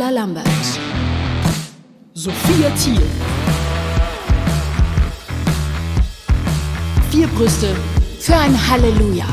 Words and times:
Paula 0.00 0.12
Lambert. 0.12 0.46
Sophia 2.14 2.70
Thiel. 2.70 3.02
Vier 7.10 7.26
Brüste 7.26 7.76
für 8.18 8.34
ein 8.34 8.56
Halleluja. 8.70 9.26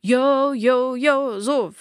Yo, 0.00 0.52
yo, 0.52 0.96
yo, 0.96 1.38
so. 1.38 1.72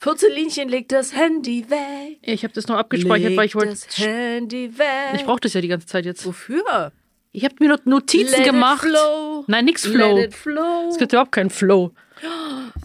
14 0.00 0.32
Linchen, 0.32 0.68
leg 0.68 0.88
das 0.88 1.14
Handy 1.14 1.64
weg. 1.70 2.18
Ich 2.22 2.42
habe 2.42 2.52
das 2.52 2.66
noch 2.66 2.76
abgespeichert, 2.76 3.28
leg 3.28 3.38
weil 3.38 3.46
ich 3.46 3.54
wollte. 3.54 3.74
das 3.74 3.98
Handy 3.98 4.76
weg. 4.76 5.14
Ich 5.14 5.24
brauche 5.24 5.40
das 5.40 5.52
ja 5.52 5.60
die 5.60 5.68
ganze 5.68 5.86
Zeit 5.86 6.06
jetzt. 6.06 6.26
Wofür? 6.26 6.90
Ich 7.30 7.44
habe 7.44 7.54
mir 7.60 7.68
noch 7.68 7.84
Notizen 7.84 8.36
Let 8.36 8.44
gemacht. 8.44 8.84
It 8.84 8.90
flow. 8.90 9.44
Nein, 9.46 9.64
nix 9.64 9.86
Flow. 9.86 10.16
Let 10.16 10.30
it 10.30 10.34
flow. 10.34 10.88
Es 10.90 10.98
gibt 10.98 11.12
überhaupt 11.12 11.30
keinen 11.30 11.50
Flow. 11.50 11.92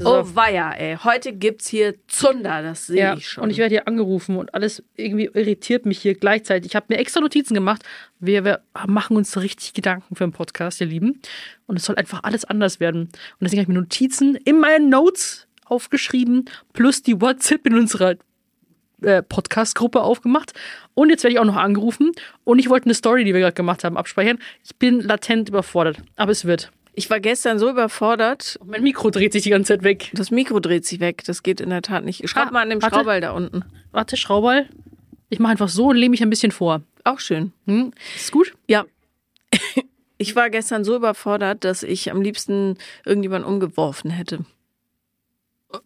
Oh 0.03 0.23
weia, 0.33 0.71
ey. 0.73 0.97
Heute 1.03 1.33
gibt's 1.33 1.67
hier 1.67 1.95
Zunder, 2.07 2.61
das 2.63 2.87
sehe 2.87 2.97
Ja, 2.97 3.13
ich 3.15 3.27
schon. 3.27 3.43
und 3.43 3.49
ich 3.49 3.57
werde 3.57 3.75
hier 3.75 3.87
angerufen 3.87 4.35
und 4.37 4.53
alles 4.53 4.83
irgendwie 4.95 5.25
irritiert 5.33 5.85
mich 5.85 5.99
hier 5.99 6.15
gleichzeitig. 6.15 6.71
Ich 6.71 6.75
habe 6.75 6.87
mir 6.89 6.97
extra 6.97 7.19
Notizen 7.19 7.53
gemacht. 7.53 7.83
Wir, 8.19 8.43
wir 8.45 8.61
machen 8.87 9.15
uns 9.17 9.37
richtig 9.37 9.73
Gedanken 9.73 10.15
für 10.15 10.23
einen 10.23 10.33
Podcast, 10.33 10.81
ihr 10.81 10.87
Lieben. 10.87 11.21
Und 11.67 11.77
es 11.77 11.85
soll 11.85 11.95
einfach 11.95 12.23
alles 12.23 12.45
anders 12.45 12.79
werden. 12.79 13.01
Und 13.03 13.11
deswegen 13.41 13.61
habe 13.61 13.71
ich 13.71 13.75
mir 13.75 13.81
Notizen 13.81 14.35
in 14.35 14.59
meinen 14.59 14.89
Notes 14.89 15.47
aufgeschrieben, 15.65 16.45
plus 16.73 17.03
die 17.03 17.19
WhatsApp 17.21 17.65
in 17.67 17.75
unserer 17.75 18.15
äh, 19.01 19.21
Podcast-Gruppe 19.21 20.01
aufgemacht. 20.01 20.53
Und 20.93 21.09
jetzt 21.09 21.23
werde 21.23 21.33
ich 21.33 21.39
auch 21.39 21.45
noch 21.45 21.57
angerufen. 21.57 22.11
Und 22.43 22.59
ich 22.59 22.69
wollte 22.69 22.85
eine 22.85 22.93
Story, 22.95 23.23
die 23.25 23.33
wir 23.33 23.41
gerade 23.41 23.53
gemacht 23.53 23.83
haben, 23.83 23.97
abspeichern. 23.97 24.39
Ich 24.63 24.75
bin 24.77 25.01
latent 25.01 25.49
überfordert, 25.49 25.97
aber 26.15 26.31
es 26.31 26.45
wird. 26.45 26.71
Ich 26.97 27.11
war 27.11 27.19
gestern 27.19 27.59
so 27.59 27.69
überfordert. 27.69 28.59
Mein 28.65 28.81
Mikro 28.81 29.11
dreht 29.11 29.31
sich 29.31 29.43
die 29.43 29.51
ganze 29.51 29.73
Zeit 29.73 29.83
weg. 29.83 30.09
Das 30.13 30.31
Mikro 30.31 30.59
dreht 30.59 30.83
sich 30.83 30.99
weg. 30.99 31.23
Das 31.25 31.43
geht 31.43 31.61
in 31.61 31.69
der 31.69 31.83
Tat 31.83 32.03
nicht. 32.03 32.27
Schreib 32.27 32.47
Ah, 32.47 32.51
mal 32.51 32.61
an 32.63 32.71
dem 32.71 32.81
warte. 32.81 32.95
Schrauball 32.95 33.21
da 33.21 33.31
unten. 33.33 33.63
Warte, 33.91 34.17
Schrauball. 34.17 34.67
Ich 35.29 35.37
mache 35.37 35.51
einfach 35.51 35.69
so 35.69 35.89
und 35.89 35.95
lehne 35.97 36.09
mich 36.09 36.23
ein 36.23 36.29
bisschen 36.31 36.51
vor. 36.51 36.81
Auch 37.03 37.19
schön. 37.19 37.53
Hm? 37.67 37.93
Ist 38.15 38.31
gut? 38.31 38.53
Ja. 38.67 38.85
Ich 40.19 40.35
war 40.35 40.49
gestern 40.49 40.83
so 40.83 40.95
überfordert, 40.95 41.63
dass 41.63 41.83
ich 41.83 42.09
am 42.09 42.23
liebsten 42.23 42.79
irgendjemanden 43.05 43.47
umgeworfen 43.47 44.09
hätte. 44.09 44.39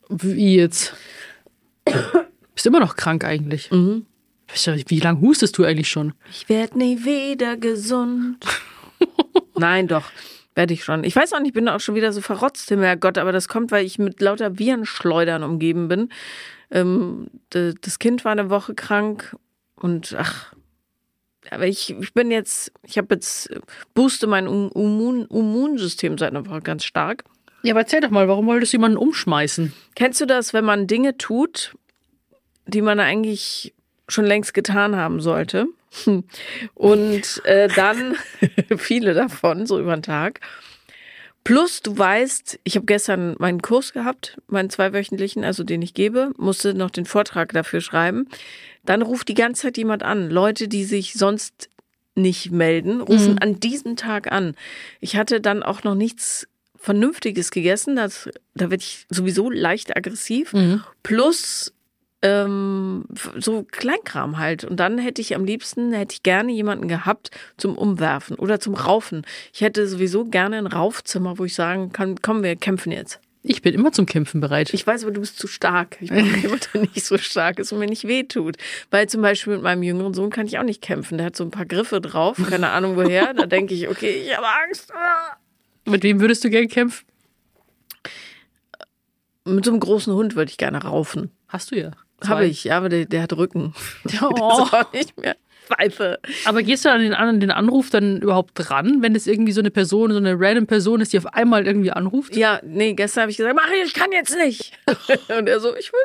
Wie 0.08 0.56
jetzt? 0.56 0.94
Bist 2.56 2.66
immer 2.66 2.80
noch 2.80 2.95
krank 2.95 3.26
eigentlich. 3.26 3.70
Mhm. 3.72 4.06
Wie 4.88 5.00
lange 5.02 5.20
hustest 5.20 5.58
du 5.58 5.66
eigentlich 5.66 5.89
schon? 5.89 6.14
Ich 6.32 6.48
werde 6.48 6.78
nie 6.78 7.04
wieder 7.04 7.58
gesund. 7.58 8.38
Nein, 9.58 9.89
doch. 9.89 10.06
Werde 10.56 10.74
ich 10.74 10.84
schon. 10.84 11.04
Ich 11.04 11.16
weiß 11.16 11.34
auch 11.34 11.40
nicht, 11.40 11.50
ich 11.50 11.54
bin 11.54 11.70
auch 11.70 11.80
schon 11.80 11.96
wieder 11.96 12.12
so 12.12 12.22
verrotzt, 12.22 12.74
Gott, 13.00 13.18
aber 13.18 13.32
das 13.32 13.48
kommt, 13.48 13.72
weil 13.72 13.86
ich 13.86 14.00
mit 14.00 14.20
lauter 14.20 14.60
Virenschleudern 14.60 15.44
umgeben 15.44 15.88
bin. 15.88 16.10
Ähm, 16.72 17.28
das 17.50 18.00
Kind 18.00 18.26
war 18.26 18.34
eine 18.34 18.50
Woche 18.50 18.74
krank 18.74 19.36
und 19.76 20.16
ach, 20.18 20.54
aber 21.50 21.68
ich, 21.68 21.96
ich 22.00 22.14
bin 22.14 22.32
jetzt, 22.32 22.72
ich 22.84 22.98
habe 22.98 23.16
jetzt, 23.16 23.50
äh, 23.50 23.60
booste 23.94 24.28
mein 24.28 24.46
Immun, 24.46 25.26
Immunsystem 25.26 26.18
seit 26.18 26.32
einer 26.32 26.46
Woche 26.46 26.62
ganz 26.62 26.86
stark. 26.86 27.24
Ja, 27.64 27.74
aber 27.74 27.82
erzähl 27.82 28.02
doch 28.02 28.10
mal, 28.10 28.28
warum 28.28 28.48
wolltest 28.48 28.74
du 28.74 28.78
jemanden 28.78 28.98
umschmeißen? 28.98 29.74
Kennst 29.96 30.22
du 30.22 30.26
das, 30.26 30.54
wenn 30.54 30.66
man 30.66 30.88
Dinge 30.88 31.18
tut, 31.18 31.76
die 32.66 32.82
man 32.82 33.00
eigentlich 33.00 33.74
schon 34.12 34.26
längst 34.26 34.54
getan 34.54 34.95
haben 34.95 35.22
sollte? 35.22 35.67
Und 36.73 37.45
äh, 37.45 37.67
dann 37.67 38.16
viele 38.78 39.14
davon, 39.14 39.66
so 39.66 39.80
über 39.80 39.95
den 39.95 40.04
Tag. 40.04 40.40
Plus, 41.44 41.81
du 41.81 41.98
weißt, 41.98 42.59
ich 42.64 42.76
habe 42.76 42.86
gestern 42.86 43.36
meinen 43.39 43.64
Kurs 43.64 43.94
gehabt, 43.94 44.38
meinen 44.48 44.70
zweiwöchentlichen, 44.70 45.44
also 45.44 45.64
den 45.64 45.82
ich 45.82 45.95
gebe, 45.95 46.32
musste 46.38 46.76
noch 46.76 46.92
den 46.92 47.05
Vortrag 47.05 47.52
dafür 47.54 47.82
schreiben. 47.82 48.27
Dann 48.86 49.02
ruft 49.02 49.27
die 49.27 49.33
ganze 49.33 49.64
Zeit 49.64 49.77
jemand 49.77 50.04
an. 50.04 50.30
Leute, 50.30 50.67
die 50.67 50.83
sich 50.83 51.14
sonst 51.14 51.70
nicht 52.14 52.52
melden, 52.52 53.02
rufen 53.02 53.38
an 53.39 53.60
diesem 53.60 53.95
Tag 53.95 54.32
an. 54.32 54.55
Ich 54.99 55.16
hatte 55.16 55.42
dann 55.42 55.64
auch 55.64 55.83
noch 55.83 55.95
nichts 55.95 56.48
Vernünftiges 56.78 57.52
gegessen. 57.52 57.95
Das, 57.95 58.30
da 58.54 58.70
werde 58.70 58.83
ich 58.83 59.05
sowieso 59.10 59.49
leicht 59.49 59.95
aggressiv. 59.95 60.54
Plus 61.04 61.73
ähm, 62.21 63.05
so 63.39 63.64
Kleinkram 63.64 64.37
halt. 64.37 64.64
Und 64.64 64.80
dann 64.80 64.98
hätte 64.98 65.21
ich 65.21 65.36
am 65.36 65.45
liebsten, 65.45 65.93
hätte 65.93 66.14
ich 66.14 66.23
gerne 66.23 66.52
jemanden 66.52 66.87
gehabt 66.87 67.32
zum 67.58 67.77
Umwerfen 67.77 68.37
oder 68.37 68.59
zum 68.59 68.76
Raufen. 68.76 69.26
Ich 69.54 69.61
hätte 69.61 69.87
sowieso 69.87 70.26
gerne 70.26 70.58
ein 70.58 70.67
Raufzimmer, 70.67 71.39
wo 71.39 71.45
ich 71.45 71.55
sagen 71.55 71.92
kann, 71.92 72.21
komm, 72.21 72.43
wir 72.43 72.55
kämpfen 72.55 72.92
jetzt. 72.92 73.20
Ich 73.43 73.64
bin 73.64 73.73
immer 73.73 73.92
zum 73.92 74.05
Kämpfen 74.05 74.39
bereit. 74.39 74.71
Ich 74.71 74.86
weiß 74.86 75.04
aber, 75.04 75.14
du 75.14 75.21
bist 75.21 75.39
zu 75.39 75.48
stark. 75.48 75.98
Ich 75.99 76.11
bin 76.11 76.26
jemand, 76.42 76.70
der 76.73 76.81
nicht 76.81 77.04
so 77.04 77.17
stark 77.17 77.58
ist 77.58 77.71
und 77.71 77.80
mir 77.80 77.87
nicht 77.87 78.08
wehtut. 78.08 78.58
Weil 78.92 79.10
zum 79.10 79.23
Beispiel 79.23 79.54
mit 79.54 79.64
meinem 79.64 79.81
jüngeren 79.81 80.14
Sohn 80.14 80.30
kann 80.30 80.45
ich 80.45 80.60
auch 80.60 80.64
nicht 80.64 80.81
kämpfen. 80.81 81.17
Der 81.17 81.27
hat 81.27 81.36
so 81.36 81.43
ein 81.43 81.52
paar 81.52 81.65
Griffe 81.65 82.02
drauf, 82.02 82.37
keine 82.49 82.70
Ahnung 82.70 82.98
woher. 82.98 83.33
Da 83.33 83.48
denke 83.48 83.73
ich, 83.73 83.89
okay, 83.89 84.23
ich 84.26 84.37
habe 84.37 84.45
Angst. 84.67 84.93
Mit 85.86 86.04
wem 86.04 86.20
würdest 86.20 86.43
du 86.43 86.52
gern 86.52 86.67
kämpfen? 86.67 87.04
Mit 89.43 89.65
so 89.65 89.71
einem 89.71 89.80
großen 89.80 90.14
Hund 90.14 90.36
würde 90.36 90.52
ich 90.52 90.58
gerne 90.58 90.83
raufen. 90.83 91.31
Hast 91.48 91.71
du 91.71 91.76
ja. 91.80 91.92
Habe 92.26 92.45
ich, 92.45 92.65
ja, 92.65 92.77
aber 92.77 92.89
der, 92.89 93.05
der 93.05 93.23
hat 93.23 93.33
Rücken. 93.33 93.73
Oh. 94.21 94.30
Der 94.30 94.65
ist 94.65 94.73
auch 94.73 94.93
nicht 94.93 95.17
mehr. 95.20 95.36
Pfeife. 95.67 96.20
Aber 96.45 96.64
gehst 96.64 96.86
du 96.86 96.92
an 96.92 97.02
den, 97.02 97.14
an 97.14 97.39
den 97.39 97.52
Anruf 97.52 97.89
dann 97.89 98.21
überhaupt 98.21 98.52
dran, 98.55 99.02
wenn 99.02 99.15
es 99.15 99.27
irgendwie 99.27 99.52
so 99.52 99.61
eine 99.61 99.71
Person, 99.71 100.11
so 100.11 100.17
eine 100.17 100.36
random 100.37 100.67
Person 100.67 101.02
ist, 101.02 101.14
die 101.14 101.17
auf 101.17 101.27
einmal 101.27 101.65
irgendwie 101.65 101.92
anruft? 101.92 102.36
Ja, 102.36 102.60
nee, 102.64 102.93
gestern 102.93 103.21
habe 103.21 103.31
ich 103.31 103.37
gesagt, 103.37 103.55
Mario, 103.55 103.83
ich 103.86 103.93
kann 103.93 104.11
jetzt 104.11 104.36
nicht. 104.37 104.77
Und 105.37 105.48
er 105.48 105.60
so, 105.60 105.76
ich 105.76 105.92
will. 105.93 105.99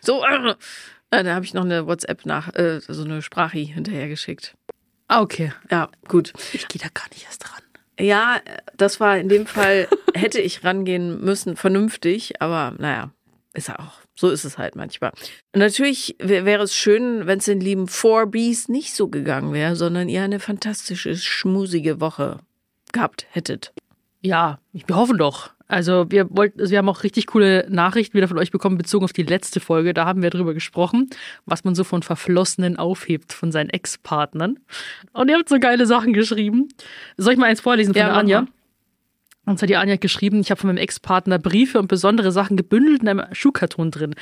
So, 0.00 0.24
äh. 0.24 0.54
Da 1.10 1.34
habe 1.34 1.44
ich 1.44 1.54
noch 1.54 1.64
eine 1.64 1.86
WhatsApp 1.86 2.24
nach, 2.24 2.54
äh, 2.54 2.80
so 2.80 3.02
eine 3.04 3.20
Sprache 3.22 3.58
hinterher 3.58 4.08
geschickt. 4.08 4.54
Ah, 5.08 5.22
okay. 5.22 5.52
Ja, 5.70 5.88
gut. 6.06 6.32
Ich 6.52 6.68
gehe 6.68 6.80
da 6.80 6.88
gar 6.94 7.08
nicht 7.12 7.24
erst 7.24 7.44
dran. 7.44 7.62
Ja, 7.98 8.40
das 8.76 9.00
war 9.00 9.18
in 9.18 9.28
dem 9.28 9.46
Fall, 9.46 9.88
hätte 10.14 10.40
ich 10.40 10.64
rangehen 10.64 11.20
müssen, 11.20 11.56
vernünftig, 11.56 12.40
aber 12.40 12.74
naja, 12.78 13.10
ist 13.52 13.68
ja 13.68 13.78
auch. 13.80 13.99
So 14.20 14.28
ist 14.28 14.44
es 14.44 14.58
halt 14.58 14.76
manchmal. 14.76 15.12
Und 15.54 15.60
natürlich 15.60 16.14
wär- 16.18 16.44
wäre 16.44 16.62
es 16.64 16.74
schön, 16.74 17.26
wenn 17.26 17.38
es 17.38 17.46
den 17.46 17.58
lieben 17.58 17.86
4Bs 17.88 18.70
nicht 18.70 18.94
so 18.94 19.08
gegangen 19.08 19.54
wäre, 19.54 19.76
sondern 19.76 20.10
ihr 20.10 20.22
eine 20.22 20.40
fantastische, 20.40 21.16
schmusige 21.16 22.02
Woche 22.02 22.38
gehabt 22.92 23.26
hättet. 23.30 23.72
Ja, 24.20 24.58
wir 24.72 24.94
hoffen 24.94 25.16
doch. 25.16 25.52
Also 25.68 26.04
wir 26.10 26.26
wollten, 26.36 26.60
also 26.60 26.70
wir 26.70 26.78
haben 26.78 26.88
auch 26.90 27.02
richtig 27.02 27.28
coole 27.28 27.64
Nachrichten 27.70 28.12
wieder 28.12 28.28
von 28.28 28.36
euch 28.36 28.50
bekommen, 28.50 28.76
bezogen 28.76 29.04
auf 29.06 29.14
die 29.14 29.22
letzte 29.22 29.58
Folge. 29.58 29.94
Da 29.94 30.04
haben 30.04 30.20
wir 30.20 30.28
drüber 30.28 30.52
gesprochen, 30.52 31.08
was 31.46 31.64
man 31.64 31.74
so 31.74 31.82
von 31.84 32.02
Verflossenen 32.02 32.76
aufhebt, 32.76 33.32
von 33.32 33.52
seinen 33.52 33.70
Ex-Partnern. 33.70 34.58
Und 35.14 35.30
ihr 35.30 35.38
habt 35.38 35.48
so 35.48 35.58
geile 35.58 35.86
Sachen 35.86 36.12
geschrieben. 36.12 36.68
Soll 37.16 37.32
ich 37.32 37.38
mal 37.38 37.46
eins 37.46 37.62
vorlesen 37.62 37.94
von 37.94 38.00
Ja, 38.02 38.12
Anja? 38.12 38.42
mal. 38.42 38.50
Und 39.46 39.58
zwar 39.58 39.66
hat 39.66 39.70
die 39.70 39.76
Anja 39.76 39.96
geschrieben, 39.96 40.40
ich 40.40 40.50
habe 40.50 40.60
von 40.60 40.68
meinem 40.68 40.76
Ex-Partner 40.78 41.38
Briefe 41.38 41.78
und 41.78 41.88
besondere 41.88 42.30
Sachen 42.30 42.56
gebündelt 42.56 43.02
in 43.02 43.08
einem 43.08 43.24
Schuhkarton 43.32 43.90
drin. 43.90 44.14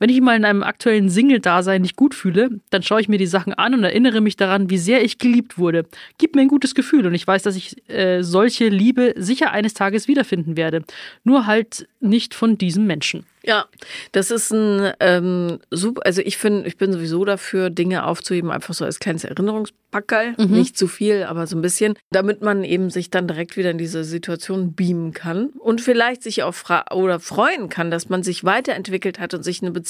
Wenn 0.00 0.08
ich 0.08 0.20
mal 0.22 0.34
in 0.34 0.46
einem 0.46 0.62
aktuellen 0.62 1.10
Single-Dasein 1.10 1.82
nicht 1.82 1.94
gut 1.94 2.14
fühle, 2.14 2.58
dann 2.70 2.82
schaue 2.82 3.02
ich 3.02 3.08
mir 3.08 3.18
die 3.18 3.26
Sachen 3.26 3.52
an 3.52 3.74
und 3.74 3.84
erinnere 3.84 4.22
mich 4.22 4.34
daran, 4.34 4.70
wie 4.70 4.78
sehr 4.78 5.04
ich 5.04 5.18
geliebt 5.18 5.58
wurde. 5.58 5.84
Gibt 6.16 6.34
mir 6.34 6.40
ein 6.40 6.48
gutes 6.48 6.74
Gefühl 6.74 7.06
und 7.06 7.12
ich 7.12 7.26
weiß, 7.26 7.42
dass 7.42 7.54
ich 7.54 7.86
äh, 7.90 8.22
solche 8.22 8.68
Liebe 8.68 9.12
sicher 9.18 9.52
eines 9.52 9.74
Tages 9.74 10.08
wiederfinden 10.08 10.56
werde. 10.56 10.84
Nur 11.22 11.46
halt 11.46 11.86
nicht 12.00 12.34
von 12.34 12.56
diesem 12.56 12.86
Menschen. 12.86 13.26
Ja, 13.42 13.66
das 14.12 14.30
ist 14.30 14.52
ein 14.52 14.92
ähm, 15.00 15.60
super, 15.70 16.02
also 16.04 16.20
ich 16.20 16.36
finde, 16.36 16.68
ich 16.68 16.76
bin 16.76 16.92
sowieso 16.92 17.24
dafür, 17.24 17.70
Dinge 17.70 18.04
aufzuheben, 18.04 18.50
einfach 18.50 18.74
so 18.74 18.84
als 18.84 18.98
kleines 18.98 19.24
Erinnerungspackerl. 19.24 20.34
Nicht 20.36 20.76
zu 20.76 20.88
viel, 20.88 21.22
aber 21.22 21.46
so 21.46 21.56
ein 21.56 21.62
bisschen, 21.62 21.94
damit 22.10 22.42
man 22.42 22.64
eben 22.64 22.90
sich 22.90 23.10
dann 23.10 23.26
direkt 23.26 23.56
wieder 23.56 23.70
in 23.70 23.78
diese 23.78 24.04
Situation 24.04 24.74
beamen 24.74 25.12
kann 25.12 25.46
und 25.58 25.80
vielleicht 25.80 26.22
sich 26.22 26.42
auch 26.42 26.54
fra 26.54 26.84
oder 26.92 27.18
freuen 27.18 27.70
kann, 27.70 27.90
dass 27.90 28.10
man 28.10 28.22
sich 28.22 28.44
weiterentwickelt 28.44 29.18
hat 29.18 29.32
und 29.32 29.42
sich 29.42 29.62
eine 29.62 29.70
Beziehung 29.70 29.89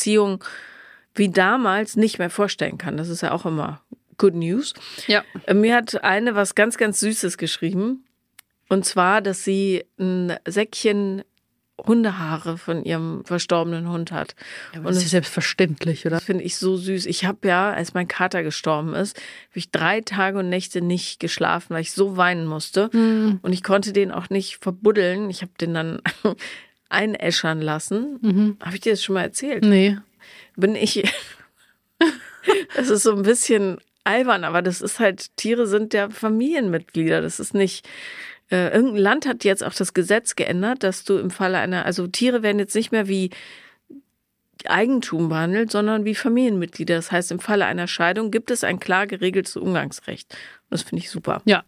wie 1.15 1.29
damals 1.29 1.97
nicht 1.97 2.19
mehr 2.19 2.31
vorstellen 2.31 2.79
kann. 2.79 2.97
Das 2.97 3.09
ist 3.09 3.23
ja 3.23 3.33
auch 3.33 3.47
immer 3.47 3.83
Good 4.19 4.35
News. 4.35 4.75
Ja. 5.07 5.25
Mir 5.53 5.75
hat 5.77 6.05
eine 6.05 6.35
was 6.35 6.55
ganz, 6.55 6.77
ganz 6.77 7.01
Süßes 7.01 7.39
geschrieben. 7.39 8.05
Und 8.69 8.85
zwar, 8.85 9.21
dass 9.21 9.43
sie 9.43 9.85
ein 9.99 10.37
Säckchen 10.47 11.25
Hundehaare 11.87 12.59
von 12.59 12.85
ihrem 12.85 13.25
verstorbenen 13.25 13.89
Hund 13.89 14.13
hat. 14.13 14.35
Ja, 14.73 14.81
und 14.81 14.89
das 14.89 14.97
ist 14.97 15.03
ja 15.03 15.05
das 15.05 15.11
selbstverständlich, 15.11 16.07
oder? 16.07 16.21
finde 16.21 16.45
ich 16.45 16.57
so 16.57 16.77
süß. 16.77 17.07
Ich 17.07 17.25
habe 17.25 17.49
ja, 17.49 17.73
als 17.73 17.95
mein 17.95 18.09
Kater 18.09 18.43
gestorben 18.43 18.95
ist, 18.95 19.17
habe 19.17 19.59
ich 19.59 19.71
drei 19.71 20.01
Tage 20.03 20.39
und 20.39 20.49
Nächte 20.49 20.83
nicht 20.83 21.21
geschlafen, 21.21 21.75
weil 21.75 21.83
ich 21.83 21.93
so 21.93 22.17
weinen 22.17 22.47
musste. 22.47 22.91
Und 23.43 23.53
ich 23.53 23.63
konnte 23.63 23.93
den 23.93 24.13
auch 24.13 24.31
nicht 24.31 24.59
verbuddeln. 24.61 25.31
Ich 25.31 25.43
habe 25.43 25.53
den 25.61 25.75
dann 25.75 26.03
einäschern 26.91 27.61
lassen. 27.61 28.57
Habe 28.61 28.77
ich 28.77 28.83
dir 28.83 28.93
das 28.93 29.03
schon 29.03 29.15
mal 29.15 29.23
erzählt? 29.23 29.65
Nee. 29.65 29.99
bin 30.57 30.75
ich. 30.75 31.03
das 32.77 32.91
ist 32.91 33.05
so 33.05 33.15
ein 33.15 33.23
bisschen 33.23 33.79
albern, 34.05 34.45
aber 34.45 34.63
das 34.63 34.81
ist 34.81 34.99
halt, 34.99 35.37
Tiere 35.37 35.67
sind 35.67 35.95
ja 35.95 36.11
Familienmitglieder. 36.11 37.23
Das 37.23 37.41
ist 37.41 37.55
nicht. 37.55 37.89
Äh, 38.51 38.75
irgendein 38.75 39.03
Land 39.03 39.27
hat 39.27 39.45
jetzt 39.45 39.63
auch 39.63 39.75
das 39.75 39.95
Gesetz 39.95 40.35
geändert, 40.35 40.83
dass 40.83 41.05
du 41.05 41.19
im 41.19 41.31
Falle 41.31 41.59
einer, 41.59 41.87
also 41.87 42.09
Tiere 42.09 42.43
werden 42.43 42.59
jetzt 42.59 42.75
nicht 42.75 42.91
mehr 42.91 43.07
wie 43.07 43.31
Eigentum 44.67 45.29
behandelt, 45.29 45.71
sondern 45.71 46.05
wie 46.05 46.15
Familienmitglieder. 46.15 46.97
Das 46.97 47.13
heißt, 47.13 47.31
im 47.33 47.39
Falle 47.39 47.67
einer 47.67 47.87
Scheidung 47.87 48.31
gibt 48.31 48.51
es 48.51 48.65
ein 48.65 48.81
klar 48.81 49.07
geregeltes 49.07 49.57
Umgangsrecht. 49.57 50.37
Das 50.69 50.83
finde 50.83 51.03
ich 51.03 51.11
super. 51.11 51.43
Ja. 51.45 51.65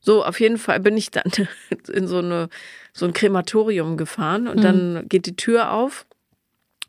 So, 0.00 0.24
auf 0.24 0.40
jeden 0.40 0.58
Fall 0.58 0.80
bin 0.80 0.96
ich 0.96 1.10
dann 1.10 1.30
in 1.92 2.06
so, 2.06 2.18
eine, 2.18 2.48
so 2.94 3.04
ein 3.04 3.12
Krematorium 3.12 3.96
gefahren 3.96 4.48
und 4.48 4.62
dann 4.62 5.06
geht 5.08 5.26
die 5.26 5.36
Tür 5.36 5.72
auf. 5.72 6.06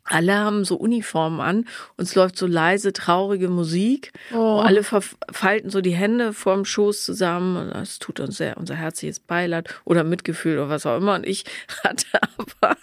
Alle 0.08 0.36
haben 0.36 0.64
so 0.64 0.76
Uniformen 0.76 1.40
an 1.40 1.64
und 1.96 2.04
es 2.04 2.14
läuft 2.14 2.38
so 2.38 2.46
leise, 2.46 2.92
traurige 2.92 3.48
Musik. 3.48 4.12
Oh. 4.32 4.60
Und 4.60 4.66
alle 4.66 4.84
falten 4.84 5.68
so 5.68 5.80
die 5.80 5.96
Hände 5.96 6.32
vorm 6.32 6.64
Schoß 6.64 7.04
zusammen. 7.04 7.56
Und 7.56 7.70
das 7.70 7.98
tut 7.98 8.20
uns 8.20 8.36
sehr 8.36 8.56
unser 8.56 8.76
herzliches 8.76 9.18
Beileid 9.18 9.74
oder 9.84 10.04
Mitgefühl 10.04 10.58
oder 10.58 10.68
was 10.68 10.86
auch 10.86 10.96
immer. 10.96 11.16
Und 11.16 11.26
ich 11.26 11.44
hatte 11.84 12.06
aber, 12.36 12.76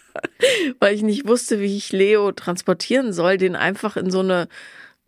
weil 0.79 0.93
ich 0.93 1.01
nicht 1.01 1.25
wusste, 1.25 1.61
wie 1.61 1.77
ich 1.77 1.93
Leo 1.93 2.33
transportieren 2.33 3.13
soll, 3.13 3.37
den 3.37 3.55
einfach 3.55 3.95
in 3.95 4.11
so 4.11 4.19
eine 4.19 4.49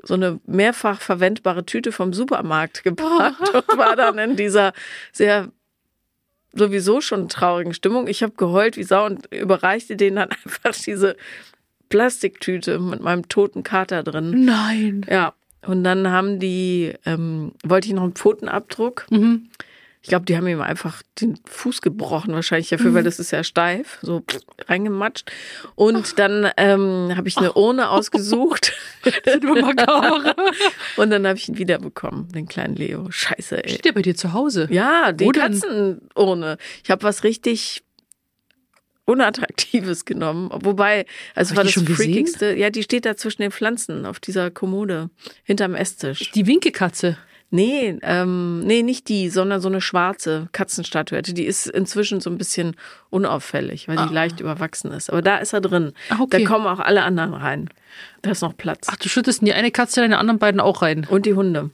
so 0.08 0.14
eine 0.14 0.40
mehrfach 0.46 1.02
verwendbare 1.02 1.66
Tüte 1.66 1.92
vom 1.92 2.14
Supermarkt 2.14 2.84
gepackt 2.86 3.50
und 3.50 3.78
war 3.78 3.96
dann 3.96 4.18
in 4.20 4.36
dieser 4.36 4.72
sehr 5.12 5.50
sowieso 6.56 7.02
schon 7.02 7.30
traurigen 7.30 7.74
Stimmung. 7.74 8.08
Ich 8.08 8.24
habe 8.24 8.34
geheult 8.36 8.78
wie 8.78 8.84
Sau 8.84 9.06
und 9.06 9.32
überreichte 9.32 9.96
denen 9.96 10.16
dann 10.16 10.30
einfach 10.46 10.74
diese 10.76 11.16
Plastiktüte 11.90 12.80
mit 12.80 13.02
meinem 13.02 13.30
toten 13.30 13.64
Kater 13.64 14.04
drin. 14.04 14.46
Nein. 14.46 15.06
Ja. 15.10 15.34
Und 15.66 15.84
dann 15.84 16.10
haben 16.10 16.40
die, 16.40 16.94
ähm, 17.06 17.54
wollte 17.64 17.88
ich 17.88 17.94
noch 17.94 18.04
einen 18.04 18.14
Pfotenabdruck. 18.14 19.08
Mhm. 19.10 19.50
Ich 20.06 20.10
glaube, 20.10 20.26
die 20.26 20.38
haben 20.38 20.46
ihm 20.46 20.62
einfach 20.62 21.02
den 21.20 21.40
Fuß 21.48 21.82
gebrochen, 21.82 22.36
wahrscheinlich 22.36 22.70
dafür, 22.70 22.94
weil 22.94 23.02
das 23.02 23.18
ist 23.18 23.32
ja 23.32 23.44
steif, 23.44 23.98
so 24.04 24.22
reingematscht. 24.68 25.32
Und 25.74 26.20
dann 26.20 26.48
ähm, 26.58 27.14
habe 27.16 27.28
ich 27.28 27.38
eine 27.38 27.54
Urne 27.54 27.90
ausgesucht. 27.90 28.74
Und 30.98 31.10
dann 31.10 31.26
habe 31.26 31.40
ich 31.40 31.50
ihn 31.50 31.58
wiederbekommen, 31.58 32.32
den 32.32 32.48
kleinen 32.48 32.76
Leo. 32.76 33.10
Scheiße, 33.10 33.64
ey. 33.64 33.70
Steht 33.72 33.86
der 33.86 33.94
bei 33.94 34.04
dir 34.04 34.16
zu 34.16 34.34
Hause? 34.34 34.68
Ja, 34.70 35.12
die? 35.12 35.28
Katzenurne. 35.28 36.60
Ich 36.84 36.92
habe 36.92 37.02
was 37.02 37.24
richtig 37.24 37.84
Unattraktives 39.06 40.06
genommen. 40.06 40.52
Wobei, 40.54 41.08
also 41.34 41.50
Hab 41.50 41.58
war 41.58 41.64
das 41.64 41.74
schon 41.74 41.86
gesehen? 41.86 42.14
Freakigste. 42.14 42.54
Ja, 42.54 42.70
die 42.70 42.84
steht 42.84 43.06
da 43.06 43.18
zwischen 43.18 43.42
den 43.42 43.50
Pflanzen 43.50 44.06
auf 44.06 44.20
dieser 44.20 44.52
Kommode 44.52 45.10
hinterm 45.44 45.74
Esstisch. 45.74 46.30
Die 46.30 46.46
Winkekatze. 46.46 47.18
Nee, 47.52 47.98
ähm, 48.02 48.62
nee, 48.62 48.82
nicht 48.82 49.08
die, 49.08 49.30
sondern 49.30 49.62
so 49.62 49.70
eine 49.70 49.80
schwarze 49.80 50.50
Katzenstatuette. 50.52 51.34
Die 51.34 51.46
ist 51.46 51.68
inzwischen 51.68 52.20
so 52.20 52.30
ein 52.30 52.38
bisschen 52.38 52.76
unauffällig, 53.10 53.88
weil 53.88 53.98
die 53.98 54.14
leicht 54.14 54.40
überwachsen 54.40 54.92
ist. 54.92 55.10
Aber 55.10 55.22
da 55.22 55.38
ist 55.38 55.54
er 55.54 55.62
drin. 55.62 55.94
Ah, 56.10 56.18
okay. 56.20 56.44
Da 56.44 56.50
kommen 56.50 56.66
auch 56.66 56.80
alle 56.80 57.04
anderen 57.04 57.34
rein. 57.34 57.70
Da 58.24 58.32
ist 58.32 58.42
noch 58.42 58.58
Platz. 58.58 58.88
Ach, 58.90 58.98
du 58.98 59.08
schüttest 59.08 59.42
in 59.42 59.46
die 59.46 59.54
eine 59.54 59.72
Katze, 59.72 60.02
deine 60.02 60.18
anderen 60.18 60.40
beiden 60.40 60.60
auch 60.60 60.82
rein. 60.82 61.06
Und 61.10 61.26
die 61.26 61.34
Hunde. 61.34 61.70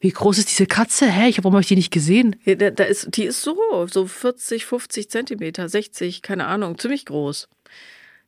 Wie 0.00 0.10
groß 0.10 0.38
ist 0.38 0.50
diese 0.50 0.66
Katze? 0.66 1.06
Hä? 1.06 1.28
Ich, 1.28 1.38
warum 1.38 1.52
habe 1.52 1.60
ich 1.60 1.68
die 1.68 1.76
nicht 1.76 1.92
gesehen? 1.92 2.36
Ja, 2.44 2.54
da, 2.54 2.70
da 2.70 2.84
ist, 2.84 3.16
die 3.16 3.24
ist 3.24 3.42
so, 3.42 3.86
so 3.90 4.06
40, 4.06 4.64
50 4.64 5.10
Zentimeter, 5.10 5.68
60, 5.68 6.22
keine 6.22 6.46
Ahnung, 6.46 6.78
ziemlich 6.78 7.04
groß. 7.04 7.48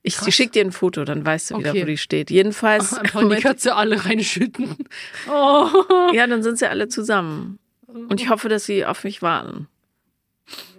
Ich 0.05 0.17
Krass. 0.17 0.35
schicke 0.35 0.53
dir 0.53 0.65
ein 0.65 0.73
Foto, 0.73 1.05
dann 1.05 1.25
weißt 1.25 1.51
du 1.53 1.59
wieder, 1.59 1.71
Okay. 1.71 1.83
wo 1.83 1.87
die 1.87 1.97
steht. 1.99 2.31
Jedenfalls, 2.31 2.93
Einfach 2.95 3.23
in 3.23 3.31
die 3.31 3.37
Katze 3.37 3.77
alle 3.77 4.05
reinschütten. 4.05 4.77
Oh. 5.29 5.69
ja, 6.13 6.27
dann 6.27 6.43
sind 6.43 6.59
sie 6.59 6.69
alle 6.69 6.89
zusammen. 6.89 7.59
Und 7.87 8.21
ich 8.21 8.29
hoffe, 8.29 8.49
dass 8.49 8.65
sie 8.65 8.85
auf 8.85 9.05
mich 9.05 9.23
warten. 9.23 9.69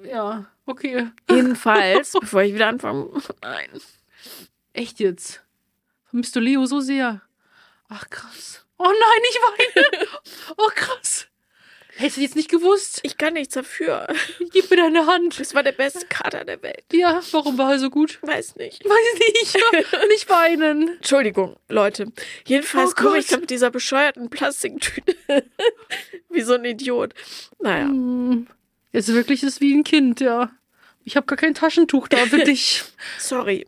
Ja, 0.03 0.45
okay. 0.65 1.07
Jedenfalls, 1.29 2.11
bevor 2.19 2.41
ich 2.43 2.53
wieder 2.53 2.67
anfange, 2.67 3.09
nein. 3.41 3.67
Echt 4.73 4.99
jetzt? 4.99 5.41
Vermisst 6.09 6.35
du 6.35 6.39
Leo 6.39 6.65
so 6.65 6.79
sehr? 6.81 7.21
Ach, 7.87 8.09
krass. 8.09 8.65
Oh 8.77 8.85
nein, 8.85 9.21
ich 9.29 9.37
weine. 9.37 10.07
Oh, 10.57 10.69
krass. 10.75 11.27
Hättest 11.95 12.17
du 12.17 12.21
jetzt 12.21 12.35
nicht 12.35 12.49
gewusst? 12.49 12.99
Ich 13.03 13.17
kann 13.17 13.33
nichts 13.33 13.53
dafür. 13.53 14.07
Gib 14.51 14.69
mir 14.71 14.77
deine 14.77 15.05
Hand. 15.05 15.39
Das 15.39 15.53
war 15.53 15.61
der 15.61 15.73
beste 15.73 16.05
Kater 16.07 16.43
der 16.43 16.61
Welt. 16.63 16.83
Ja, 16.91 17.21
warum 17.31 17.57
war 17.57 17.73
er 17.73 17.79
so 17.79 17.89
gut? 17.89 18.19
Weiß 18.23 18.55
nicht. 18.55 18.83
Weiß 18.83 19.19
nicht. 19.19 19.57
Nicht 20.09 20.29
weinen. 20.29 20.95
Entschuldigung, 20.95 21.55
Leute. 21.69 22.11
Jedenfalls 22.45 22.91
Oh 22.93 23.03
komme 23.03 23.19
ich 23.19 23.27
da 23.27 23.37
mit 23.37 23.49
dieser 23.49 23.69
bescheuerten 23.69 24.29
Plastiktüte. 24.29 25.15
wie 26.29 26.41
so 26.41 26.53
ein 26.53 26.65
Idiot. 26.65 27.13
Naja. 27.59 27.85
Hm. 27.85 28.47
Jetzt 28.91 29.13
wirklich 29.13 29.43
ist 29.43 29.53
es 29.55 29.61
wie 29.61 29.73
ein 29.73 29.83
Kind, 29.83 30.19
ja. 30.19 30.51
Ich 31.03 31.15
habe 31.15 31.25
gar 31.25 31.37
kein 31.37 31.53
Taschentuch 31.53 32.07
da 32.07 32.17
für 32.25 32.37
dich. 32.43 32.83
Sorry. 33.19 33.67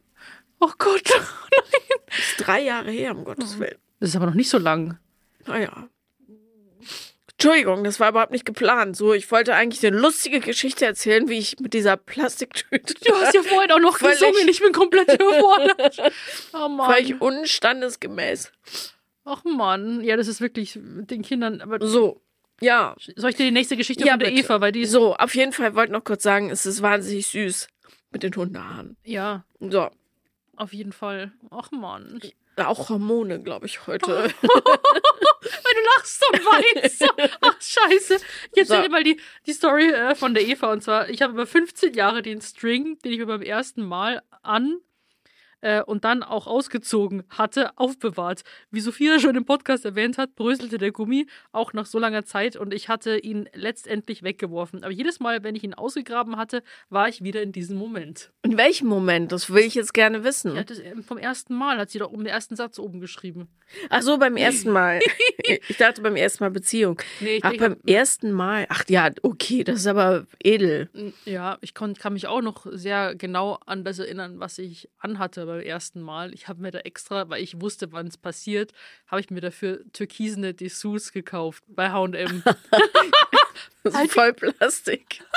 Oh 0.60 0.72
Gott. 0.78 1.04
Das 1.10 2.20
ist 2.20 2.38
drei 2.48 2.62
Jahre 2.62 2.92
her, 2.92 3.16
um 3.16 3.24
Gottes 3.24 3.60
Willen. 3.60 3.78
Das 4.00 4.10
ist 4.10 4.16
aber 4.16 4.26
noch 4.28 4.34
nicht 4.34 4.50
so 4.50 4.58
lang. 4.58 4.98
Naja. 5.46 5.90
Entschuldigung, 7.38 7.84
das 7.84 8.00
war 8.00 8.10
überhaupt 8.10 8.32
nicht 8.32 8.46
geplant. 8.46 8.96
So, 8.96 9.14
ich 9.14 9.30
wollte 9.30 9.54
eigentlich 9.56 9.86
eine 9.86 9.98
lustige 9.98 10.40
Geschichte 10.40 10.86
erzählen, 10.86 11.28
wie 11.28 11.38
ich 11.38 11.60
mit 11.60 11.74
dieser 11.74 11.98
Plastiktüte. 11.98 12.94
Du 13.04 13.14
hast 13.16 13.34
ja 13.34 13.44
vorhin 13.44 13.72
auch 13.72 13.80
noch 13.80 14.00
gesungen. 14.00 14.48
Ich 14.48 14.62
bin 14.62 14.72
komplett 14.72 15.14
überfordert. 15.22 16.14
Oh 16.54 16.70
Mann. 16.70 16.92
Völlig 16.94 17.20
unstandesgemäß. 17.22 18.52
Ach 19.26 19.44
Mann. 19.44 20.02
Ja, 20.02 20.16
das 20.16 20.28
ist 20.28 20.40
wirklich 20.40 20.78
mit 20.78 21.12
den 21.12 21.24
Kindern. 21.24 21.60
Aber 21.60 21.86
So, 21.86 22.22
ja. 22.62 22.96
soll 23.18 23.32
ich 23.32 23.36
dir 23.36 23.44
die 23.46 23.52
nächste 23.52 23.76
Geschichte 23.76 24.06
Ja, 24.06 24.12
von 24.14 24.20
der 24.20 24.28
bitte. 24.28 24.40
Eva, 24.40 24.62
weil 24.62 24.72
die. 24.72 24.86
So, 24.86 25.16
auf 25.16 25.36
jeden 25.36 25.52
Fall 25.52 25.76
wollte 25.76 25.92
ich 25.92 25.98
noch 25.98 26.06
kurz 26.06 26.24
sagen, 26.24 26.50
es 26.50 26.66
ist 26.66 26.82
wahnsinnig 26.82 27.28
süß 27.28 27.68
mit 28.12 28.24
den 28.24 28.34
Hundehaaren. 28.34 28.96
Ja, 29.04 29.44
So, 29.60 29.90
auf 30.56 30.72
jeden 30.72 30.94
Fall. 30.94 31.34
Ach 31.52 31.70
Mann. 31.72 32.22
Auch 32.58 32.90
Hormone, 32.90 33.42
glaube 33.42 33.66
ich, 33.66 33.86
heute. 33.88 34.08
Weil 34.42 35.74
du 35.74 35.82
lachst 35.98 36.24
und 36.32 36.46
weinst. 36.46 37.06
Ach, 37.42 37.62
scheiße. 37.62 38.16
Ich 38.52 38.58
erzähl 38.58 38.78
So. 38.78 38.82
dir 38.84 38.90
mal 38.90 39.04
die, 39.04 39.20
die 39.46 39.54
Story 39.54 39.90
äh, 39.90 40.16
von 40.16 40.34
der 40.34 40.48
Eva. 40.48 40.72
Und 40.72 40.82
zwar, 40.82 41.10
ich 41.10 41.22
habe 41.22 41.34
über 41.34 41.46
15 41.46 41.94
Jahre 41.94 42.22
den 42.22 42.42
String, 42.42 42.98
den 43.04 43.12
ich 43.12 43.20
mir 43.20 43.26
beim 43.26 43.42
ersten 43.42 43.84
Mal 43.84 44.22
an 44.42 44.80
äh, 45.66 45.82
und 45.82 46.06
dann 46.06 46.22
auch 46.22 46.46
ausgezogen 46.46 47.24
hatte, 47.30 47.76
aufbewahrt. 47.78 48.44
Wie 48.70 48.80
Sophia 48.82 49.20
schon 49.20 49.36
im 49.36 49.46
Podcast 49.46 49.84
erwähnt 49.84 50.20
hat, 50.20 50.36
bröselte 50.36 50.78
der 50.78 50.92
Gummi 50.92 51.26
auch 51.52 51.74
nach 51.74 51.88
so 51.88 51.98
langer 51.98 52.24
Zeit 52.24 52.56
und 52.56 52.72
ich 52.72 52.88
hatte 52.88 53.18
ihn 53.18 53.50
letztendlich 53.54 54.22
weggeworfen. 54.22 54.84
Aber 54.84 54.94
jedes 54.94 55.20
Mal, 55.20 55.44
wenn 55.44 55.56
ich 55.56 55.64
ihn 55.64 55.74
ausgegraben 55.74 56.38
hatte, 56.38 56.62
war 56.90 57.10
ich 57.10 57.24
wieder 57.24 57.42
in 57.42 57.52
diesem 57.52 57.78
Moment. 57.78 58.32
In 58.44 58.58
welchem 58.58 58.88
Moment? 58.88 59.32
Das 59.32 59.52
will 59.52 59.64
ich 59.64 59.74
jetzt 59.74 59.96
gerne 59.96 60.24
wissen. 60.24 60.56
Ja, 60.56 60.64
das, 60.64 60.78
äh, 60.80 61.02
vom 61.02 61.18
ersten 61.18 61.56
Mal 61.56 61.78
hat 61.80 61.90
sie 61.90 61.98
doch 61.98 62.12
um 62.12 62.20
den 62.20 62.28
ersten 62.28 62.56
Satz 62.56 62.78
oben 62.78 63.00
geschrieben. 63.02 63.48
Ach 63.90 64.04
so, 64.04 64.18
beim 64.20 64.38
ersten 64.38 64.70
Mal. 64.72 65.00
Ich 65.70 65.78
dachte 65.78 66.02
beim 66.02 66.16
ersten 66.16 66.44
Mal 66.44 66.50
Beziehung. 66.50 67.00
Nee, 67.20 67.38
ich 67.38 67.44
Ach, 67.44 67.50
denk- 67.52 67.62
beim 67.62 67.78
ersten 67.86 68.32
Mal. 68.32 68.66
Ach 68.70 68.84
ja, 68.88 69.12
okay, 69.22 69.64
das 69.64 69.78
ist 69.78 69.88
aber 69.88 70.26
edel. 70.44 70.90
Ja, 71.26 71.60
ich 71.62 71.76
kon, 71.76 71.94
kann 71.94 72.14
mich 72.14 72.26
auch 72.28 72.42
noch 72.42 72.66
sehr 72.72 73.14
genau 73.16 73.60
an 73.66 73.84
das 73.84 74.00
erinnern, 74.00 74.40
was 74.40 74.58
ich 74.58 74.90
anhatte 74.98 75.46
beim 75.46 75.55
ersten 75.64 76.02
Mal. 76.02 76.34
Ich 76.34 76.48
habe 76.48 76.62
mir 76.62 76.72
da 76.72 76.80
extra, 76.80 77.30
weil 77.30 77.42
ich 77.42 77.62
wusste, 77.62 77.92
wann 77.92 78.08
es 78.08 78.18
passiert, 78.18 78.72
habe 79.08 79.22
ich 79.22 79.30
mir 79.30 79.42
dafür 79.42 79.84
türkisene 79.94 80.54
Dessous 80.54 81.12
gekauft 81.12 81.64
bei 81.68 81.92
H&M. 81.92 82.44
Voll 84.10 84.34
Plastik. 84.34 85.24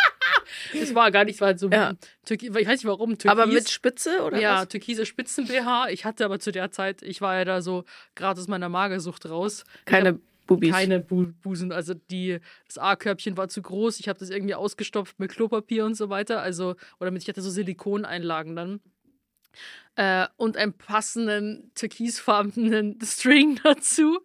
Es 0.75 0.95
war 0.95 1.11
gar 1.11 1.25
nicht, 1.25 1.37
es 1.37 1.41
war 1.41 1.49
halt 1.49 1.61
so 1.61 1.69
Ja. 1.71 1.95
Türki, 2.25 2.49
ich 2.49 2.55
weiß 2.55 2.67
nicht 2.67 2.85
warum, 2.85 3.11
Türkis. 3.19 3.31
Aber 3.31 3.47
mit 3.47 3.71
Spitze 3.71 4.23
oder 4.23 4.41
ja, 4.41 4.63
was? 4.63 4.69
türkise 4.69 5.07
Spitzen-BH. 5.07 5.91
Ich 5.91 6.05
hatte 6.05 6.25
aber 6.25 6.41
zu 6.41 6.53
der 6.53 6.71
Zeit, 6.71 7.03
ich 7.03 7.21
war 7.21 7.37
ja 7.37 7.45
da 7.45 7.63
so 7.63 7.85
gerade 8.15 8.41
aus 8.41 8.49
meiner 8.49 8.69
Magersucht 8.69 9.29
raus. 9.29 9.65
Keine 9.85 10.19
Bubis. 10.47 10.73
Keine 10.73 11.01
Bu 11.01 11.27
Busen. 11.43 11.71
Also 11.71 11.95
die, 11.95 12.41
das 12.67 12.79
A-Körbchen 12.79 13.37
war 13.37 13.49
zu 13.49 13.63
groß. 13.63 14.01
Ich 14.01 14.09
habe 14.09 14.19
das 14.19 14.31
irgendwie 14.31 14.55
ausgestopft 14.55 15.21
mit 15.21 15.31
Klopapier 15.31 15.85
und 15.85 15.95
so 15.95 16.09
weiter. 16.09 16.41
Also, 16.43 16.75
oder 16.99 17.11
mit, 17.13 17.23
ich 17.23 17.29
hatte 17.29 17.43
so 17.43 17.51
Silikoneinlagen 17.51 18.57
dann. 18.57 18.81
Äh, 19.97 20.27
und 20.37 20.57
einen 20.57 20.75
passenden 20.75 21.73
türkisfarbenen 21.75 22.99
String 23.05 23.61
dazu. 23.63 24.21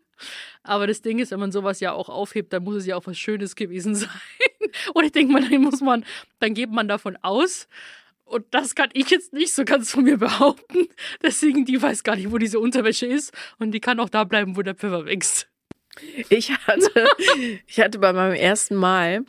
Aber 0.61 0.87
das 0.87 1.01
Ding 1.01 1.19
ist, 1.19 1.31
wenn 1.31 1.39
man 1.39 1.51
sowas 1.51 1.79
ja 1.79 1.91
auch 1.93 2.09
aufhebt, 2.09 2.53
dann 2.53 2.63
muss 2.63 2.75
es 2.75 2.85
ja 2.85 2.95
auch 2.95 3.05
was 3.07 3.17
Schönes 3.17 3.55
gewesen 3.55 3.95
sein. 3.95 4.09
Und 4.93 5.03
ich 5.03 5.11
denke 5.11 5.33
mal, 5.33 5.41
dann 5.41 5.61
muss 5.61 5.81
man, 5.81 6.05
dann 6.39 6.53
geht 6.53 6.71
man 6.71 6.87
davon 6.87 7.17
aus. 7.21 7.67
Und 8.25 8.45
das 8.51 8.73
kann 8.73 8.89
ich 8.93 9.09
jetzt 9.09 9.33
nicht 9.33 9.53
so 9.53 9.65
ganz 9.65 9.91
von 9.91 10.03
mir 10.03 10.17
behaupten. 10.17 10.87
Deswegen, 11.21 11.65
die 11.65 11.81
weiß 11.81 12.03
gar 12.03 12.15
nicht, 12.15 12.31
wo 12.31 12.37
diese 12.37 12.59
Unterwäsche 12.59 13.05
ist. 13.05 13.33
Und 13.59 13.71
die 13.71 13.79
kann 13.79 13.99
auch 13.99 14.09
da 14.09 14.23
bleiben, 14.23 14.55
wo 14.55 14.61
der 14.61 14.75
Pfeffer 14.75 15.05
wächst. 15.05 15.49
Ich 16.29 16.51
hatte, 16.51 17.07
ich 17.67 17.79
hatte 17.79 17.99
bei 17.99 18.13
meinem 18.13 18.33
ersten 18.33 18.75
Mal 18.75 19.25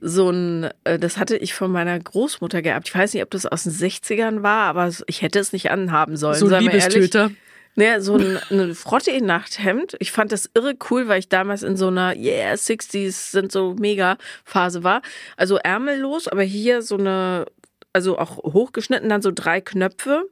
so 0.00 0.30
ein, 0.30 0.70
äh, 0.84 0.98
das 0.98 1.16
hatte 1.18 1.36
ich 1.36 1.54
von 1.54 1.70
meiner 1.72 1.98
Großmutter 1.98 2.62
geerbt. 2.62 2.88
Ich 2.88 2.94
weiß 2.94 3.14
nicht, 3.14 3.22
ob 3.22 3.30
das 3.30 3.46
aus 3.46 3.64
den 3.64 3.72
60ern 3.72 4.42
war, 4.42 4.64
aber 4.68 4.90
ich 5.06 5.22
hätte 5.22 5.38
es 5.38 5.52
nicht 5.52 5.70
anhaben 5.70 6.16
sollen. 6.16 6.36
So 6.38 6.46
ein. 6.48 6.62
Liebestöter. 6.62 7.30
Ne, 7.78 8.00
so 8.00 8.16
ein, 8.16 8.38
ein 8.50 8.74
Frottee-Nachthemd. 8.74 9.96
Ich 9.98 10.10
fand 10.10 10.32
das 10.32 10.48
irre 10.54 10.74
cool, 10.90 11.08
weil 11.08 11.18
ich 11.18 11.28
damals 11.28 11.62
in 11.62 11.76
so 11.76 11.88
einer 11.88 12.16
Yeah, 12.16 12.54
60s 12.54 13.32
sind 13.32 13.52
so 13.52 13.74
mega 13.78 14.16
Phase 14.44 14.82
war. 14.82 15.02
Also 15.36 15.56
ärmellos, 15.56 16.26
aber 16.26 16.42
hier 16.42 16.80
so 16.80 16.96
eine, 16.96 17.44
also 17.92 18.18
auch 18.18 18.38
hochgeschnitten, 18.38 19.08
dann 19.10 19.20
so 19.20 19.30
drei 19.34 19.60
Knöpfe. 19.60 20.24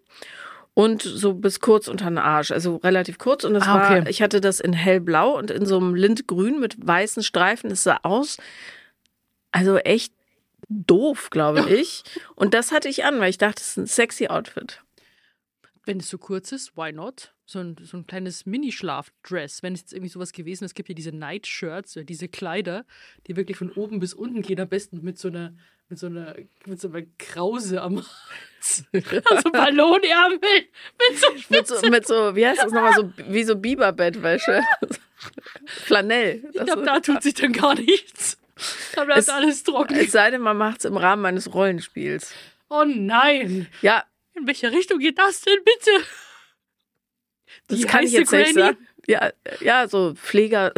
und 0.72 1.02
so 1.02 1.34
bis 1.34 1.60
kurz 1.60 1.86
unter 1.86 2.06
den 2.06 2.18
Arsch, 2.18 2.50
also 2.50 2.76
relativ 2.76 3.18
kurz. 3.18 3.44
Und 3.44 3.54
es 3.54 3.62
Ah, 3.64 3.76
okay. 3.84 4.00
war, 4.00 4.08
ich 4.08 4.22
hatte 4.22 4.40
das 4.40 4.58
in 4.58 4.72
hellblau 4.72 5.36
und 5.38 5.50
in 5.52 5.66
so 5.66 5.76
einem 5.76 5.94
Lindgrün 5.94 6.58
mit 6.58 6.76
weißen 6.84 7.22
Streifen. 7.22 7.70
Es 7.70 7.84
sah 7.84 8.00
aus, 8.02 8.38
also 9.54 9.76
echt 9.78 10.12
doof, 10.68 11.30
glaube 11.30 11.70
ich. 11.72 12.02
Und 12.34 12.54
das 12.54 12.72
hatte 12.72 12.88
ich 12.88 13.04
an, 13.04 13.20
weil 13.20 13.30
ich 13.30 13.38
dachte, 13.38 13.60
das 13.60 13.68
ist 13.68 13.76
ein 13.76 13.86
sexy 13.86 14.26
Outfit. 14.26 14.82
Wenn 15.84 16.00
es 16.00 16.08
so 16.08 16.18
kurz 16.18 16.50
ist, 16.50 16.76
why 16.76 16.92
not? 16.92 17.32
So 17.46 17.60
ein, 17.60 17.76
so 17.80 17.98
ein 17.98 18.06
kleines 18.06 18.46
Mini-Schlafdress. 18.46 19.62
Wenn 19.62 19.74
es 19.74 19.82
jetzt 19.82 19.92
irgendwie 19.92 20.10
sowas 20.10 20.32
gewesen 20.32 20.64
ist, 20.64 20.72
es 20.72 20.74
gibt 20.74 20.88
ja 20.88 20.94
diese 20.96 21.12
Night-Shirts 21.12 21.96
oder 21.96 22.04
diese 22.04 22.26
Kleider, 22.26 22.84
die 23.28 23.36
wirklich 23.36 23.56
von 23.56 23.70
oben 23.70 24.00
bis 24.00 24.12
unten 24.12 24.42
gehen, 24.42 24.58
am 24.58 24.68
besten 24.68 25.02
mit 25.02 25.18
so 25.18 25.28
einer, 25.28 25.54
mit 25.88 26.00
so 26.00 26.06
einer, 26.06 26.34
mit 26.66 26.80
so 26.80 26.88
einer 26.88 27.02
Krause 27.18 27.80
am 27.80 27.98
Hals. 27.98 28.84
Also 29.30 29.52
Ballonärmel 29.52 30.38
mit 30.40 31.18
so 31.20 31.26
Mit 31.50 31.66
so, 31.68 31.90
mit 31.90 32.06
so, 32.08 32.34
wie 32.34 32.46
heißt 32.46 32.62
das 32.64 32.72
nochmal, 32.72 32.94
so 32.94 33.12
wie 33.28 33.44
so 33.44 33.54
Biberbettwäsche. 33.54 34.62
Flanell. 35.66 36.42
Ich 36.52 36.64
glaube, 36.64 36.82
da 36.82 36.98
tut 36.98 37.22
sich 37.22 37.34
dann 37.34 37.52
gar 37.52 37.74
nichts. 37.76 38.38
Da 38.94 39.04
bleibt 39.04 39.20
Es- 39.20 39.28
alles 39.28 39.62
trocken. 39.64 39.96
Es 39.96 40.12
sei 40.12 40.30
denn, 40.30 40.40
man 40.40 40.56
macht 40.56 40.78
es 40.80 40.84
im 40.84 40.96
Rahmen 40.96 41.24
eines 41.26 41.52
Rollenspiels. 41.54 42.32
Oh 42.70 42.84
nein. 42.86 43.66
Ja, 43.82 44.04
In 44.34 44.46
welche 44.46 44.70
Richtung 44.72 44.98
geht 44.98 45.18
das 45.18 45.40
denn 45.42 45.58
bitte? 45.64 45.90
das 47.68 47.78
Die 47.78 47.84
kann 47.84 48.04
ich 48.04 48.12
jetzt 48.12 48.32
nicht 48.32 48.54
Granny? 48.54 48.68
sagen. 48.68 48.86
Ja, 49.06 49.30
ja, 49.60 49.86
so 49.88 50.14
Pfleger. 50.14 50.72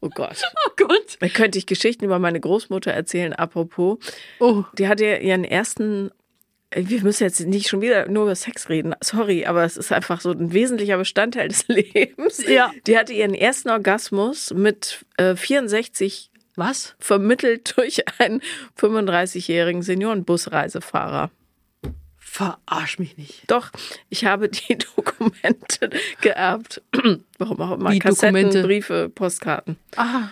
oh 0.00 0.08
Gott. 0.10 0.42
Oh 0.66 0.70
Gott. 0.76 1.16
Da 1.20 1.28
könnte 1.28 1.58
ich 1.58 1.66
Geschichten 1.66 2.04
über 2.04 2.18
meine 2.18 2.40
Großmutter 2.40 2.90
erzählen, 2.92 3.32
apropos. 3.32 3.98
Oh, 4.38 4.64
Die 4.78 4.88
hatte 4.88 5.04
ihren 5.16 5.44
ersten. 5.44 6.10
Wir 6.72 7.02
müssen 7.02 7.24
jetzt 7.24 7.40
nicht 7.40 7.68
schon 7.68 7.80
wieder 7.80 8.08
nur 8.08 8.24
über 8.24 8.34
Sex 8.36 8.68
reden. 8.68 8.94
Sorry, 9.02 9.44
aber 9.44 9.64
es 9.64 9.76
ist 9.76 9.90
einfach 9.90 10.20
so 10.20 10.30
ein 10.30 10.52
wesentlicher 10.52 10.96
Bestandteil 10.98 11.48
des 11.48 11.66
Lebens. 11.68 12.46
Ja. 12.46 12.72
Die 12.86 12.96
hatte 12.96 13.12
ihren 13.12 13.34
ersten 13.34 13.70
Orgasmus 13.70 14.52
mit 14.54 15.04
äh, 15.16 15.34
64 15.34 16.30
was? 16.56 16.94
vermittelt 16.98 17.72
durch 17.76 18.04
einen 18.20 18.40
35-jährigen 18.78 19.82
Seniorenbusreisefahrer. 19.82 21.30
Verarsch 22.18 23.00
mich 23.00 23.16
nicht. 23.16 23.50
Doch, 23.50 23.70
ich 24.08 24.24
habe 24.24 24.48
die 24.48 24.78
Dokumente 24.96 25.90
geerbt. 26.20 26.80
Warum 27.38 27.60
auch 27.60 27.72
immer. 27.72 27.90
Wie 27.90 27.98
Kassetten, 27.98 28.34
Dokumente? 28.34 28.62
Briefe, 28.62 29.08
Postkarten. 29.08 29.76
Ah. 29.96 30.28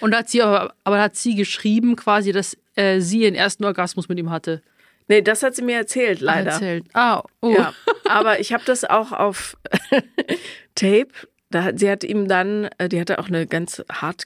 Und 0.00 0.14
hat 0.14 0.28
sie 0.28 0.42
aber, 0.42 0.74
aber 0.84 1.00
hat 1.00 1.16
sie 1.16 1.34
geschrieben 1.34 1.96
quasi, 1.96 2.32
dass 2.32 2.58
äh, 2.74 3.00
sie 3.00 3.22
ihren 3.22 3.36
ersten 3.36 3.64
Orgasmus 3.64 4.08
mit 4.08 4.18
ihm 4.18 4.30
hatte. 4.30 4.62
Nee, 5.08 5.22
das 5.22 5.42
hat 5.42 5.54
sie 5.56 5.62
mir 5.62 5.76
erzählt, 5.78 6.20
leider. 6.20 6.52
Erzählt. 6.52 6.84
Ah, 6.92 7.22
oh. 7.40 7.50
Ja, 7.50 7.72
aber 8.04 8.40
ich 8.40 8.52
habe 8.52 8.62
das 8.66 8.84
auch 8.84 9.12
auf 9.12 9.56
Tape. 10.74 11.08
Da, 11.50 11.70
sie 11.74 11.90
hat 11.90 12.04
ihm 12.04 12.28
dann, 12.28 12.68
äh, 12.78 12.88
die 12.88 13.00
hatte 13.00 13.18
auch 13.18 13.28
eine 13.28 13.46
ganz 13.46 13.82
hart, 13.90 14.24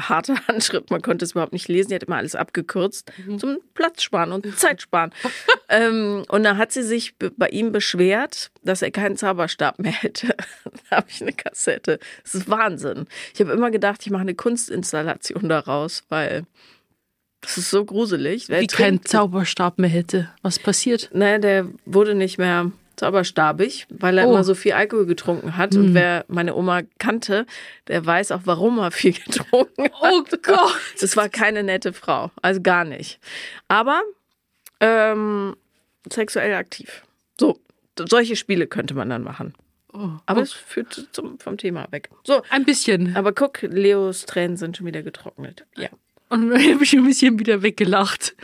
harte 0.00 0.34
Handschrift, 0.48 0.90
man 0.90 1.02
konnte 1.02 1.24
es 1.24 1.30
überhaupt 1.32 1.52
nicht 1.52 1.68
lesen, 1.68 1.90
die 1.90 1.94
hat 1.94 2.02
immer 2.02 2.16
alles 2.16 2.34
abgekürzt 2.34 3.12
zum 3.38 3.58
Platz 3.74 4.02
sparen 4.02 4.32
und 4.32 4.58
Zeit 4.58 4.82
sparen. 4.82 5.12
ähm, 5.68 6.24
und 6.28 6.42
da 6.42 6.56
hat 6.56 6.72
sie 6.72 6.82
sich 6.82 7.16
be- 7.16 7.30
bei 7.36 7.48
ihm 7.50 7.70
beschwert, 7.70 8.50
dass 8.62 8.82
er 8.82 8.90
keinen 8.90 9.16
Zauberstab 9.16 9.78
mehr 9.78 9.92
hätte. 9.92 10.34
da 10.90 10.96
habe 10.96 11.06
ich 11.08 11.22
eine 11.22 11.32
Kassette. 11.32 12.00
Das 12.24 12.34
ist 12.34 12.50
Wahnsinn. 12.50 13.06
Ich 13.34 13.40
habe 13.40 13.52
immer 13.52 13.70
gedacht, 13.70 14.00
ich 14.02 14.10
mache 14.10 14.22
eine 14.22 14.34
Kunstinstallation 14.34 15.48
daraus, 15.48 16.02
weil 16.08 16.42
das 17.44 17.58
ist 17.58 17.70
so 17.70 17.84
gruselig. 17.84 18.48
Wie 18.48 18.66
kein 18.66 18.96
trinkt- 18.98 19.08
Zauberstab 19.08 19.78
mehr 19.78 19.90
hätte. 19.90 20.30
Was 20.42 20.58
passiert? 20.58 21.10
Naja, 21.12 21.38
der 21.38 21.66
wurde 21.84 22.14
nicht 22.14 22.38
mehr 22.38 22.72
zauberstabig, 22.96 23.86
weil 23.90 24.18
er 24.18 24.26
Oh. 24.26 24.30
immer 24.30 24.44
so 24.44 24.54
viel 24.54 24.72
Alkohol 24.72 25.06
getrunken 25.06 25.56
hat. 25.56 25.74
Und 25.74 25.94
wer 25.94 26.24
meine 26.28 26.54
Oma 26.54 26.82
kannte, 26.98 27.44
der 27.88 28.04
weiß 28.06 28.30
auch, 28.32 28.42
warum 28.44 28.78
er 28.78 28.90
viel 28.90 29.12
getrunken 29.26 29.84
hat. 29.84 29.92
Oh 30.00 30.22
Gott. 30.42 30.76
Das 31.00 31.16
war 31.16 31.28
keine 31.28 31.62
nette 31.62 31.92
Frau. 31.92 32.30
Also 32.42 32.60
gar 32.60 32.84
nicht. 32.84 33.18
Aber 33.68 34.00
ähm, 34.80 35.56
sexuell 36.10 36.54
aktiv. 36.54 37.02
So, 37.38 37.58
solche 37.98 38.36
Spiele 38.36 38.66
könnte 38.66 38.94
man 38.94 39.10
dann 39.10 39.22
machen. 39.22 39.54
Oh. 39.92 40.10
Aber 40.26 40.42
es 40.42 40.52
führt 40.52 41.08
zum, 41.12 41.38
vom 41.38 41.56
Thema 41.56 41.86
weg. 41.90 42.10
So, 42.24 42.42
Ein 42.50 42.64
bisschen. 42.64 43.16
aber 43.16 43.32
guck, 43.32 43.62
Leos 43.62 44.26
Tränen 44.26 44.56
sind 44.56 44.76
schon 44.76 44.86
wieder 44.86 45.02
getrocknet. 45.02 45.64
Ja. 45.76 45.88
Und 46.34 46.52
ich 46.56 46.68
habe 46.70 46.80
mich 46.80 46.92
ein 46.92 47.04
bisschen 47.04 47.38
wieder 47.38 47.62
weggelacht. 47.62 48.34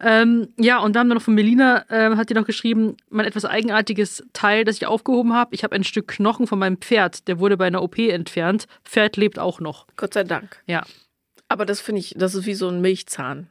Ähm, 0.00 0.48
ja, 0.58 0.78
und 0.78 0.96
haben 0.96 1.08
dann 1.08 1.16
noch 1.16 1.22
von 1.22 1.34
Melina, 1.34 1.84
ähm, 1.90 2.16
hat 2.16 2.30
die 2.30 2.34
noch 2.34 2.46
geschrieben, 2.46 2.96
mein 3.10 3.26
etwas 3.26 3.44
eigenartiges 3.44 4.24
Teil, 4.32 4.64
das 4.64 4.76
ich 4.76 4.86
aufgehoben 4.86 5.34
habe. 5.34 5.54
Ich 5.54 5.62
habe 5.62 5.74
ein 5.76 5.84
Stück 5.84 6.08
Knochen 6.08 6.46
von 6.46 6.58
meinem 6.58 6.78
Pferd, 6.78 7.28
der 7.28 7.38
wurde 7.38 7.56
bei 7.56 7.66
einer 7.66 7.82
OP 7.82 7.98
entfernt. 7.98 8.66
Pferd 8.84 9.16
lebt 9.16 9.38
auch 9.38 9.60
noch. 9.60 9.86
Gott 9.96 10.14
sei 10.14 10.24
Dank. 10.24 10.62
Ja, 10.66 10.84
Aber 11.48 11.66
das 11.66 11.80
finde 11.80 12.00
ich, 12.00 12.14
das 12.16 12.34
ist 12.34 12.46
wie 12.46 12.54
so 12.54 12.68
ein 12.68 12.80
Milchzahn. 12.80 13.48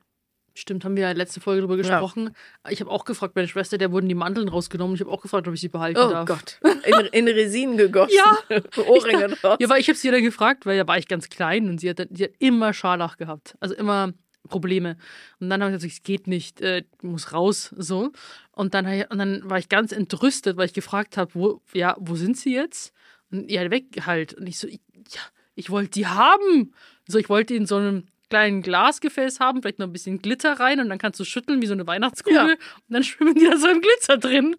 Stimmt, 0.53 0.85
haben 0.85 0.95
wir 0.95 1.03
ja 1.03 1.11
letzte 1.11 1.41
Folge 1.41 1.61
drüber 1.61 1.77
gesprochen. 1.77 2.35
Ich 2.69 2.79
habe 2.79 2.91
auch 2.91 3.05
gefragt, 3.05 3.35
meine 3.35 3.47
Schwester, 3.47 3.77
der 3.77 3.91
wurden 3.91 4.07
die 4.07 4.15
Mandeln 4.15 4.47
rausgenommen. 4.49 4.95
Ich 4.95 5.01
habe 5.01 5.11
auch 5.11 5.21
gefragt, 5.21 5.47
ob 5.47 5.53
ich 5.53 5.61
sie 5.61 5.69
behalten 5.69 5.99
Oh 5.99 6.09
darf. 6.09 6.27
Gott. 6.27 6.59
In, 6.85 7.05
in 7.07 7.27
Resin 7.27 7.77
gegossen. 7.77 8.15
Ja. 8.15 8.61
Ohrringe 8.87 9.29
draus. 9.29 9.57
Ja, 9.59 9.69
weil 9.69 9.81
ich 9.81 9.87
habe 9.89 9.97
sie 9.97 10.11
dann 10.11 10.23
gefragt, 10.23 10.65
weil 10.65 10.77
da 10.77 10.87
war 10.87 10.97
ich 10.97 11.07
ganz 11.07 11.29
klein 11.29 11.67
und 11.69 11.79
sie 11.79 11.89
hat, 11.89 12.07
sie 12.11 12.25
hat 12.25 12.31
immer 12.39 12.73
Scharlach 12.73 13.17
gehabt. 13.17 13.55
Also 13.59 13.75
immer 13.75 14.13
Probleme. 14.47 14.97
Und 15.39 15.49
dann 15.49 15.61
habe 15.63 15.71
ich 15.71 15.77
gesagt, 15.77 15.93
es 15.93 16.03
geht 16.03 16.27
nicht, 16.27 16.61
äh, 16.61 16.83
muss 17.01 17.33
raus, 17.33 17.73
so. 17.77 18.11
Und 18.51 18.73
dann, 18.73 18.85
und 19.09 19.17
dann 19.17 19.49
war 19.49 19.57
ich 19.57 19.69
ganz 19.69 19.91
entrüstet, 19.91 20.57
weil 20.57 20.65
ich 20.67 20.73
gefragt 20.73 21.17
habe, 21.17 21.31
wo, 21.33 21.61
ja, 21.73 21.95
wo 21.99 22.15
sind 22.15 22.37
sie 22.37 22.53
jetzt? 22.53 22.93
Und 23.31 23.49
ja, 23.49 23.69
weg 23.71 23.85
halt. 24.05 24.33
Und 24.33 24.47
ich 24.47 24.59
so, 24.59 24.67
ich, 24.67 24.81
ja, 25.11 25.21
ich 25.55 25.69
wollte 25.69 25.91
die 25.91 26.07
haben. 26.07 26.73
So, 27.07 27.17
ich 27.17 27.29
wollte 27.29 27.53
die 27.53 27.57
in 27.57 27.65
so 27.65 27.77
einem 27.77 28.07
kleinen 28.33 28.61
Glasgefäß 28.63 29.39
haben, 29.39 29.61
vielleicht 29.61 29.77
noch 29.79 29.85
ein 29.87 29.93
bisschen 29.93 30.19
Glitter 30.19 30.59
rein 30.59 30.79
und 30.79 30.89
dann 30.89 30.97
kannst 30.97 31.19
du 31.19 31.23
schütteln 31.23 31.61
wie 31.61 31.67
so 31.67 31.73
eine 31.73 31.85
Weihnachtskugel 31.85 32.35
Ja. 32.35 32.45
und 32.45 32.57
dann 32.89 33.03
schwimmen 33.03 33.35
die 33.35 33.45
da 33.45 33.57
so 33.57 33.67
im 33.67 33.79
Glitzer 33.79 34.17
drin. 34.17 34.55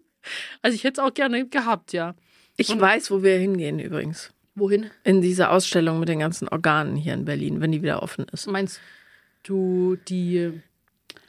Also 0.61 0.75
ich 0.75 0.83
hätte 0.85 1.01
es 1.01 1.05
auch 1.07 1.13
gerne 1.13 1.45
gehabt, 1.47 1.91
ja. 1.91 2.15
Ich 2.55 2.69
weiß, 2.79 3.11
wo 3.11 3.21
wir 3.21 3.37
hingehen 3.37 3.79
übrigens. 3.79 4.31
Wohin? 4.55 4.89
In 5.03 5.21
diese 5.21 5.49
Ausstellung 5.49 5.99
mit 5.99 6.07
den 6.07 6.19
ganzen 6.19 6.47
Organen 6.47 6.95
hier 6.95 7.13
in 7.13 7.25
Berlin, 7.25 7.59
wenn 7.59 7.73
die 7.73 7.81
wieder 7.81 8.01
offen 8.01 8.25
ist. 8.31 8.47
Meinst 8.47 8.79
du 9.43 9.97
die 10.07 10.53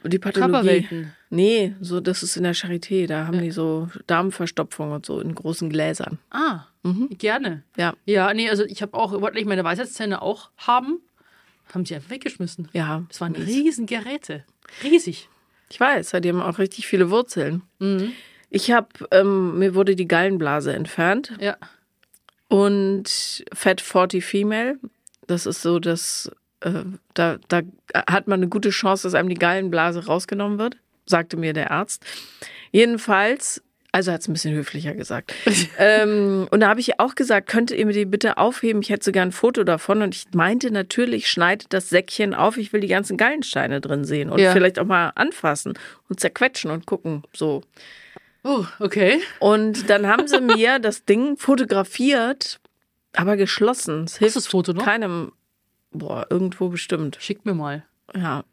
Die 0.05 0.19
Pathologie. 0.19 0.87
Nee, 1.29 1.75
so 1.81 1.99
das 1.99 2.23
ist 2.23 2.37
in 2.37 2.43
der 2.43 2.55
Charité. 2.55 3.05
Da 3.07 3.27
haben 3.27 3.41
die 3.41 3.51
so 3.51 3.89
Darmverstopfung 4.07 4.93
und 4.93 5.05
so 5.05 5.19
in 5.19 5.35
großen 5.35 5.69
Gläsern. 5.69 6.19
Ah, 6.29 6.61
gerne. 7.17 7.63
Ja, 7.75 7.93
Ja, 8.05 8.33
nee, 8.33 8.49
also 8.49 8.63
ich 8.63 8.81
habe 8.81 8.93
auch, 8.93 9.11
wollte 9.11 9.35
eigentlich 9.35 9.45
meine 9.45 9.65
Weisheitszähne 9.65 10.21
auch 10.21 10.51
haben. 10.55 11.01
Haben 11.73 11.85
sie 11.85 11.95
einfach 11.95 12.09
weggeschmissen. 12.09 12.69
ja. 12.73 13.03
Das 13.09 13.21
waren 13.21 13.33
mies. 13.33 13.47
riesen 13.47 13.85
Geräte. 13.85 14.43
Riesig. 14.83 15.29
Ich 15.69 15.79
weiß, 15.79 16.11
die 16.21 16.29
haben 16.29 16.41
auch 16.41 16.59
richtig 16.59 16.87
viele 16.87 17.09
Wurzeln. 17.09 17.61
Mhm. 17.79 18.11
Ich 18.49 18.71
habe, 18.71 18.87
ähm, 19.11 19.59
mir 19.59 19.75
wurde 19.75 19.95
die 19.95 20.07
Gallenblase 20.07 20.73
entfernt 20.73 21.33
Ja. 21.41 21.57
und 22.47 23.43
Fat 23.53 23.81
40 23.81 24.23
Female. 24.23 24.79
Das 25.27 25.45
ist 25.45 25.61
so, 25.61 25.79
dass 25.79 26.31
äh, 26.61 26.83
da, 27.13 27.37
da 27.49 27.61
hat 28.07 28.27
man 28.27 28.39
eine 28.39 28.47
gute 28.47 28.69
Chance, 28.69 29.03
dass 29.03 29.13
einem 29.15 29.29
die 29.29 29.35
Gallenblase 29.35 30.05
rausgenommen 30.05 30.57
wird, 30.57 30.77
sagte 31.05 31.35
mir 31.37 31.51
der 31.53 31.71
Arzt. 31.71 32.05
Jedenfalls, 32.71 33.61
also 33.97 34.11
hat 34.11 34.21
es 34.21 34.27
ein 34.27 34.33
bisschen 34.33 34.53
höflicher 34.53 34.93
gesagt. 34.93 35.33
ähm, 35.79 36.47
und 36.51 36.59
da 36.59 36.69
habe 36.69 36.79
ich 36.79 36.99
auch 36.99 37.15
gesagt, 37.15 37.49
könntet 37.49 37.77
ihr 37.79 37.85
mir 37.87 37.93
die 37.93 38.05
bitte 38.05 38.37
aufheben? 38.37 38.81
Ich 38.83 38.89
hätte 38.91 39.03
sogar 39.05 39.23
ein 39.23 39.31
Foto 39.31 39.63
davon. 39.63 40.03
Und 40.03 40.13
ich 40.15 40.25
meinte 40.33 40.69
natürlich, 40.69 41.29
schneidet 41.31 41.73
das 41.73 41.89
Säckchen 41.89 42.35
auf, 42.35 42.57
ich 42.57 42.71
will 42.73 42.79
die 42.81 42.87
ganzen 42.87 43.17
Gallensteine 43.17 43.81
drin 43.81 44.05
sehen 44.05 44.29
und 44.29 44.39
Ja. 44.39 44.51
vielleicht 44.53 44.77
auch 44.77 44.85
mal 44.85 45.11
anfassen 45.15 45.73
und 46.09 46.19
zerquetschen 46.19 46.69
und 46.69 46.85
gucken. 46.85 47.23
So. 47.33 47.63
Oh, 48.43 48.65
okay. 48.79 49.19
Und 49.39 49.89
dann 49.89 50.05
haben 50.05 50.27
sie 50.27 50.39
mir 50.41 50.77
das 50.79 51.05
Ding 51.05 51.35
fotografiert, 51.37 52.59
aber 53.13 53.35
geschlossen. 53.35 54.03
Es 54.03 54.13
Hast 54.13 54.19
hilft 54.19 54.35
du 54.35 54.39
das 54.39 54.47
Foto 54.47 54.73
noch? 54.73 54.85
keinem. 54.85 55.31
Boah, 55.91 56.27
irgendwo 56.29 56.69
bestimmt. 56.69 57.17
Schickt 57.19 57.45
mir 57.47 57.55
mal. 57.55 57.83
Ja. 58.15 58.43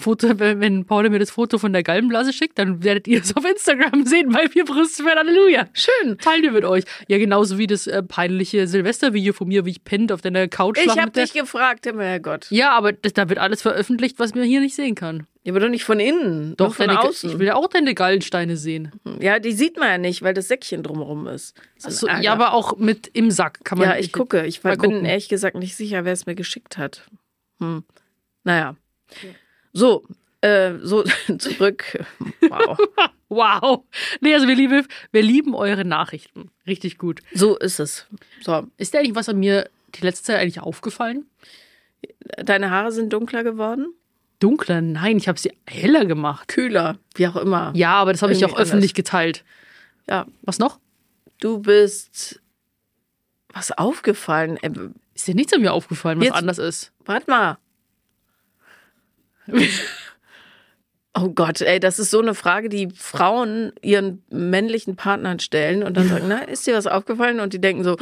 Foto, 0.00 0.38
wenn, 0.40 0.86
Paula 0.86 1.08
mir 1.08 1.20
das 1.20 1.30
Foto 1.30 1.58
von 1.58 1.72
der 1.72 1.84
Gallenblase 1.84 2.32
schickt, 2.32 2.58
dann 2.58 2.82
werdet 2.82 3.06
ihr 3.06 3.20
es 3.20 3.36
auf 3.36 3.44
Instagram 3.48 4.04
sehen 4.04 4.30
bei 4.32 4.48
vier 4.48 4.64
Brüste 4.64 5.04
für 5.04 5.10
Halleluja. 5.14 5.68
Schön. 5.72 6.18
Teilen 6.18 6.42
wir 6.42 6.50
mit 6.50 6.64
euch. 6.64 6.82
Ja, 7.06 7.16
genauso 7.18 7.56
wie 7.56 7.68
das 7.68 7.86
äh, 7.86 8.02
peinliche 8.02 8.66
Silvestervideo 8.66 9.32
von 9.32 9.46
mir, 9.46 9.64
wie 9.64 9.70
ich 9.70 9.84
pennt 9.84 10.10
auf 10.10 10.20
deiner 10.20 10.48
Couch 10.48 10.78
Ich 10.84 10.92
der- 10.92 11.06
dich 11.06 11.32
gefragt, 11.32 11.86
Himmel, 11.86 12.06
Herrgott. 12.06 12.48
Ja, 12.50 12.72
aber 12.72 12.92
das, 12.92 13.12
da 13.12 13.28
wird 13.28 13.38
alles 13.38 13.62
veröffentlicht, 13.62 14.18
was 14.18 14.34
man 14.34 14.44
hier 14.44 14.60
nicht 14.60 14.74
sehen 14.74 14.96
kann. 14.96 15.26
Ja, 15.44 15.52
aber 15.52 15.60
doch 15.60 15.68
nicht 15.68 15.84
von 15.84 16.00
innen, 16.00 16.56
Doch, 16.56 16.74
von 16.74 16.88
deine, 16.88 17.00
außen. 17.04 17.30
ich 17.30 17.38
will 17.38 17.46
ja 17.46 17.54
auch 17.54 17.68
deine 17.68 17.94
Gallensteine 17.94 18.56
sehen. 18.56 18.90
ja, 19.20 19.38
die 19.38 19.52
sieht 19.52 19.76
man 19.78 19.88
ja 19.88 19.98
nicht, 19.98 20.22
weil 20.22 20.34
das 20.34 20.48
Säckchen 20.48 20.82
drumherum 20.82 21.28
ist. 21.28 21.56
Ist 21.76 21.86
Achso, 21.86 22.08
ja, 22.08 22.32
aber 22.32 22.52
auch 22.52 22.78
mit 22.78 23.06
im 23.12 23.30
Sack 23.30 23.60
kann 23.64 23.78
man 23.78 23.90
ja, 23.90 23.96
ich 23.96 24.12
gucke. 24.12 24.44
Ich 24.44 24.62
bin 24.62 24.76
gucken. 24.76 25.04
ehrlich 25.04 25.28
gesagt 25.28 25.54
nicht 25.56 25.76
sicher, 25.76 26.04
wer 26.04 26.12
es 26.12 26.26
mir 26.26 26.34
geschickt 26.34 26.78
hat. 26.78 27.08
Hm. 27.60 27.84
Naja. 28.42 28.74
So, 29.72 30.04
Äh, 30.42 30.74
so 30.82 31.02
zurück. 31.38 32.04
Wow. 32.40 32.78
Wow. 33.28 33.82
Nee, 34.20 34.34
also 34.34 34.46
wir 34.46 34.54
lieben, 34.54 34.86
wir 35.10 35.22
lieben 35.22 35.56
eure 35.56 35.84
Nachrichten. 35.84 36.52
Richtig 36.64 36.96
gut. 36.96 37.22
So 37.34 37.56
ist 37.58 37.80
es. 37.80 38.06
So, 38.40 38.68
Ist 38.76 38.94
dir 38.94 39.00
eigentlich 39.00 39.16
was 39.16 39.28
an 39.28 39.40
mir 39.40 39.68
die 39.96 40.02
letzte 40.04 40.26
Zeit 40.26 40.38
eigentlich 40.40 40.60
aufgefallen? 40.60 41.26
deine 42.38 42.70
Haare 42.70 42.92
sind 42.92 43.12
dunkler 43.12 43.42
geworden? 43.42 43.92
Dunkler? 44.38 44.80
Nein, 44.80 45.16
ich 45.16 45.26
habe 45.26 45.40
sie 45.40 45.52
heller 45.66 46.04
gemacht. 46.04 46.46
Kühler, 46.46 46.98
wie 47.16 47.26
auch 47.26 47.34
immer. 47.34 47.72
Ja, 47.74 47.94
aber 47.94 48.12
das 48.12 48.22
habe 48.22 48.32
ich 48.32 48.44
auch 48.44 48.56
öffentlich 48.56 48.94
geteilt. 48.94 49.42
Ja, 50.08 50.26
Was 50.42 50.60
noch? 50.60 50.78
du 51.40 51.58
bist. 51.58 52.40
Was 53.52 53.72
aufgefallen? 53.72 54.56
Äh, 54.58 54.70
Ist 55.14 55.26
dir 55.26 55.34
nichts 55.34 55.52
an 55.52 55.62
mir 55.62 55.72
aufgefallen, 55.72 56.18
was 56.20 56.26
Jetzt- 56.26 56.36
anders 56.36 56.58
ist? 56.58 56.92
warte 57.04 57.28
mal. 57.28 57.58
Oh 61.18 61.30
Gott, 61.30 61.62
ey, 61.62 61.80
das 61.80 61.98
ist 61.98 62.10
so 62.10 62.20
eine 62.20 62.34
Frage, 62.34 62.68
die 62.68 62.90
Frauen 62.94 63.72
ihren 63.80 64.22
männlichen 64.28 64.96
Partnern 64.96 65.38
stellen 65.38 65.82
und 65.82 65.96
dann 65.96 66.08
sagen, 66.08 66.26
na, 66.28 66.42
ist 66.42 66.66
dir 66.66 66.74
was 66.74 66.86
aufgefallen? 66.86 67.40
Und 67.40 67.54
die 67.54 67.58
denken 67.58 67.84
so, 67.84 67.96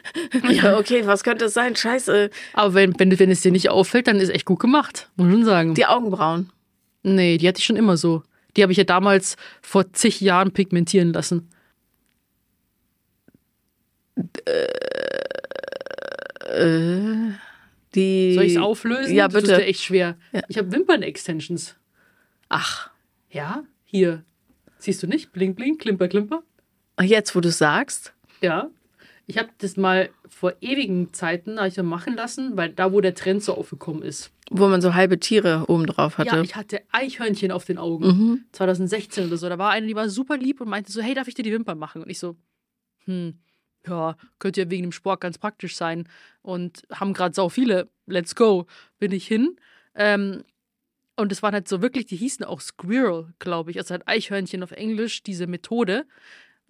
ja, 0.50 0.76
okay, 0.76 1.06
was 1.06 1.24
könnte 1.24 1.46
es 1.46 1.54
sein? 1.54 1.76
Scheiße. 1.76 2.28
Aber 2.52 2.74
wenn, 2.74 2.92
wenn, 3.00 3.18
wenn 3.18 3.30
es 3.30 3.40
dir 3.40 3.52
nicht 3.52 3.70
auffällt, 3.70 4.06
dann 4.06 4.20
ist 4.20 4.28
echt 4.28 4.44
gut 4.44 4.60
gemacht. 4.60 5.08
Muss 5.16 5.32
schon 5.32 5.46
sagen. 5.46 5.74
Die 5.74 5.86
Augenbrauen. 5.86 6.50
nee, 7.02 7.38
die 7.38 7.48
hatte 7.48 7.58
ich 7.58 7.64
schon 7.64 7.76
immer 7.76 7.96
so. 7.96 8.22
Die 8.54 8.62
habe 8.62 8.72
ich 8.72 8.78
ja 8.78 8.84
damals 8.84 9.36
vor 9.62 9.90
zig 9.94 10.20
Jahren 10.20 10.52
pigmentieren 10.52 11.14
lassen. 11.14 11.48
Die, 17.94 18.34
Soll 18.34 18.44
ich 18.44 18.52
es 18.54 18.58
auflösen? 18.58 19.14
Ja, 19.14 19.28
Das 19.28 19.42
bitte. 19.42 19.52
ist 19.52 19.58
ja 19.60 19.64
echt 19.64 19.82
schwer. 19.82 20.16
Ja. 20.32 20.42
Ich 20.48 20.58
habe 20.58 20.70
Wimpern-Extensions. 20.72 21.76
Ach, 22.48 22.90
Ja, 23.30 23.64
hier. 23.84 24.24
Siehst 24.78 25.02
du 25.02 25.06
nicht? 25.06 25.32
Blink, 25.32 25.56
blink, 25.56 25.80
klimper, 25.80 26.08
klimper. 26.08 26.42
jetzt, 27.00 27.34
wo 27.34 27.40
du 27.40 27.50
sagst. 27.50 28.14
Ja. 28.40 28.70
Ich 29.26 29.36
habe 29.36 29.48
das 29.58 29.76
mal 29.76 30.08
vor 30.28 30.54
ewigen 30.60 31.12
Zeiten 31.12 31.58
ich 31.66 31.76
machen 31.82 32.14
lassen, 32.14 32.56
weil 32.56 32.70
da, 32.70 32.92
wo 32.92 33.00
der 33.00 33.14
Trend 33.14 33.42
so 33.42 33.54
aufgekommen 33.54 34.02
ist. 34.02 34.30
Wo 34.50 34.68
man 34.68 34.80
so 34.80 34.94
halbe 34.94 35.18
Tiere 35.20 35.64
oben 35.68 35.84
drauf 35.86 36.16
hatte. 36.16 36.36
Ja, 36.36 36.42
ich 36.42 36.56
hatte 36.56 36.80
Eichhörnchen 36.92 37.50
auf 37.52 37.64
den 37.66 37.76
Augen. 37.76 38.06
Mhm. 38.06 38.44
2016 38.52 39.26
oder 39.26 39.36
so. 39.36 39.48
Da 39.48 39.58
war 39.58 39.70
eine, 39.70 39.86
die 39.86 39.94
war 39.94 40.08
super 40.08 40.38
lieb 40.38 40.60
und 40.62 40.68
meinte 40.68 40.90
so, 40.90 41.02
hey, 41.02 41.12
darf 41.14 41.28
ich 41.28 41.34
dir 41.34 41.42
die 41.42 41.52
Wimpern 41.52 41.78
machen? 41.78 42.02
Und 42.02 42.08
ich 42.08 42.18
so, 42.18 42.36
hm, 43.04 43.34
ja, 43.88 44.16
könnte 44.38 44.62
ja 44.62 44.70
wegen 44.70 44.84
dem 44.84 44.92
Sport 44.92 45.20
ganz 45.20 45.38
praktisch 45.38 45.76
sein. 45.76 46.08
Und 46.42 46.82
haben 46.92 47.12
gerade 47.12 47.34
sau 47.34 47.48
viele. 47.48 47.88
Let's 48.06 48.34
go. 48.34 48.66
Bin 48.98 49.12
ich 49.12 49.26
hin. 49.26 49.56
Ähm, 49.94 50.44
und 51.16 51.32
es 51.32 51.42
waren 51.42 51.52
halt 51.52 51.66
so 51.66 51.82
wirklich, 51.82 52.06
die 52.06 52.16
hießen 52.16 52.44
auch 52.44 52.60
Squirrel, 52.60 53.34
glaube 53.38 53.70
ich. 53.70 53.78
Also 53.78 53.92
halt 53.92 54.06
Eichhörnchen 54.06 54.62
auf 54.62 54.70
Englisch, 54.70 55.22
diese 55.22 55.46
Methode. 55.46 56.06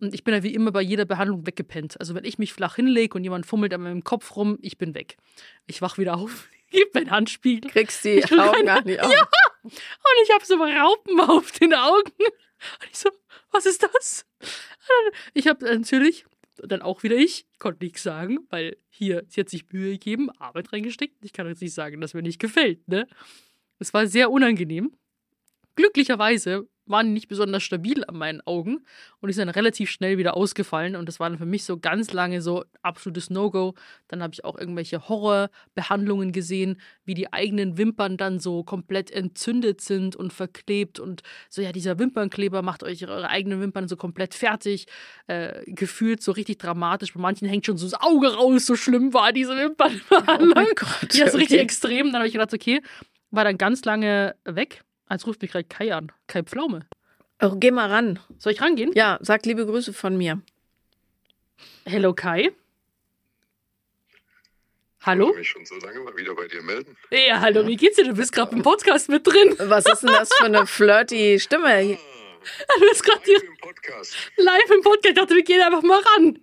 Und 0.01 0.15
ich 0.15 0.25
bin 0.25 0.33
ja 0.33 0.43
wie 0.43 0.55
immer 0.55 0.71
bei 0.71 0.81
jeder 0.81 1.05
Behandlung 1.05 1.47
weggepennt. 1.47 1.99
Also 2.01 2.15
wenn 2.15 2.25
ich 2.25 2.39
mich 2.39 2.53
flach 2.53 2.77
hinlege 2.77 3.17
und 3.17 3.25
jemand 3.25 3.47
fummelt 3.47 3.75
an 3.75 3.83
meinem 3.83 4.05
Kopf 4.05 4.37
rum, 4.37 4.59
ich 4.63 4.79
bin 4.79 4.95
weg. 4.95 5.17
Ich 5.67 5.83
wach 5.83 5.99
wieder 5.99 6.17
auf, 6.17 6.49
gib 6.71 6.95
mir 6.95 7.01
einen 7.01 7.11
Handspiegel. 7.11 7.71
Kriegst 7.71 8.05
die 8.05 8.21
Ich 8.21 8.33
Augen 8.33 8.65
gar 8.65 8.85
nicht 8.85 9.01
auf. 9.01 9.13
Ja. 9.13 9.29
Und 9.63 9.73
ich 10.23 10.33
habe 10.33 10.45
so 10.47 10.55
Raupen 10.55 11.21
auf 11.21 11.53
den 11.53 11.75
Augen. 11.75 12.13
Und 12.19 12.89
ich 12.91 12.99
so, 12.99 13.11
was 13.51 13.67
ist 13.67 13.83
das? 13.83 14.27
Ich 15.35 15.47
habe 15.47 15.65
natürlich, 15.65 16.25
dann 16.67 16.83
auch 16.83 17.03
wieder 17.03 17.17
ich, 17.17 17.47
konnte 17.59 17.85
nichts 17.85 18.03
sagen, 18.03 18.39
weil 18.51 18.77
hier, 18.89 19.25
sie 19.29 19.41
hat 19.41 19.49
sich 19.49 19.71
Mühe 19.73 19.93
gegeben, 19.93 20.31
Arbeit 20.39 20.73
reingesteckt. 20.73 21.25
Ich 21.25 21.33
kann 21.33 21.47
jetzt 21.47 21.63
nicht 21.63 21.75
sagen, 21.75 22.01
dass 22.01 22.15
mir 22.15 22.23
nicht 22.23 22.41
gefällt, 22.41 22.87
ne? 22.89 23.07
Es 23.79 23.95
war 23.95 24.07
sehr 24.07 24.31
unangenehm. 24.31 24.93
Glücklicherweise 25.77 26.69
waren 26.89 27.13
nicht 27.13 27.29
besonders 27.29 27.63
stabil 27.63 28.05
an 28.05 28.17
meinen 28.17 28.41
Augen 28.43 28.85
und 29.21 29.29
die 29.29 29.33
sind 29.33 29.47
dann 29.47 29.55
relativ 29.55 29.91
schnell 29.91 30.19
wieder 30.19 30.37
ausgefallen 30.37 30.97
und 30.97 31.07
das 31.07 31.21
war 31.21 31.29
dann 31.29 31.39
für 31.39 31.47
mich 31.47 31.65
so 31.65 31.79
ganz 31.79 32.13
lange 32.13 32.43
so 32.43 32.65
absolutes 32.83 33.31
No-Go. 33.31 33.75
Dann 34.09 34.23
habe 34.23 34.33
ich 34.35 34.45
auch 34.45 34.59
irgendwelche 34.59 35.09
Horrorbehandlungen 35.09 36.33
gesehen, 36.33 36.81
wie 37.05 37.15
die 37.15 37.33
eigenen 37.33 37.79
Wimpern 37.79 38.17
dann 38.17 38.39
so 38.39 38.65
komplett 38.65 39.11
entzündet 39.11 39.81
sind 39.81 40.17
und 40.17 40.33
verklebt 40.33 40.99
und 41.01 41.23
so, 41.49 41.63
ja, 41.63 41.73
dieser 41.73 41.99
Wimpernkleber 41.99 42.63
macht 42.63 42.83
euch 42.83 43.07
eure 43.07 43.29
eigenen 43.29 43.61
Wimpern 43.61 43.89
so 43.89 43.97
komplett 43.97 44.35
fertig, 44.35 44.87
äh, 45.27 45.63
gefühlt 45.67 46.23
so 46.23 46.33
richtig 46.33 46.59
dramatisch. 46.59 47.15
Bei 47.15 47.21
manchen 47.21 47.49
hängt 47.49 47.67
schon 47.67 47.77
so 47.77 47.87
das 47.89 48.01
Auge 48.01 48.35
raus, 48.35 48.67
so 48.67 48.77
schlimm 48.77 49.15
war 49.15 49.33
diese 49.33 49.57
Wimpernbehandlung. 49.57 50.67
Oh 50.71 50.75
Gott, 50.75 51.15
Ja, 51.15 51.27
ist 51.27 51.35
richtig 51.35 51.57
okay. 51.57 51.63
extrem. 51.63 52.07
Dann 52.07 52.17
habe 52.17 52.27
ich 52.27 52.33
gedacht, 52.33 52.55
okay, 52.55 52.81
war 53.31 53.45
dann 53.45 53.59
ganz 53.59 53.85
lange 53.85 54.35
weg. 54.45 54.83
Als 55.09 55.27
ruft 55.27 55.43
mich 55.43 55.51
gerade 55.53 55.65
Kai 55.65 55.95
an. 55.95 56.13
Kai 56.27 56.43
Pflaume. 56.43 56.81
Oh, 57.41 57.53
geh 57.57 57.71
mal 57.71 57.89
ran. 57.91 58.19
Soll 58.39 58.53
ich 58.53 58.61
rangehen? 58.61 58.93
Ja, 58.95 59.19
sag 59.23 59.47
liebe 59.47 59.65
Grüße 59.65 59.93
von 59.93 60.17
mir. 60.17 60.41
Hello 61.87 62.13
Kai. 62.13 62.51
Ich 65.01 65.07
Hallo? 65.07 65.27
wollte 65.27 65.39
mich 65.39 65.49
schon 65.49 65.65
so 65.65 65.77
lange 65.77 66.01
mal 66.01 66.17
wieder 66.17 66.35
bei 66.35 66.49
dir 66.49 66.61
melden. 66.63 66.97
Ja, 67.11 67.41
hallo, 67.41 67.67
wie 67.67 67.77
geht's 67.77 67.97
dir? 67.97 68.05
Du 68.05 68.15
bist 68.15 68.33
gerade 68.33 68.55
im 68.55 68.63
Podcast 68.63 69.09
mit 69.09 69.27
drin. 69.27 69.55
Was 69.59 69.87
ist 69.87 70.01
denn 70.03 70.11
das 70.11 70.33
für 70.35 70.45
eine 70.45 70.67
flirty 70.67 71.39
Stimme? 71.41 71.99
Du 72.79 72.81
bist 72.89 73.03
gerade 73.03 73.19
Live 73.19 73.25
hier 73.27 73.49
im 73.49 73.57
Podcast. 73.59 74.17
live 74.37 74.71
im 74.71 74.81
Podcast. 74.81 75.07
Ich 75.09 75.15
dachte, 75.15 75.35
wir 75.35 75.43
gehen 75.43 75.61
einfach 75.61 75.83
mal 75.83 76.01
ran. 76.01 76.39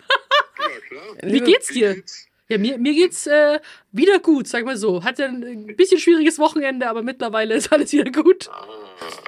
Ja, 0.60 0.80
klar. 0.90 1.04
Wie 1.24 1.40
geht's 1.40 1.70
Wie 1.70 1.74
dir? 1.76 1.96
geht's? 1.96 2.28
Ja, 2.48 2.60
mir, 2.60 2.78
mir 2.78 2.94
geht's 2.94 3.26
äh, 3.26 3.60
wieder 3.92 4.20
gut, 4.20 4.48
sag 4.48 4.66
mal 4.66 4.78
so. 4.78 5.04
Hatte 5.04 5.26
ein 5.26 5.76
bisschen 5.76 6.00
schwieriges 6.00 6.38
Wochenende, 6.38 6.88
aber 6.88 7.02
mittlerweile 7.02 7.56
ist 7.56 7.72
alles 7.72 7.92
wieder 7.92 8.12
gut. 8.12 8.48
Ah, 8.50 8.68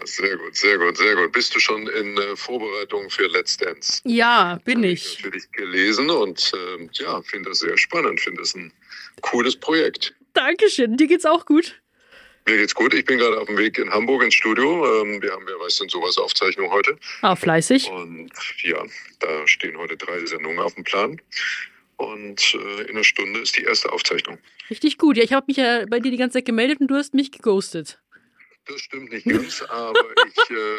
sehr 0.06 0.38
gut, 0.38 0.56
sehr 0.56 0.78
gut, 0.78 0.98
sehr 0.98 1.16
gut. 1.16 1.32
Bist 1.32 1.56
du 1.56 1.60
schon 1.60 1.88
in 1.88 2.16
äh, 2.18 2.36
Vorbereitung 2.36 3.10
für 3.10 3.26
Let's 3.28 3.58
Dance? 3.58 4.02
Ja, 4.06 4.60
bin 4.64 4.80
Hab 4.80 4.86
ich. 4.86 5.16
natürlich 5.24 5.52
gelesen 5.52 6.12
und 6.12 6.52
ähm, 6.76 6.90
ja, 6.94 7.20
finde 7.24 7.50
das 7.50 7.60
sehr 7.60 7.78
spannend. 7.78 8.22
Finde 8.22 8.42
das 8.42 8.54
ein 8.54 8.72
cooles 9.22 9.56
Projekt. 9.56 10.14
Dankeschön. 10.34 10.96
Dir 10.96 11.08
geht's 11.08 11.26
auch 11.26 11.48
gut? 11.48 11.82
Mir 12.46 12.58
geht's 12.58 12.76
gut. 12.76 12.94
Ich 12.94 13.04
bin 13.04 13.18
gerade 13.18 13.42
auf 13.42 13.48
dem 13.48 13.58
Weg 13.58 13.80
in 13.80 13.90
Hamburg 13.90 14.24
ins 14.24 14.36
Studio. 14.36 15.02
Ähm, 15.02 15.22
wir 15.24 15.32
haben 15.32 15.46
ja, 15.50 15.60
weißt 15.60 15.82
du, 15.82 15.90
sowas 15.90 16.20
Aufzeichnung 16.20 16.70
heute. 16.70 16.98
Ah, 17.24 17.36
fleißig. 17.36 17.90
Und 17.90 18.30
ja, 18.62 18.82
da 19.20 19.48
stehen 19.48 19.76
heute 19.78 19.98
drei 19.98 20.24
Sendungen 20.24 20.60
auf 20.60 20.76
dem 20.76 20.84
Plan. 20.84 21.20
Und 21.98 22.54
äh, 22.54 22.84
in 22.84 22.92
einer 22.92 23.04
Stunde 23.04 23.40
ist 23.40 23.58
die 23.58 23.64
erste 23.64 23.92
Aufzeichnung. 23.92 24.38
Richtig 24.70 24.98
gut. 24.98 25.18
Ja, 25.18 25.24
ich 25.24 25.34
habe 25.34 25.46
mich 25.48 25.58
ja 25.58 25.86
bei 25.88 26.00
dir 26.00 26.12
die 26.12 26.18
ganze 26.18 26.36
Zeit 26.36 26.46
gemeldet 26.46 26.80
und 26.80 26.88
du 26.88 26.96
hast 26.96 27.14
mich 27.14 27.32
geghostet. 27.32 28.00
Das 28.68 28.82
stimmt 28.82 29.12
nicht 29.12 29.26
ganz, 29.26 29.62
aber 29.70 30.04
ich, 30.28 30.50
äh, 30.50 30.76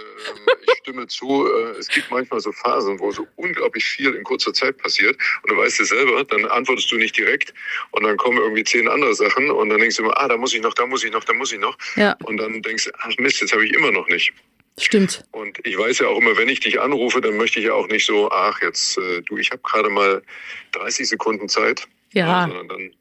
ich 0.67 0.79
stimme 0.83 1.07
zu, 1.07 1.47
äh, 1.47 1.79
es 1.79 1.89
gibt 1.89 2.11
manchmal 2.11 2.41
so 2.41 2.53
Phasen, 2.53 3.01
wo 3.01 3.11
so 3.11 3.27
unglaublich 3.37 3.85
viel 3.85 4.15
in 4.15 4.25
kurzer 4.25 4.53
Zeit 4.53 4.77
passiert 4.77 5.17
und 5.43 5.51
du 5.51 5.57
weißt 5.57 5.81
es 5.81 5.89
selber, 5.89 6.23
dann 6.25 6.45
antwortest 6.47 6.91
du 6.93 6.97
nicht 6.97 7.17
direkt 7.17 7.55
und 7.93 8.05
dann 8.05 8.17
kommen 8.17 8.39
irgendwie 8.39 8.65
zehn 8.65 8.89
andere 8.89 9.15
Sachen 9.15 9.51
und 9.51 9.71
dann 9.71 9.81
denkst 9.81 9.97
du 9.97 10.03
immer, 10.03 10.21
ah, 10.21 10.29
da 10.29 10.37
muss 10.37 10.55
ich 10.55 10.61
noch, 10.61 10.75
da 10.75 10.87
muss 10.87 11.03
ich 11.03 11.11
noch, 11.11 11.25
da 11.25 11.33
muss 11.33 11.53
ich 11.53 11.59
noch 11.59 11.77
Ja, 11.97 12.15
und 12.25 12.37
dann 12.37 12.61
denkst 12.63 12.85
du, 12.85 12.91
ach 12.99 13.11
Mist, 13.19 13.41
jetzt 13.41 13.53
habe 13.53 13.65
ich 13.65 13.73
immer 13.73 13.91
noch 13.91 14.07
nicht. 14.09 14.33
Stimmt. 14.85 15.25
Und 15.33 15.59
ich 15.67 15.77
weiß 15.79 15.99
ja 16.01 16.09
auch 16.09 16.19
immer, 16.19 16.37
wenn 16.37 16.49
ich 16.49 16.61
dich 16.61 16.81
anrufe, 16.81 17.21
dann 17.21 17.37
möchte 17.37 17.59
ich 17.61 17.67
ja 17.67 17.73
auch 17.75 17.89
nicht 17.89 18.05
so, 18.07 18.31
ach 18.31 18.61
jetzt, 18.63 18.99
äh, 18.99 19.23
du, 19.23 19.37
ich 19.39 19.51
habe 19.51 19.63
gerade 19.63 19.89
mal 19.91 20.23
30 20.73 21.09
Sekunden 21.09 21.49
Zeit, 21.49 21.87
Ja. 22.13 22.43
sondern 22.49 22.69
dann 22.69 22.95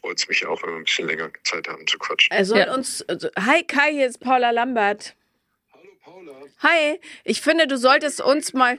freut 0.00 0.18
es 0.18 0.28
mich 0.28 0.46
auch, 0.46 0.62
wenn 0.62 0.70
wir 0.70 0.76
ein 0.76 0.84
bisschen 0.84 1.06
länger 1.08 1.30
Zeit 1.44 1.68
haben 1.68 1.86
zu 1.86 1.98
quatschen. 1.98 2.30
Er 2.36 2.44
soll 2.44 2.58
Ja. 2.58 2.74
uns. 2.74 3.02
Also, 3.08 3.28
hi 3.38 3.62
Kai, 3.64 3.92
hier 3.92 4.06
ist 4.06 4.20
Paula 4.20 4.50
Lambert. 4.50 5.14
Hallo 5.72 5.90
Paula. 6.02 6.32
Hi, 6.62 7.00
ich 7.24 7.40
finde, 7.40 7.66
du 7.66 7.76
solltest 7.76 8.20
uns 8.20 8.52
mal 8.52 8.78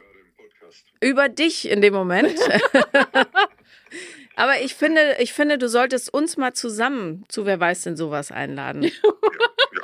über 1.02 1.30
dich 1.30 1.68
in 1.70 1.82
dem 1.82 1.94
Moment. 1.94 2.38
Aber 4.36 4.62
ich 4.62 4.76
finde, 4.76 5.18
ich 5.20 5.34
finde, 5.34 5.58
du 5.58 5.68
solltest 5.68 6.14
uns 6.14 6.38
mal 6.38 6.54
zusammen 6.54 7.26
zu 7.28 7.46
Wer 7.46 7.60
weiß 7.60 7.82
denn 7.84 7.98
sowas 7.98 8.32
einladen. 8.32 8.84
Ja, 8.84 8.92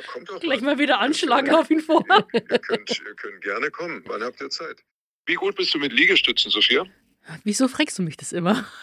kommt 0.06 0.28
doch 0.28 0.40
Gleich 0.40 0.60
mal 0.60 0.78
wieder 0.78 1.00
anschlagen 1.00 1.54
auf 1.54 1.70
ihn 1.70 1.80
vor. 1.80 2.04
Ihr 2.32 2.40
könnt, 2.58 2.90
ihr 2.90 3.14
könnt 3.14 3.40
gerne 3.42 3.70
kommen. 3.70 4.02
Wann 4.06 4.22
habt 4.22 4.40
ihr 4.40 4.50
Zeit? 4.50 4.82
Wie 5.26 5.34
gut 5.34 5.56
bist 5.56 5.74
du 5.74 5.78
mit 5.78 5.92
Liegestützen, 5.92 6.50
Sophia? 6.50 6.86
Wieso 7.42 7.66
fragst 7.68 7.98
du 7.98 8.02
mich 8.02 8.16
das 8.16 8.32
immer? 8.32 8.64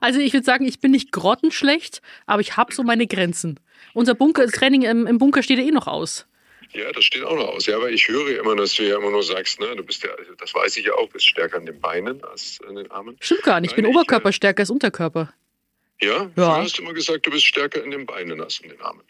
Also 0.00 0.20
ich 0.20 0.32
würde 0.32 0.44
sagen, 0.44 0.66
ich 0.66 0.78
bin 0.78 0.92
nicht 0.92 1.10
grottenschlecht, 1.10 2.00
aber 2.26 2.40
ich 2.40 2.56
habe 2.56 2.72
so 2.72 2.84
meine 2.84 3.08
Grenzen. 3.08 3.58
Unser 3.92 4.14
Bunker, 4.14 4.44
das 4.44 4.52
Training 4.52 4.82
im, 4.82 5.04
im 5.04 5.18
Bunker 5.18 5.42
steht 5.42 5.58
ja 5.58 5.64
eh 5.64 5.72
noch 5.72 5.88
aus. 5.88 6.28
Ja, 6.72 6.92
das 6.92 7.04
steht 7.04 7.24
auch 7.24 7.34
noch 7.34 7.48
aus. 7.48 7.66
Ja, 7.66 7.76
aber 7.76 7.90
ich 7.90 8.06
höre 8.06 8.30
ja 8.30 8.40
immer, 8.40 8.54
dass 8.54 8.74
du 8.74 8.84
ja 8.84 8.96
immer 8.96 9.10
nur 9.10 9.24
sagst, 9.24 9.58
ne, 9.58 9.74
du 9.74 9.82
bist 9.82 10.04
ja, 10.04 10.10
also 10.10 10.32
das 10.34 10.54
weiß 10.54 10.76
ich 10.76 10.86
ja 10.86 10.92
auch, 10.94 11.08
bist 11.08 11.28
stärker 11.28 11.56
an 11.56 11.66
den 11.66 11.80
Beinen 11.80 12.22
als 12.24 12.60
an 12.68 12.76
den 12.76 12.88
Armen. 12.90 13.16
Stimmt 13.20 13.42
gar 13.42 13.60
nicht. 13.60 13.72
Ich 13.72 13.76
bin 13.76 13.84
Nein, 13.84 13.92
ich, 13.92 13.96
Oberkörper 13.96 14.32
stärker 14.32 14.60
als 14.60 14.70
Unterkörper. 14.70 15.32
Ja? 16.00 16.16
Ja. 16.22 16.28
Du 16.34 16.46
hast 16.46 16.78
immer 16.78 16.92
gesagt, 16.92 17.26
du 17.26 17.30
bist 17.30 17.46
stärker 17.46 17.82
in 17.82 17.90
den 17.90 18.06
Beinen 18.06 18.40
als 18.40 18.60
in 18.60 18.68
den 18.68 18.80
Armen. 18.80 19.02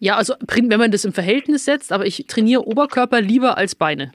Ja, 0.00 0.16
also 0.16 0.34
wenn 0.48 0.68
man 0.68 0.90
das 0.90 1.04
im 1.04 1.12
Verhältnis 1.12 1.66
setzt, 1.66 1.92
aber 1.92 2.06
ich 2.06 2.24
trainiere 2.26 2.66
Oberkörper 2.66 3.20
lieber 3.20 3.56
als 3.58 3.74
Beine. 3.74 4.12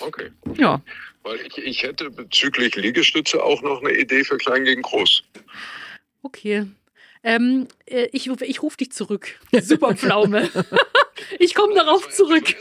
Okay. 0.00 0.30
Ja. 0.56 0.80
Weil 1.24 1.40
ich, 1.40 1.58
ich 1.58 1.82
hätte 1.82 2.10
bezüglich 2.10 2.76
Liegestütze 2.76 3.42
auch 3.42 3.60
noch 3.62 3.82
eine 3.82 3.92
Idee 3.92 4.22
für 4.22 4.38
klein 4.38 4.64
gegen 4.64 4.82
groß. 4.82 5.24
Okay. 6.22 6.66
Ähm, 7.24 7.66
äh, 7.86 8.08
ich, 8.12 8.28
ich 8.28 8.62
rufe 8.62 8.76
dich 8.76 8.92
zurück. 8.92 9.40
Super 9.60 9.94
Pflaume. 9.94 10.48
Ich 11.38 11.54
komme 11.54 11.74
darauf 11.74 12.08
zurück. 12.10 12.54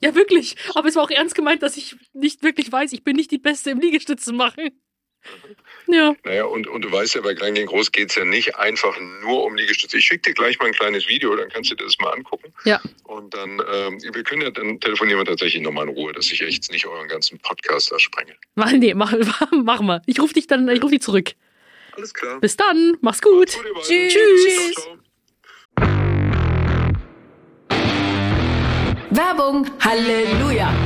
Ja, 0.00 0.14
wirklich. 0.14 0.56
Aber 0.74 0.86
es 0.86 0.96
war 0.96 1.02
auch 1.02 1.10
ernst 1.10 1.34
gemeint, 1.34 1.62
dass 1.62 1.78
ich 1.78 1.96
nicht 2.12 2.42
wirklich 2.42 2.70
weiß, 2.70 2.92
ich 2.92 3.04
bin 3.04 3.16
nicht 3.16 3.30
die 3.30 3.38
Beste 3.38 3.70
im 3.70 3.80
Liegestützen 3.80 4.36
machen. 4.36 4.70
Ja. 5.88 6.14
Naja, 6.24 6.44
und, 6.44 6.66
und 6.66 6.82
du 6.82 6.90
weißt 6.90 7.14
ja, 7.14 7.20
bei 7.20 7.34
Klein 7.34 7.54
gegen 7.54 7.66
Groß 7.66 7.92
geht 7.92 8.10
es 8.10 8.16
ja 8.16 8.24
nicht 8.24 8.56
einfach 8.56 8.96
nur 9.22 9.44
um 9.44 9.54
Liegestütze. 9.54 9.98
Ich 9.98 10.04
schicke 10.04 10.30
dir 10.30 10.34
gleich 10.34 10.58
mal 10.58 10.66
ein 10.66 10.72
kleines 10.72 11.08
Video, 11.08 11.34
dann 11.36 11.48
kannst 11.48 11.70
du 11.70 11.74
dir 11.74 11.84
das 11.84 11.96
mal 11.98 12.10
angucken. 12.10 12.52
Ja. 12.64 12.80
Und 13.04 13.34
dann, 13.34 13.62
ähm, 13.72 14.00
wir 14.12 14.22
können 14.24 14.42
ja, 14.42 14.50
dann 14.50 14.80
telefonieren 14.80 15.20
wir 15.20 15.24
tatsächlich 15.24 15.62
nochmal 15.62 15.88
in 15.88 15.94
Ruhe, 15.94 16.12
dass 16.12 16.30
ich 16.30 16.40
echt 16.42 16.70
nicht 16.72 16.86
euren 16.86 17.08
ganzen 17.08 17.38
Podcast 17.38 17.92
da 17.92 17.98
sprenge. 17.98 18.34
Mach, 18.54 18.72
nee, 18.72 18.94
mach, 18.94 19.14
mach 19.52 19.80
mal. 19.80 20.02
Ich 20.06 20.20
rufe 20.20 20.34
dich 20.34 20.46
dann, 20.46 20.68
ich 20.68 20.82
rufe 20.82 20.92
dich 20.92 21.02
zurück. 21.02 21.32
Alles 21.92 22.12
klar. 22.12 22.40
Bis 22.40 22.56
dann. 22.56 22.96
Mach's 23.00 23.22
gut. 23.22 23.54
Gut. 23.54 23.82
Tschüss. 23.82 24.12
Tschüss. 24.12 24.74
Ciao, 24.74 24.84
ciao. 24.84 25.06
Werbung. 29.10 29.66
Halleluja. 29.80 30.85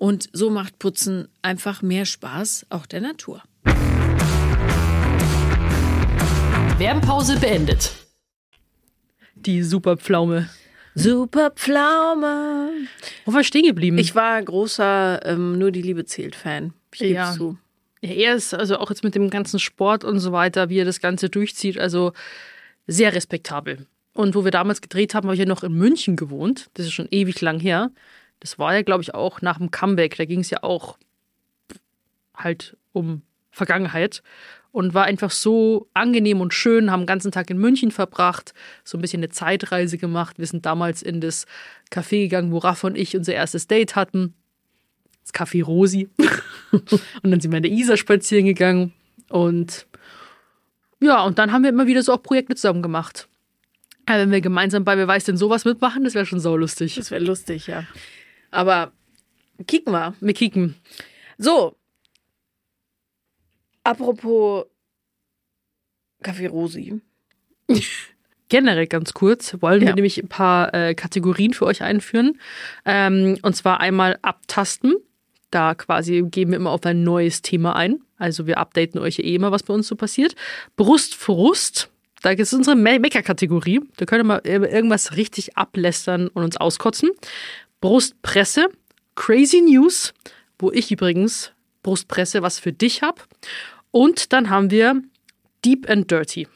und 0.00 0.30
so 0.32 0.48
macht 0.48 0.78
Putzen 0.78 1.28
einfach 1.42 1.82
mehr 1.82 2.06
Spaß, 2.06 2.66
auch 2.70 2.86
der 2.86 3.02
Natur. 3.02 3.42
Werbepause 6.78 7.38
beendet. 7.38 7.92
Die 9.34 9.62
super 9.62 9.98
Pflaume. 9.98 10.48
Super 10.94 11.50
Pflaume. 11.50 12.70
Wo 13.26 13.34
war 13.34 13.40
ich 13.42 13.46
stehen 13.46 13.66
geblieben? 13.66 13.98
Ich 13.98 14.14
war 14.14 14.42
großer 14.42 15.20
ähm, 15.26 15.58
Nur 15.58 15.70
die 15.70 15.82
Liebe 15.82 16.06
zählt 16.06 16.34
Fan. 16.34 16.72
Ich 16.92 17.00
gebe 17.00 17.14
Ja. 17.14 17.32
zu. 17.32 17.58
Ja, 18.00 18.10
er 18.12 18.34
ist 18.34 18.54
also 18.54 18.78
auch 18.78 18.88
jetzt 18.88 19.04
mit 19.04 19.14
dem 19.14 19.28
ganzen 19.28 19.58
Sport 19.60 20.04
und 20.04 20.18
so 20.18 20.32
weiter, 20.32 20.70
wie 20.70 20.78
er 20.78 20.86
das 20.86 21.00
Ganze 21.00 21.28
durchzieht, 21.28 21.78
also 21.78 22.12
sehr 22.86 23.12
respektabel. 23.14 23.86
Und 24.14 24.34
wo 24.34 24.44
wir 24.44 24.50
damals 24.50 24.80
gedreht 24.80 25.14
haben, 25.14 25.26
habe 25.26 25.34
ich 25.34 25.40
ja 25.40 25.46
noch 25.46 25.62
in 25.62 25.74
München 25.74 26.16
gewohnt. 26.16 26.70
Das 26.74 26.86
ist 26.86 26.92
schon 26.92 27.08
ewig 27.10 27.42
lang 27.42 27.60
her. 27.60 27.90
Das 28.40 28.58
war 28.58 28.74
ja, 28.74 28.82
glaube 28.82 29.02
ich, 29.02 29.14
auch 29.14 29.42
nach 29.42 29.58
dem 29.58 29.70
Comeback. 29.70 30.16
Da 30.16 30.24
ging 30.24 30.40
es 30.40 30.50
ja 30.50 30.62
auch 30.62 30.98
halt 32.34 32.76
um 32.92 33.22
Vergangenheit 33.50 34.22
und 34.72 34.94
war 34.94 35.04
einfach 35.04 35.30
so 35.30 35.88
angenehm 35.94 36.40
und 36.40 36.54
schön, 36.54 36.90
haben 36.90 37.02
den 37.02 37.06
ganzen 37.06 37.32
Tag 37.32 37.50
in 37.50 37.58
München 37.58 37.90
verbracht, 37.90 38.54
so 38.84 38.96
ein 38.96 39.00
bisschen 39.00 39.20
eine 39.20 39.30
Zeitreise 39.30 39.98
gemacht. 39.98 40.38
Wir 40.38 40.46
sind 40.46 40.64
damals 40.64 41.02
in 41.02 41.20
das 41.20 41.46
Café 41.90 42.22
gegangen, 42.22 42.52
wo 42.52 42.58
Raff 42.58 42.84
und 42.84 42.96
ich 42.96 43.16
unser 43.16 43.34
erstes 43.34 43.66
Date 43.66 43.96
hatten. 43.96 44.34
Das 45.22 45.34
Café 45.34 45.64
Rosi. 45.64 46.08
und 46.72 47.30
dann 47.30 47.40
sind 47.40 47.50
wir 47.50 47.58
in 47.58 47.64
der 47.64 47.72
Isar 47.72 47.96
spazieren 47.96 48.46
gegangen. 48.46 48.92
Und 49.28 49.86
ja, 51.00 51.22
und 51.24 51.38
dann 51.38 51.52
haben 51.52 51.62
wir 51.62 51.70
immer 51.70 51.86
wieder 51.86 52.02
so 52.02 52.12
auch 52.12 52.22
Projekte 52.22 52.54
zusammen 52.54 52.82
gemacht. 52.82 53.28
Ja, 54.08 54.18
wenn 54.18 54.30
wir 54.30 54.40
gemeinsam 54.40 54.84
bei 54.84 54.96
Wer 54.96 55.08
weiß 55.08 55.24
denn 55.24 55.36
sowas 55.36 55.64
mitmachen, 55.64 56.04
das 56.04 56.14
wäre 56.14 56.26
schon 56.26 56.40
saulustig. 56.40 56.96
Das 56.96 57.10
wäre 57.10 57.22
lustig, 57.22 57.66
ja. 57.66 57.84
Aber 58.50 58.92
kicken 59.66 59.92
wir. 59.92 60.14
Wir 60.20 60.34
kicken. 60.34 60.74
So. 61.38 61.76
Apropos 63.84 64.66
Kaffee 66.22 66.46
Rosi. 66.46 67.00
Generell 68.48 68.86
ganz 68.88 69.14
kurz 69.14 69.56
wollen 69.60 69.80
wir 69.80 69.88
Ja. 69.90 69.94
nämlich 69.94 70.18
ein 70.18 70.28
paar 70.28 70.74
äh, 70.74 70.94
Kategorien 70.94 71.54
für 71.54 71.66
euch 71.66 71.82
einführen. 71.82 72.40
Ähm, 72.84 73.38
und 73.42 73.54
zwar 73.54 73.80
einmal 73.80 74.18
abtasten. 74.22 74.96
Da 75.52 75.74
quasi 75.74 76.22
geben 76.28 76.50
wir 76.52 76.56
immer 76.58 76.70
auf 76.70 76.84
ein 76.84 77.02
neues 77.04 77.42
Thema 77.42 77.74
ein. 77.76 78.00
Also 78.18 78.46
wir 78.46 78.58
updaten 78.58 79.00
euch 79.00 79.18
eh 79.20 79.34
immer, 79.34 79.50
was 79.52 79.62
bei 79.62 79.72
uns 79.72 79.86
so 79.88 79.94
passiert. 79.96 80.34
Brustfrust. 80.76 81.90
Da 82.22 82.30
ist 82.32 82.52
unsere 82.52 82.76
Me- 82.76 82.98
Mecker-Kategorie. 82.98 83.80
Da 83.96 84.04
könnt 84.04 84.20
ihr 84.20 84.24
mal 84.24 84.40
irgendwas 84.44 85.16
richtig 85.16 85.56
ablästern 85.56 86.28
und 86.28 86.42
uns 86.44 86.56
auskotzen. 86.58 87.10
Brustpresse. 87.80 88.68
Crazy 89.14 89.62
News, 89.62 90.12
wo 90.58 90.70
ich 90.70 90.90
übrigens 90.90 91.52
Brustpresse 91.82 92.42
was 92.42 92.58
für 92.58 92.72
dich 92.72 93.02
habe. 93.02 93.22
Und 93.90 94.32
dann 94.32 94.50
haben 94.50 94.70
wir 94.70 95.02
Deep 95.64 95.88
and 95.88 96.10
Dirty. 96.10 96.46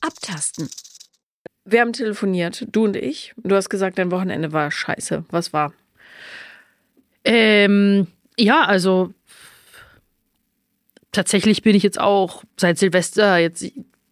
Abtasten. 0.00 0.68
Wir 1.64 1.80
haben 1.80 1.92
telefoniert, 1.92 2.66
du 2.72 2.84
und 2.84 2.96
ich. 2.96 3.32
Du 3.36 3.54
hast 3.54 3.70
gesagt, 3.70 3.98
dein 3.98 4.10
Wochenende 4.10 4.52
war 4.52 4.70
scheiße. 4.70 5.24
Was 5.30 5.52
war? 5.52 5.72
Ähm, 7.24 8.08
ja, 8.38 8.64
also 8.64 9.14
tatsächlich 11.12 11.62
bin 11.62 11.76
ich 11.76 11.82
jetzt 11.82 12.00
auch 12.00 12.44
seit 12.58 12.78
Silvester, 12.78 13.38
jetzt 13.38 13.64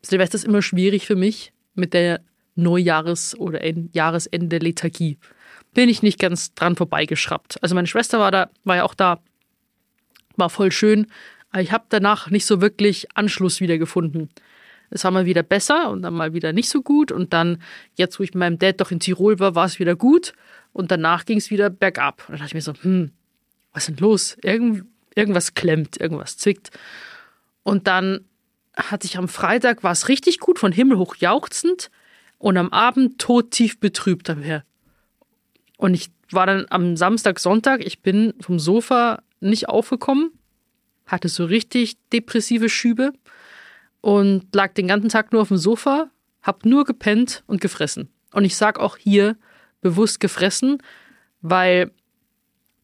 Silvester 0.02 0.36
ist 0.36 0.44
immer 0.44 0.62
schwierig 0.62 1.06
für 1.06 1.16
mich 1.16 1.52
mit 1.74 1.94
der 1.94 2.20
Neujahres- 2.56 3.37
oder 3.37 3.62
En- 3.62 3.90
Jahresende-Lethargie. 3.92 5.18
Bin 5.72 5.88
ich 5.88 6.02
nicht 6.02 6.18
ganz 6.18 6.54
dran 6.54 6.76
vorbeigeschraubt. 6.76 7.62
Also 7.62 7.74
meine 7.74 7.87
Schwester 7.87 8.18
war 8.18 8.30
da, 8.30 8.50
war 8.64 8.76
ja 8.76 8.85
auch 8.85 8.94
da, 8.94 9.20
war 10.37 10.50
voll 10.50 10.72
schön. 10.72 11.06
Aber 11.50 11.62
ich 11.62 11.72
habe 11.72 11.85
danach 11.88 12.30
nicht 12.30 12.46
so 12.46 12.61
wirklich 12.61 13.06
Anschluss 13.16 13.61
wiedergefunden. 13.61 14.30
Es 14.90 15.04
war 15.04 15.12
mal 15.12 15.26
wieder 15.26 15.44
besser 15.44 15.90
und 15.90 16.02
dann 16.02 16.14
mal 16.14 16.33
wieder 16.35 16.52
nicht 16.52 16.68
so 16.68 16.83
gut. 16.83 17.12
Und 17.12 17.33
dann, 17.33 17.62
jetzt 17.94 18.18
wo 18.18 18.24
ich 18.24 18.30
mit 18.30 18.40
meinem 18.40 18.59
Dad 18.59 18.80
doch 18.80 18.90
in 18.90 19.00
Tirol 19.00 19.38
war, 19.38 19.54
war 19.54 19.66
es 19.66 19.78
wieder 19.78 19.94
gut. 19.94 20.33
Und 20.72 20.90
danach 20.90 21.24
ging 21.24 21.38
es 21.38 21.50
wieder 21.50 21.70
bergab. 21.70 22.24
Und 22.26 22.30
dann 22.30 22.38
dachte 22.38 22.48
ich 22.48 22.54
mir 22.54 22.62
so, 22.62 22.74
hm, 22.80 23.12
was 23.72 23.88
ist 23.88 23.96
denn 23.98 24.04
los? 24.04 24.37
Irgend, 24.42 24.87
irgendwas 25.14 25.54
klemmt, 25.54 26.00
irgendwas 26.00 26.37
zwickt. 26.37 26.70
Und 27.62 27.87
dann 27.87 28.24
hatte 28.76 29.06
ich 29.06 29.18
am 29.18 29.28
Freitag, 29.28 29.83
war 29.83 29.92
es 29.92 30.09
richtig 30.09 30.38
gut, 30.38 30.59
von 30.59 30.72
Himmel 30.72 30.98
hoch 30.98 31.16
jauchzend 31.16 31.90
und 32.38 32.56
am 32.56 32.70
Abend 32.70 33.20
todtief 33.20 33.78
betrübt 33.78 34.28
daher. 34.28 34.64
Und 35.76 35.94
ich 35.94 36.11
war 36.30 36.46
dann 36.46 36.66
am 36.70 36.96
Samstag, 36.96 37.38
Sonntag, 37.38 37.85
ich 37.85 38.00
bin 38.00 38.35
vom 38.40 38.59
Sofa 38.59 39.22
nicht 39.40 39.68
aufgekommen, 39.68 40.30
hatte 41.06 41.28
so 41.28 41.44
richtig 41.44 41.96
depressive 42.12 42.68
Schübe 42.68 43.12
und 44.00 44.54
lag 44.54 44.74
den 44.74 44.88
ganzen 44.88 45.09
Tag 45.09 45.33
nur 45.33 45.42
auf 45.42 45.48
dem 45.48 45.56
Sofa, 45.56 46.11
hab 46.42 46.64
nur 46.64 46.85
gepennt 46.85 47.42
und 47.46 47.61
gefressen. 47.61 48.09
Und 48.33 48.44
ich 48.44 48.56
sag 48.56 48.78
auch 48.78 48.96
hier 48.96 49.37
bewusst 49.80 50.20
gefressen, 50.20 50.78
weil 51.42 51.90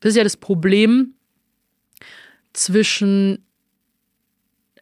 das 0.01 0.11
ist 0.11 0.17
ja 0.17 0.25
das 0.25 0.37
Problem 0.37 1.15
zwischen 2.53 3.46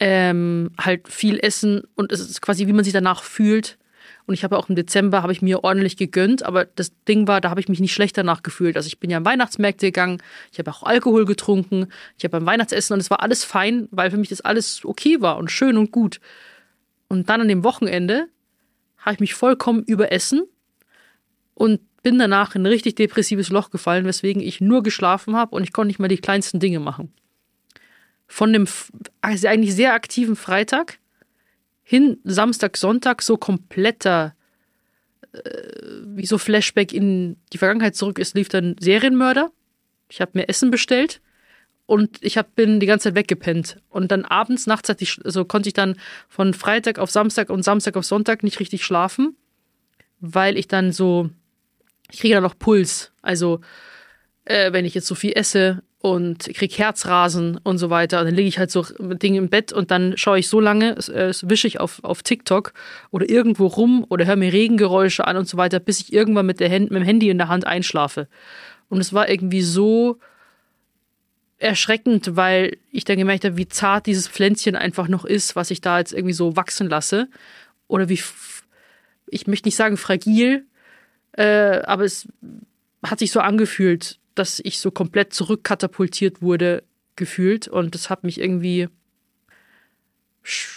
ähm, 0.00 0.70
halt 0.78 1.08
viel 1.08 1.38
Essen 1.38 1.82
und 1.94 2.12
es 2.12 2.20
ist 2.20 2.42
quasi, 2.42 2.66
wie 2.66 2.72
man 2.72 2.84
sich 2.84 2.92
danach 2.92 3.22
fühlt. 3.22 3.78
Und 4.26 4.34
ich 4.34 4.42
habe 4.42 4.56
auch 4.56 4.70
im 4.70 4.74
Dezember 4.74 5.22
habe 5.22 5.32
ich 5.32 5.42
mir 5.42 5.64
ordentlich 5.64 5.98
gegönnt, 5.98 6.42
aber 6.42 6.64
das 6.64 6.92
Ding 7.06 7.28
war, 7.28 7.42
da 7.42 7.50
habe 7.50 7.60
ich 7.60 7.68
mich 7.68 7.80
nicht 7.80 7.92
schlecht 7.92 8.16
danach 8.16 8.42
gefühlt. 8.42 8.76
Also 8.76 8.86
ich 8.86 8.98
bin 8.98 9.10
ja 9.10 9.18
am 9.18 9.24
Weihnachtsmärkte 9.26 9.86
gegangen, 9.86 10.22
ich 10.50 10.58
habe 10.58 10.70
auch 10.70 10.82
Alkohol 10.82 11.26
getrunken, 11.26 11.88
ich 12.16 12.24
habe 12.24 12.38
beim 12.38 12.46
Weihnachtsessen 12.46 12.94
und 12.94 13.00
es 13.00 13.10
war 13.10 13.22
alles 13.22 13.44
fein, 13.44 13.86
weil 13.90 14.10
für 14.10 14.16
mich 14.16 14.30
das 14.30 14.40
alles 14.40 14.84
okay 14.84 15.20
war 15.20 15.36
und 15.36 15.50
schön 15.50 15.76
und 15.76 15.92
gut. 15.92 16.20
Und 17.08 17.28
dann 17.28 17.42
an 17.42 17.48
dem 17.48 17.64
Wochenende 17.64 18.28
habe 18.96 19.14
ich 19.14 19.20
mich 19.20 19.34
vollkommen 19.34 19.82
überessen 19.82 20.44
und 21.52 21.80
bin 22.02 22.18
danach 22.18 22.54
in 22.54 22.62
ein 22.62 22.66
richtig 22.66 22.94
depressives 22.94 23.50
Loch 23.50 23.70
gefallen, 23.70 24.06
weswegen 24.06 24.42
ich 24.42 24.60
nur 24.60 24.82
geschlafen 24.82 25.36
habe 25.36 25.54
und 25.54 25.64
ich 25.64 25.72
konnte 25.72 25.88
nicht 25.88 25.98
mal 25.98 26.08
die 26.08 26.18
kleinsten 26.18 26.60
Dinge 26.60 26.80
machen. 26.80 27.12
Von 28.26 28.52
dem 28.52 28.66
also 29.20 29.48
eigentlich 29.48 29.74
sehr 29.74 29.94
aktiven 29.94 30.36
Freitag 30.36 30.98
hin 31.82 32.18
Samstag, 32.24 32.76
Sonntag 32.76 33.22
so 33.22 33.36
kompletter, 33.36 34.34
äh, 35.32 35.40
wie 36.06 36.26
so 36.26 36.38
Flashback 36.38 36.92
in 36.92 37.36
die 37.52 37.58
Vergangenheit 37.58 37.94
zurück 37.94 38.18
ist, 38.18 38.34
lief 38.34 38.48
dann 38.48 38.76
Serienmörder. 38.80 39.52
Ich 40.08 40.20
habe 40.20 40.32
mir 40.34 40.48
Essen 40.48 40.70
bestellt 40.70 41.20
und 41.86 42.18
ich 42.22 42.38
hab, 42.38 42.54
bin 42.54 42.80
die 42.80 42.86
ganze 42.86 43.10
Zeit 43.10 43.14
weggepennt. 43.14 43.80
Und 43.90 44.10
dann 44.10 44.24
abends, 44.24 44.66
nachts 44.66 44.88
hatte 44.88 45.04
ich, 45.04 45.20
also 45.24 45.44
konnte 45.44 45.68
ich 45.68 45.74
dann 45.74 45.96
von 46.28 46.54
Freitag 46.54 46.98
auf 46.98 47.10
Samstag 47.10 47.50
und 47.50 47.62
Samstag 47.62 47.96
auf 47.96 48.06
Sonntag 48.06 48.42
nicht 48.42 48.60
richtig 48.60 48.84
schlafen, 48.84 49.36
weil 50.20 50.56
ich 50.56 50.68
dann 50.68 50.92
so, 50.92 51.28
ich 52.10 52.20
kriege 52.20 52.34
dann 52.34 52.42
noch 52.42 52.58
Puls. 52.58 53.12
Also 53.20 53.60
äh, 54.46 54.72
wenn 54.72 54.86
ich 54.86 54.94
jetzt 54.94 55.06
so 55.06 55.14
viel 55.14 55.32
esse 55.34 55.82
und 56.04 56.50
krieg 56.52 56.76
Herzrasen 56.76 57.58
und 57.62 57.78
so 57.78 57.88
weiter. 57.88 58.20
Und 58.20 58.26
dann 58.26 58.34
liege 58.34 58.46
ich 58.46 58.58
halt 58.58 58.70
so 58.70 58.84
mit 58.98 59.22
Dingen 59.22 59.44
im 59.44 59.48
Bett 59.48 59.72
und 59.72 59.90
dann 59.90 60.18
schaue 60.18 60.38
ich 60.38 60.48
so 60.48 60.60
lange, 60.60 60.98
äh, 60.98 61.32
wische 61.44 61.66
ich 61.66 61.80
auf, 61.80 62.04
auf 62.04 62.22
TikTok 62.22 62.74
oder 63.10 63.26
irgendwo 63.26 63.68
rum 63.68 64.04
oder 64.10 64.26
höre 64.26 64.36
mir 64.36 64.52
Regengeräusche 64.52 65.26
an 65.26 65.38
und 65.38 65.48
so 65.48 65.56
weiter, 65.56 65.80
bis 65.80 66.00
ich 66.00 66.12
irgendwann 66.12 66.44
mit, 66.44 66.60
der 66.60 66.70
Hand, 66.70 66.90
mit 66.90 67.00
dem 67.00 67.06
Handy 67.06 67.30
in 67.30 67.38
der 67.38 67.48
Hand 67.48 67.66
einschlafe. 67.66 68.28
Und 68.90 69.00
es 69.00 69.14
war 69.14 69.30
irgendwie 69.30 69.62
so 69.62 70.18
erschreckend, 71.56 72.36
weil 72.36 72.76
ich 72.90 73.04
dann 73.04 73.16
gemerkt 73.16 73.46
habe, 73.46 73.56
wie 73.56 73.68
zart 73.68 74.04
dieses 74.04 74.28
Pflänzchen 74.28 74.76
einfach 74.76 75.08
noch 75.08 75.24
ist, 75.24 75.56
was 75.56 75.70
ich 75.70 75.80
da 75.80 76.00
jetzt 76.00 76.12
irgendwie 76.12 76.34
so 76.34 76.54
wachsen 76.54 76.90
lasse. 76.90 77.28
Oder 77.88 78.10
wie, 78.10 78.20
ich 79.28 79.46
möchte 79.46 79.68
nicht 79.68 79.76
sagen 79.76 79.96
fragil, 79.96 80.66
äh, 81.32 81.78
aber 81.78 82.04
es 82.04 82.28
hat 83.02 83.20
sich 83.20 83.32
so 83.32 83.40
angefühlt, 83.40 84.18
dass 84.34 84.60
ich 84.64 84.78
so 84.78 84.90
komplett 84.90 85.32
zurückkatapultiert 85.32 86.42
wurde, 86.42 86.82
gefühlt. 87.16 87.68
Und 87.68 87.94
das 87.94 88.10
hat 88.10 88.24
mich 88.24 88.40
irgendwie, 88.40 88.88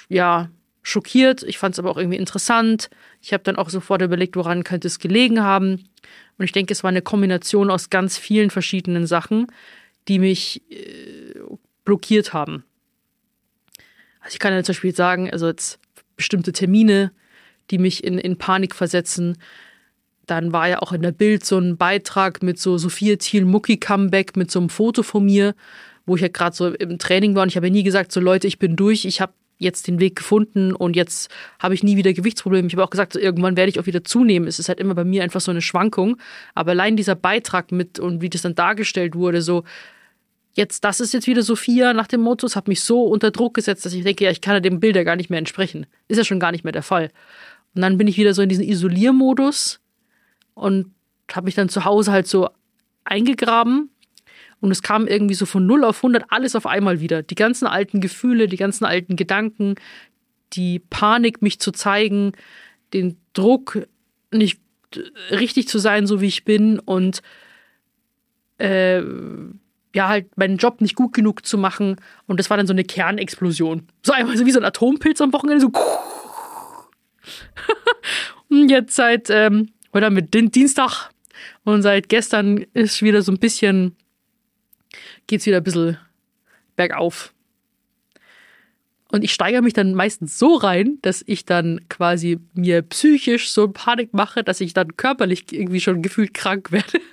ja, 0.09 0.49
schockiert. 0.83 1.43
Ich 1.43 1.57
fand 1.57 1.75
es 1.75 1.79
aber 1.79 1.91
auch 1.91 1.97
irgendwie 1.97 2.17
interessant. 2.17 2.89
Ich 3.21 3.33
habe 3.33 3.43
dann 3.43 3.57
auch 3.57 3.69
sofort 3.69 4.01
überlegt, 4.01 4.35
woran 4.35 4.63
könnte 4.63 4.87
es 4.87 4.99
gelegen 4.99 5.41
haben. 5.41 5.89
Und 6.37 6.45
ich 6.45 6.51
denke, 6.51 6.71
es 6.71 6.83
war 6.83 6.89
eine 6.89 7.01
Kombination 7.01 7.69
aus 7.69 7.89
ganz 7.89 8.17
vielen 8.17 8.49
verschiedenen 8.49 9.05
Sachen, 9.05 9.47
die 10.07 10.19
mich 10.19 10.61
äh, 10.71 11.33
blockiert 11.83 12.33
haben. 12.33 12.63
Also 14.21 14.35
ich 14.35 14.39
kann 14.39 14.53
ja 14.53 14.63
zum 14.63 14.73
Beispiel 14.73 14.95
sagen, 14.95 15.31
also 15.31 15.47
jetzt 15.47 15.79
bestimmte 16.15 16.51
Termine, 16.51 17.11
die 17.69 17.77
mich 17.77 18.03
in, 18.03 18.17
in 18.17 18.37
Panik 18.37 18.75
versetzen, 18.75 19.37
dann 20.27 20.53
war 20.53 20.67
ja 20.67 20.81
auch 20.81 20.91
in 20.91 21.01
der 21.01 21.11
Bild 21.11 21.45
so 21.45 21.57
ein 21.57 21.77
Beitrag 21.77 22.43
mit 22.43 22.59
so 22.59 22.77
Sophia 22.77 23.15
Thiel 23.15 23.45
Mucki 23.45 23.77
Comeback 23.77 24.37
mit 24.37 24.51
so 24.51 24.59
einem 24.59 24.69
Foto 24.69 25.01
von 25.03 25.25
mir, 25.25 25.55
wo 26.05 26.15
ich 26.15 26.21
ja 26.21 26.27
gerade 26.27 26.55
so 26.55 26.67
im 26.67 26.99
Training 26.99 27.35
war 27.35 27.43
und 27.43 27.49
ich 27.49 27.55
habe 27.55 27.67
ja 27.67 27.73
nie 27.73 27.83
gesagt, 27.83 28.11
so 28.11 28.19
Leute, 28.19 28.47
ich 28.47 28.59
bin 28.59 28.75
durch, 28.75 29.05
ich 29.05 29.21
habe 29.21 29.33
jetzt 29.57 29.87
den 29.87 29.99
Weg 29.99 30.17
gefunden 30.17 30.73
und 30.73 30.95
jetzt 30.95 31.31
habe 31.59 31.73
ich 31.73 31.83
nie 31.83 31.97
wieder 31.97 32.13
Gewichtsprobleme. 32.13 32.67
Ich 32.67 32.73
habe 32.73 32.83
auch 32.83 32.89
gesagt, 32.89 33.13
so, 33.13 33.19
irgendwann 33.19 33.57
werde 33.57 33.69
ich 33.69 33.79
auch 33.79 33.87
wieder 33.87 34.03
zunehmen. 34.03 34.47
Es 34.47 34.59
ist 34.59 34.69
halt 34.69 34.79
immer 34.79 34.93
bei 34.93 35.03
mir 35.03 35.23
einfach 35.23 35.41
so 35.41 35.51
eine 35.51 35.61
Schwankung. 35.61 36.17
Aber 36.53 36.71
allein 36.71 36.95
dieser 36.95 37.15
Beitrag 37.15 37.71
mit 37.71 37.97
und 37.97 38.21
wie 38.21 38.29
das 38.29 38.43
dann 38.43 38.53
dargestellt 38.55 39.15
wurde, 39.15 39.41
so 39.41 39.63
jetzt, 40.53 40.83
das 40.83 40.99
ist 40.99 41.13
jetzt 41.13 41.27
wieder 41.27 41.41
Sophia 41.41 41.93
nach 41.93 42.07
dem 42.07 42.21
Motto, 42.21 42.45
es 42.45 42.55
hat 42.55 42.67
mich 42.67 42.81
so 42.81 43.03
unter 43.03 43.31
Druck 43.31 43.55
gesetzt, 43.55 43.85
dass 43.85 43.93
ich 43.93 44.03
denke, 44.03 44.25
ja, 44.25 44.31
ich 44.31 44.41
kann 44.41 44.53
ja 44.53 44.59
dem 44.59 44.79
Bild 44.79 44.95
ja 44.95 45.03
gar 45.03 45.15
nicht 45.15 45.29
mehr 45.29 45.39
entsprechen. 45.39 45.87
Ist 46.07 46.17
ja 46.17 46.23
schon 46.23 46.39
gar 46.39 46.51
nicht 46.51 46.63
mehr 46.63 46.73
der 46.73 46.83
Fall. 46.83 47.09
Und 47.73 47.81
dann 47.81 47.97
bin 47.97 48.07
ich 48.07 48.17
wieder 48.17 48.33
so 48.33 48.41
in 48.41 48.49
diesen 48.49 48.63
Isoliermodus 48.63 49.79
und 50.57 50.91
habe 51.31 51.45
mich 51.45 51.55
dann 51.55 51.69
zu 51.69 51.85
Hause 51.85 52.11
halt 52.11 52.27
so 52.27 52.49
eingegraben 53.03 53.89
und 54.59 54.71
es 54.71 54.81
kam 54.81 55.07
irgendwie 55.07 55.35
so 55.35 55.45
von 55.45 55.65
0 55.65 55.83
auf 55.83 55.97
100 55.97 56.25
alles 56.29 56.55
auf 56.55 56.65
einmal 56.65 56.99
wieder. 56.99 57.21
Die 57.21 57.35
ganzen 57.35 57.67
alten 57.67 58.01
Gefühle, 58.01 58.47
die 58.47 58.57
ganzen 58.57 58.85
alten 58.85 59.15
Gedanken, 59.15 59.75
die 60.53 60.79
Panik, 60.79 61.41
mich 61.41 61.59
zu 61.59 61.71
zeigen, 61.71 62.31
den 62.93 63.17
Druck, 63.33 63.87
nicht 64.31 64.59
richtig 65.29 65.67
zu 65.67 65.77
sein, 65.77 66.07
so 66.07 66.21
wie 66.21 66.27
ich 66.27 66.43
bin 66.43 66.79
und 66.79 67.21
äh, 68.57 69.01
ja, 69.93 70.07
halt 70.07 70.37
meinen 70.37 70.57
Job 70.57 70.81
nicht 70.81 70.95
gut 70.95 71.13
genug 71.13 71.45
zu 71.45 71.57
machen. 71.57 71.97
Und 72.25 72.39
das 72.39 72.49
war 72.49 72.57
dann 72.57 72.67
so 72.67 72.73
eine 72.73 72.83
Kernexplosion. 72.83 73.87
So 74.03 74.13
einmal 74.13 74.37
so 74.37 74.45
wie 74.45 74.51
so 74.51 74.59
ein 74.59 74.65
Atompilz 74.65 75.21
am 75.21 75.33
Wochenende, 75.33 75.61
so. 75.61 75.71
und 78.49 78.69
jetzt 78.69 78.95
seit 78.95 79.29
ähm, 79.29 79.69
oder 79.97 80.09
mit 80.09 80.33
Dienstag. 80.33 81.09
Und 81.63 81.81
seit 81.81 82.09
gestern 82.09 82.65
ist 82.73 83.01
wieder 83.01 83.21
so 83.21 83.31
ein 83.31 83.39
bisschen, 83.39 83.95
geht's 85.27 85.45
wieder 85.45 85.57
ein 85.57 85.63
bisschen 85.63 85.97
bergauf. 86.75 87.33
Und 89.09 89.23
ich 89.23 89.33
steigere 89.33 89.61
mich 89.61 89.73
dann 89.73 89.93
meistens 89.93 90.37
so 90.37 90.55
rein, 90.55 90.99
dass 91.01 91.23
ich 91.25 91.45
dann 91.45 91.81
quasi 91.89 92.39
mir 92.53 92.81
psychisch 92.81 93.51
so 93.51 93.69
Panik 93.69 94.13
mache, 94.13 94.43
dass 94.43 94.61
ich 94.61 94.73
dann 94.73 94.97
körperlich 94.97 95.45
irgendwie 95.51 95.79
schon 95.79 96.01
gefühlt 96.01 96.33
krank 96.33 96.71
werde. 96.71 96.99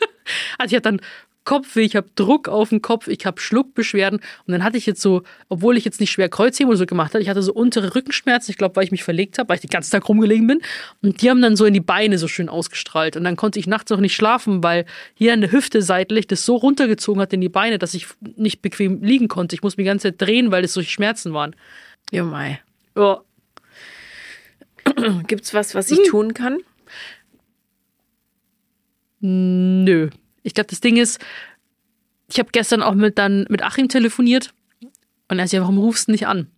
Also 0.56 0.72
ich 0.72 0.76
hatte 0.78 0.96
dann 0.96 1.00
Kopfweh, 1.44 1.82
ich 1.82 1.96
habe 1.96 2.08
Druck 2.14 2.48
auf 2.48 2.70
dem 2.70 2.80
Kopf, 2.80 3.06
ich 3.06 3.26
habe 3.26 3.40
Schluckbeschwerden 3.40 4.20
und 4.46 4.52
dann 4.52 4.64
hatte 4.64 4.78
ich 4.78 4.86
jetzt 4.86 5.02
so, 5.02 5.22
obwohl 5.48 5.76
ich 5.76 5.84
jetzt 5.84 6.00
nicht 6.00 6.10
schwer 6.10 6.28
Kreuzheben 6.28 6.70
oder 6.70 6.78
so 6.78 6.86
gemacht 6.86 7.12
habe, 7.12 7.22
ich 7.22 7.28
hatte 7.28 7.42
so 7.42 7.52
untere 7.52 7.94
Rückenschmerzen, 7.94 8.50
ich 8.50 8.56
glaube, 8.56 8.76
weil 8.76 8.84
ich 8.84 8.90
mich 8.90 9.04
verlegt 9.04 9.38
habe, 9.38 9.50
weil 9.50 9.56
ich 9.56 9.60
den 9.60 9.70
ganzen 9.70 9.90
Tag 9.90 10.08
rumgelegen 10.08 10.46
bin 10.46 10.60
und 11.02 11.20
die 11.20 11.28
haben 11.28 11.42
dann 11.42 11.56
so 11.56 11.66
in 11.66 11.74
die 11.74 11.80
Beine 11.80 12.18
so 12.18 12.28
schön 12.28 12.48
ausgestrahlt 12.48 13.16
und 13.16 13.24
dann 13.24 13.36
konnte 13.36 13.58
ich 13.58 13.66
nachts 13.66 13.92
auch 13.92 14.00
nicht 14.00 14.14
schlafen, 14.14 14.62
weil 14.62 14.86
hier 15.14 15.34
an 15.34 15.42
der 15.42 15.52
Hüfte 15.52 15.82
seitlich 15.82 16.26
das 16.26 16.46
so 16.46 16.56
runtergezogen 16.56 17.20
hat 17.20 17.32
in 17.32 17.40
die 17.40 17.50
Beine, 17.50 17.78
dass 17.78 17.94
ich 17.94 18.06
nicht 18.36 18.62
bequem 18.62 19.02
liegen 19.02 19.28
konnte. 19.28 19.54
Ich 19.54 19.62
muss 19.62 19.76
mich 19.76 19.84
die 19.84 19.88
ganze 19.88 20.08
Zeit 20.08 20.26
drehen, 20.26 20.50
weil 20.50 20.64
es 20.64 20.72
solche 20.72 20.90
Schmerzen 20.90 21.34
waren. 21.34 21.54
Ja, 22.10 22.24
mei. 22.24 22.60
Ja. 22.96 23.22
Gibt's 25.26 25.52
was, 25.54 25.74
was 25.74 25.90
ich 25.90 25.98
hm. 25.98 26.04
tun 26.06 26.34
kann? 26.34 26.58
Nö. 29.20 30.10
Ich 30.44 30.54
glaube, 30.54 30.68
das 30.70 30.80
Ding 30.80 30.96
ist, 30.96 31.18
ich 32.30 32.38
habe 32.38 32.50
gestern 32.52 32.82
auch 32.82 32.94
mit 32.94 33.18
dann 33.18 33.46
mit 33.48 33.62
Achim 33.62 33.88
telefoniert 33.88 34.54
und 35.28 35.38
er 35.38 35.46
sagt, 35.46 35.54
ja, 35.54 35.60
warum 35.62 35.78
rufst 35.78 36.06
du 36.06 36.12
nicht 36.12 36.28
an? 36.28 36.48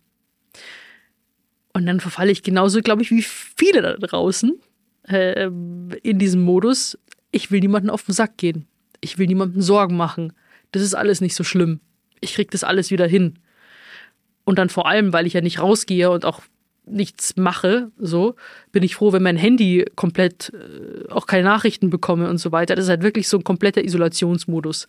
Und 1.73 1.85
dann 1.85 1.99
verfalle 1.99 2.31
ich 2.31 2.43
genauso, 2.43 2.81
glaube 2.81 3.01
ich, 3.01 3.11
wie 3.11 3.21
viele 3.23 3.81
da 3.81 3.93
draußen 3.95 4.59
äh, 5.07 5.45
in 5.45 6.19
diesem 6.19 6.41
Modus. 6.41 6.97
Ich 7.31 7.51
will 7.51 7.59
niemanden 7.59 7.89
auf 7.89 8.03
den 8.03 8.13
Sack 8.13 8.37
gehen. 8.37 8.67
Ich 9.01 9.17
will 9.17 9.27
niemanden 9.27 9.61
Sorgen 9.61 9.95
machen. 9.95 10.33
Das 10.71 10.81
ist 10.81 10.95
alles 10.95 11.21
nicht 11.21 11.35
so 11.35 11.43
schlimm. 11.43 11.79
Ich 12.19 12.33
krieg 12.33 12.51
das 12.51 12.63
alles 12.63 12.91
wieder 12.91 13.07
hin. 13.07 13.39
Und 14.43 14.57
dann 14.59 14.69
vor 14.69 14.87
allem, 14.87 15.13
weil 15.13 15.27
ich 15.27 15.33
ja 15.33 15.41
nicht 15.41 15.59
rausgehe 15.59 16.09
und 16.09 16.25
auch 16.25 16.41
nichts 16.89 17.35
mache, 17.35 17.91
so, 17.97 18.35
bin 18.71 18.83
ich 18.83 18.95
froh, 18.95 19.11
wenn 19.11 19.23
mein 19.23 19.37
Handy 19.37 19.85
komplett 19.95 20.53
äh, 20.53 21.09
auch 21.11 21.27
keine 21.27 21.43
Nachrichten 21.43 21.89
bekomme 21.89 22.29
und 22.29 22.37
so 22.37 22.51
weiter. 22.51 22.75
Das 22.75 22.85
ist 22.85 22.89
halt 22.89 23.03
wirklich 23.03 23.27
so 23.27 23.37
ein 23.37 23.43
kompletter 23.43 23.83
Isolationsmodus. 23.83 24.87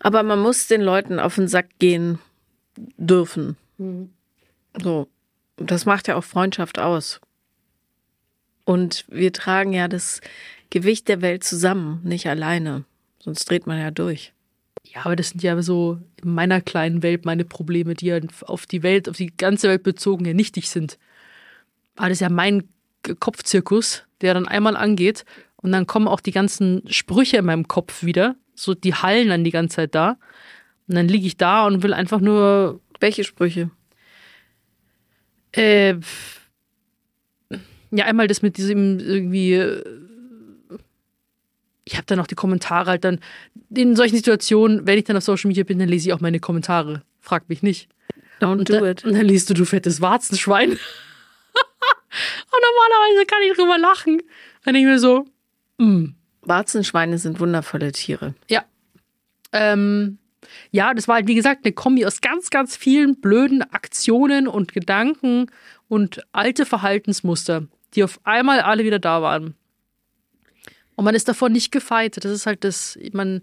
Aber 0.00 0.22
man 0.22 0.40
muss 0.40 0.68
den 0.68 0.80
Leuten 0.80 1.18
auf 1.18 1.34
den 1.34 1.48
Sack 1.48 1.78
gehen 1.78 2.18
dürfen. 2.96 3.56
Mhm. 3.78 4.10
So. 4.80 5.08
das 5.56 5.86
macht 5.86 6.06
ja 6.06 6.14
auch 6.14 6.24
Freundschaft 6.24 6.78
aus. 6.78 7.20
Und 8.64 9.04
wir 9.08 9.32
tragen 9.32 9.72
ja 9.72 9.88
das 9.88 10.20
Gewicht 10.70 11.08
der 11.08 11.22
Welt 11.22 11.42
zusammen, 11.42 12.00
nicht 12.04 12.28
alleine. 12.28 12.84
Sonst 13.18 13.48
dreht 13.50 13.66
man 13.66 13.78
ja 13.78 13.90
durch. 13.90 14.32
Ja, 14.84 15.04
aber 15.04 15.16
das 15.16 15.30
sind 15.30 15.42
ja 15.42 15.60
so 15.62 15.98
in 16.22 16.34
meiner 16.34 16.60
kleinen 16.60 17.02
Welt 17.02 17.24
meine 17.24 17.44
Probleme, 17.44 17.94
die 17.94 18.06
ja 18.06 18.20
auf 18.42 18.66
die 18.66 18.82
Welt, 18.82 19.08
auf 19.08 19.16
die 19.16 19.34
ganze 19.36 19.68
Welt 19.68 19.82
bezogen 19.82 20.24
ja 20.24 20.34
nichtig 20.34 20.68
sind. 20.70 20.98
Aber 21.96 22.08
das 22.08 22.16
ist 22.16 22.22
ja 22.22 22.30
mein 22.30 22.68
Kopfzirkus, 23.20 24.04
der 24.20 24.34
dann 24.34 24.48
einmal 24.48 24.76
angeht 24.76 25.24
und 25.56 25.72
dann 25.72 25.86
kommen 25.86 26.08
auch 26.08 26.20
die 26.20 26.30
ganzen 26.30 26.82
Sprüche 26.86 27.38
in 27.38 27.44
meinem 27.44 27.66
Kopf 27.66 28.04
wieder. 28.04 28.36
So, 28.54 28.74
die 28.74 28.94
hallen 28.94 29.28
dann 29.28 29.44
die 29.44 29.50
ganze 29.50 29.76
Zeit 29.76 29.94
da. 29.94 30.18
Und 30.88 30.94
dann 30.94 31.08
liege 31.08 31.26
ich 31.26 31.36
da 31.36 31.66
und 31.66 31.82
will 31.82 31.92
einfach 31.92 32.20
nur. 32.20 32.80
Welche 33.00 33.22
Sprüche? 33.22 33.70
Äh, 35.52 35.94
ja, 37.92 38.04
einmal 38.04 38.26
das 38.26 38.42
mit 38.42 38.56
diesem 38.56 38.98
irgendwie. 38.98 39.54
Ich 41.88 41.96
habe 41.96 42.04
dann 42.04 42.20
auch 42.20 42.26
die 42.26 42.34
Kommentare 42.34 42.90
halt 42.90 43.04
dann. 43.04 43.18
In 43.74 43.96
solchen 43.96 44.16
Situationen, 44.16 44.86
wenn 44.86 44.98
ich 44.98 45.04
dann 45.04 45.16
auf 45.16 45.24
Social 45.24 45.48
Media 45.48 45.64
bin, 45.64 45.78
dann 45.78 45.88
lese 45.88 46.08
ich 46.08 46.12
auch 46.12 46.20
meine 46.20 46.38
Kommentare. 46.38 47.02
Frag 47.18 47.48
mich 47.48 47.62
nicht. 47.62 47.88
Don't 48.40 48.58
Und, 48.58 48.68
do 48.68 48.74
dann, 48.74 48.84
it. 48.84 49.04
und 49.06 49.14
dann 49.14 49.24
liest 49.24 49.48
du, 49.48 49.54
du 49.54 49.64
fettes 49.64 50.02
Warzenschwein. 50.02 50.70
und 50.72 50.78
normalerweise 52.52 53.24
kann 53.26 53.38
ich 53.50 53.56
drüber 53.56 53.78
lachen. 53.78 54.20
Dann 54.64 54.74
denke 54.74 54.90
ich 54.90 54.94
mir 54.94 54.98
so, 54.98 55.24
mm, 55.78 56.14
Warzenschweine 56.42 57.16
sind 57.16 57.40
wundervolle 57.40 57.90
Tiere. 57.92 58.34
ja. 58.48 58.64
Ähm, 59.52 60.18
ja, 60.70 60.92
das 60.92 61.08
war 61.08 61.16
halt, 61.16 61.26
wie 61.26 61.34
gesagt, 61.34 61.64
eine 61.64 61.72
Kombi 61.72 62.04
aus 62.04 62.20
ganz, 62.20 62.50
ganz 62.50 62.76
vielen 62.76 63.18
blöden 63.20 63.62
Aktionen 63.62 64.46
und 64.46 64.74
Gedanken 64.74 65.46
und 65.88 66.20
alte 66.32 66.66
Verhaltensmuster, 66.66 67.66
die 67.94 68.04
auf 68.04 68.20
einmal 68.24 68.60
alle 68.60 68.84
wieder 68.84 68.98
da 68.98 69.22
waren. 69.22 69.54
Und 70.98 71.04
man 71.04 71.14
ist 71.14 71.28
davon 71.28 71.52
nicht 71.52 71.70
gefeit. 71.70 72.16
Das 72.24 72.32
ist 72.32 72.44
halt 72.44 72.64
das, 72.64 72.98
man, 73.12 73.42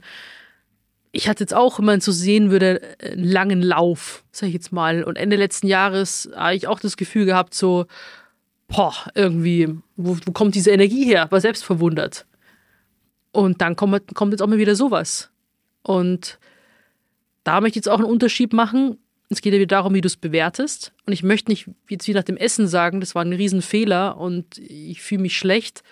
ich 1.13 1.29
hatte 1.29 1.41
jetzt 1.41 1.53
auch, 1.53 1.79
wenn 1.79 1.85
man 1.85 2.01
so 2.01 2.11
sehen 2.11 2.51
würde, 2.51 2.81
einen 3.01 3.23
langen 3.23 3.61
Lauf, 3.61 4.25
sag 4.33 4.47
ich 4.47 4.53
jetzt 4.53 4.73
mal. 4.73 5.05
Und 5.05 5.15
Ende 5.15 5.37
letzten 5.37 5.67
Jahres 5.67 6.29
habe 6.35 6.55
ich 6.55 6.67
auch 6.67 6.81
das 6.81 6.97
Gefühl 6.97 7.25
gehabt, 7.25 7.53
so, 7.53 7.85
boah, 8.67 8.93
irgendwie, 9.15 9.69
wo, 9.95 10.17
wo 10.25 10.33
kommt 10.33 10.55
diese 10.55 10.71
Energie 10.71 11.05
her? 11.05 11.27
War 11.29 11.39
selbst 11.39 11.63
verwundert. 11.63 12.25
Und 13.31 13.61
dann 13.61 13.77
kommt, 13.77 14.13
kommt 14.13 14.33
jetzt 14.33 14.41
auch 14.41 14.47
mal 14.47 14.57
wieder 14.57 14.75
sowas. 14.75 15.29
Und 15.81 16.39
da 17.45 17.61
möchte 17.61 17.79
ich 17.79 17.85
jetzt 17.85 17.89
auch 17.89 17.99
einen 17.99 18.09
Unterschied 18.09 18.51
machen. 18.51 18.97
Es 19.29 19.39
geht 19.39 19.53
ja 19.53 19.59
wieder 19.59 19.77
darum, 19.77 19.93
wie 19.93 20.01
du 20.01 20.07
es 20.07 20.17
bewertest. 20.17 20.91
Und 21.05 21.13
ich 21.13 21.23
möchte 21.23 21.51
nicht 21.51 21.69
jetzt 21.87 22.05
wie 22.09 22.13
nach 22.13 22.23
dem 22.23 22.35
Essen 22.35 22.67
sagen, 22.67 22.99
das 22.99 23.15
war 23.15 23.23
ein 23.23 23.31
Riesenfehler 23.31 24.17
und 24.17 24.57
ich 24.57 25.01
fühle 25.01 25.21
mich 25.21 25.37
schlecht, 25.37 25.83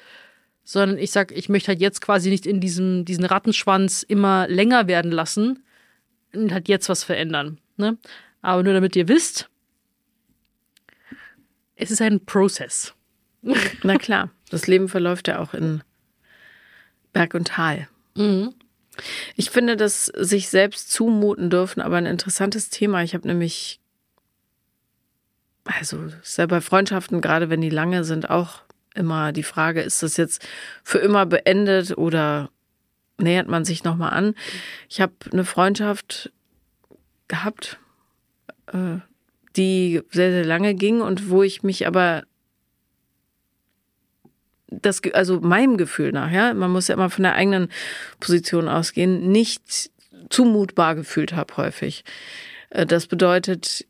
sondern 0.64 0.98
ich 0.98 1.12
sage, 1.12 1.34
ich 1.36 1.50
möchte 1.50 1.70
halt 1.70 1.82
jetzt 1.82 2.02
quasi 2.02 2.30
nicht 2.30 2.46
in 2.46 2.60
diesem, 2.60 3.06
diesen 3.06 3.26
Rattenschwanz 3.26 4.04
immer 4.04 4.48
länger 4.48 4.88
werden 4.88 5.12
lassen 5.12 5.64
und 6.34 6.52
halt 6.52 6.68
jetzt 6.68 6.90
was 6.90 7.04
verändern. 7.04 7.60
Ne? 7.78 7.98
Aber 8.42 8.64
nur 8.64 8.74
damit 8.74 8.96
ihr 8.96 9.08
wisst, 9.08 9.50
es 11.76 11.92
ist 11.92 12.02
ein 12.02 12.26
Prozess. 12.26 12.94
Na 13.84 13.98
klar, 13.98 14.30
das 14.50 14.68
Leben 14.68 14.88
verläuft 14.88 15.28
ja 15.28 15.40
auch 15.40 15.54
in 15.54 15.84
Berg 17.12 17.34
und 17.34 17.48
Tal. 17.50 17.88
Ich 19.36 19.50
finde 19.50 19.76
das 19.76 20.06
sich 20.06 20.50
selbst 20.50 20.92
zumuten 20.92 21.50
dürfen, 21.50 21.82
aber 21.82 21.98
ein 21.98 22.06
interessantes 22.06 22.70
Thema. 22.70 23.04
Ich 23.04 23.14
habe 23.14 23.28
nämlich, 23.28 23.80
also 25.66 26.04
ist 26.22 26.38
ja 26.38 26.46
bei 26.46 26.62
Freundschaften, 26.62 27.22
gerade 27.22 27.50
wenn 27.50 27.62
die 27.62 27.70
lange 27.70 28.04
sind, 28.04 28.30
auch 28.30 28.62
immer 28.96 29.32
die 29.32 29.44
Frage, 29.44 29.82
ist 29.82 30.04
das 30.04 30.18
jetzt 30.18 30.46
für 30.84 31.00
immer 31.00 31.26
beendet 31.26 31.98
oder 31.98 32.50
nähert 33.18 33.48
man 33.48 33.66
sich 33.66 33.84
nochmal 33.84 34.12
an? 34.14 34.36
Ich 34.90 35.02
habe 35.02 35.14
eine 35.32 35.46
Freundschaft 35.46 36.32
gehabt, 37.28 37.80
äh, 38.68 38.98
die 39.56 40.02
sehr, 40.10 40.32
sehr 40.32 40.46
lange 40.46 40.74
ging 40.76 41.02
und 41.02 41.30
wo 41.30 41.44
ich 41.44 41.64
mich 41.64 41.86
aber 41.88 42.24
das, 44.70 45.02
also 45.14 45.40
meinem 45.40 45.78
Gefühl 45.78 46.12
nach, 46.12 46.32
ja, 46.32 46.54
man 46.54 46.72
muss 46.72 46.88
ja 46.88 46.96
immer 46.96 47.10
von 47.10 47.24
der 47.24 47.36
eigenen 47.36 47.70
Position 48.20 48.68
ausgehen, 48.68 49.32
nicht 49.32 49.92
zumutbar 50.30 50.96
gefühlt 50.96 51.34
habe 51.34 51.58
häufig. 51.58 52.04
Äh, 52.70 52.86
Das 52.86 53.08
bedeutet, 53.08 53.86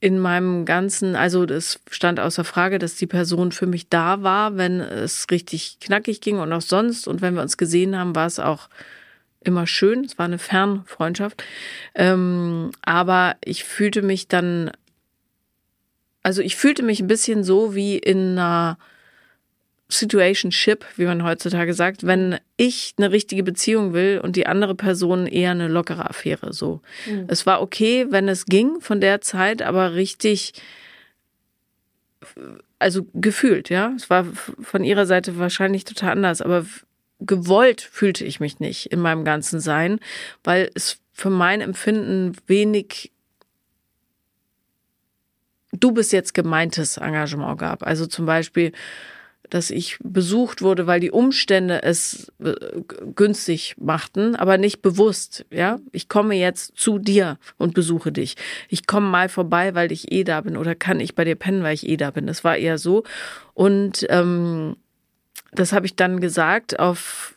in 0.00 0.18
meinem 0.18 0.64
ganzen, 0.64 1.14
also 1.14 1.44
das 1.44 1.78
stand 1.90 2.20
außer 2.20 2.42
Frage, 2.42 2.78
dass 2.78 2.96
die 2.96 3.06
Person 3.06 3.52
für 3.52 3.66
mich 3.66 3.90
da 3.90 4.22
war, 4.22 4.56
wenn 4.56 4.80
es 4.80 5.26
richtig 5.30 5.78
knackig 5.80 6.22
ging 6.22 6.38
und 6.38 6.52
auch 6.52 6.62
sonst. 6.62 7.06
Und 7.06 7.20
wenn 7.20 7.34
wir 7.34 7.42
uns 7.42 7.58
gesehen 7.58 7.96
haben, 7.96 8.14
war 8.14 8.26
es 8.26 8.38
auch 8.38 8.70
immer 9.40 9.66
schön. 9.66 10.04
Es 10.04 10.18
war 10.18 10.24
eine 10.24 10.38
Fernfreundschaft. 10.38 11.44
Ähm, 11.94 12.70
aber 12.82 13.36
ich 13.44 13.64
fühlte 13.64 14.00
mich 14.00 14.26
dann, 14.26 14.70
also 16.22 16.40
ich 16.40 16.56
fühlte 16.56 16.82
mich 16.82 17.00
ein 17.00 17.08
bisschen 17.08 17.44
so 17.44 17.74
wie 17.74 17.98
in 17.98 18.38
einer 18.38 18.78
Situationship, 19.90 20.84
wie 20.96 21.04
man 21.04 21.24
heutzutage 21.24 21.74
sagt, 21.74 22.06
wenn 22.06 22.38
ich 22.56 22.94
eine 22.96 23.10
richtige 23.10 23.42
Beziehung 23.42 23.92
will 23.92 24.20
und 24.22 24.36
die 24.36 24.46
andere 24.46 24.74
Person 24.74 25.26
eher 25.26 25.50
eine 25.50 25.68
lockere 25.68 26.08
Affäre. 26.08 26.52
So, 26.52 26.80
es 27.28 27.46
war 27.46 27.60
okay, 27.60 28.06
wenn 28.10 28.28
es 28.28 28.46
ging 28.46 28.80
von 28.80 29.00
der 29.00 29.20
Zeit, 29.20 29.62
aber 29.62 29.94
richtig, 29.94 30.52
also 32.78 33.06
gefühlt, 33.14 33.68
ja. 33.68 33.92
Es 33.96 34.08
war 34.10 34.24
von 34.60 34.84
ihrer 34.84 35.06
Seite 35.06 35.38
wahrscheinlich 35.38 35.84
total 35.84 36.12
anders, 36.12 36.40
aber 36.40 36.64
gewollt 37.18 37.82
fühlte 37.82 38.24
ich 38.24 38.40
mich 38.40 38.60
nicht 38.60 38.86
in 38.86 39.00
meinem 39.00 39.24
ganzen 39.24 39.60
Sein, 39.60 40.00
weil 40.44 40.70
es 40.74 40.98
für 41.12 41.30
mein 41.30 41.60
Empfinden 41.60 42.36
wenig 42.46 43.12
du 45.72 45.92
bist 45.92 46.12
jetzt 46.12 46.34
gemeintes 46.34 46.96
Engagement 46.96 47.58
gab. 47.58 47.82
Also 47.86 48.06
zum 48.06 48.26
Beispiel, 48.26 48.72
dass 49.50 49.70
ich 49.70 49.98
besucht 50.02 50.62
wurde, 50.62 50.86
weil 50.86 51.00
die 51.00 51.10
Umstände 51.10 51.82
es 51.82 52.32
äh, 52.42 52.54
günstig 53.14 53.74
machten, 53.78 54.36
aber 54.36 54.58
nicht 54.58 54.80
bewusst. 54.80 55.44
Ja, 55.50 55.78
ich 55.92 56.08
komme 56.08 56.34
jetzt 56.34 56.76
zu 56.76 56.98
dir 56.98 57.38
und 57.58 57.74
besuche 57.74 58.12
dich. 58.12 58.36
Ich 58.68 58.86
komme 58.86 59.08
mal 59.08 59.28
vorbei, 59.28 59.74
weil 59.74 59.92
ich 59.92 60.10
eh 60.12 60.24
da 60.24 60.40
bin, 60.40 60.56
oder 60.56 60.74
kann 60.74 61.00
ich 61.00 61.14
bei 61.14 61.24
dir 61.24 61.36
pennen, 61.36 61.62
weil 61.62 61.74
ich 61.74 61.88
eh 61.88 61.96
da 61.96 62.10
bin. 62.10 62.26
Das 62.26 62.44
war 62.44 62.56
eher 62.56 62.78
so. 62.78 63.02
Und 63.54 64.06
ähm, 64.08 64.76
das 65.52 65.72
habe 65.72 65.86
ich 65.86 65.96
dann 65.96 66.20
gesagt 66.20 66.78
auf 66.78 67.36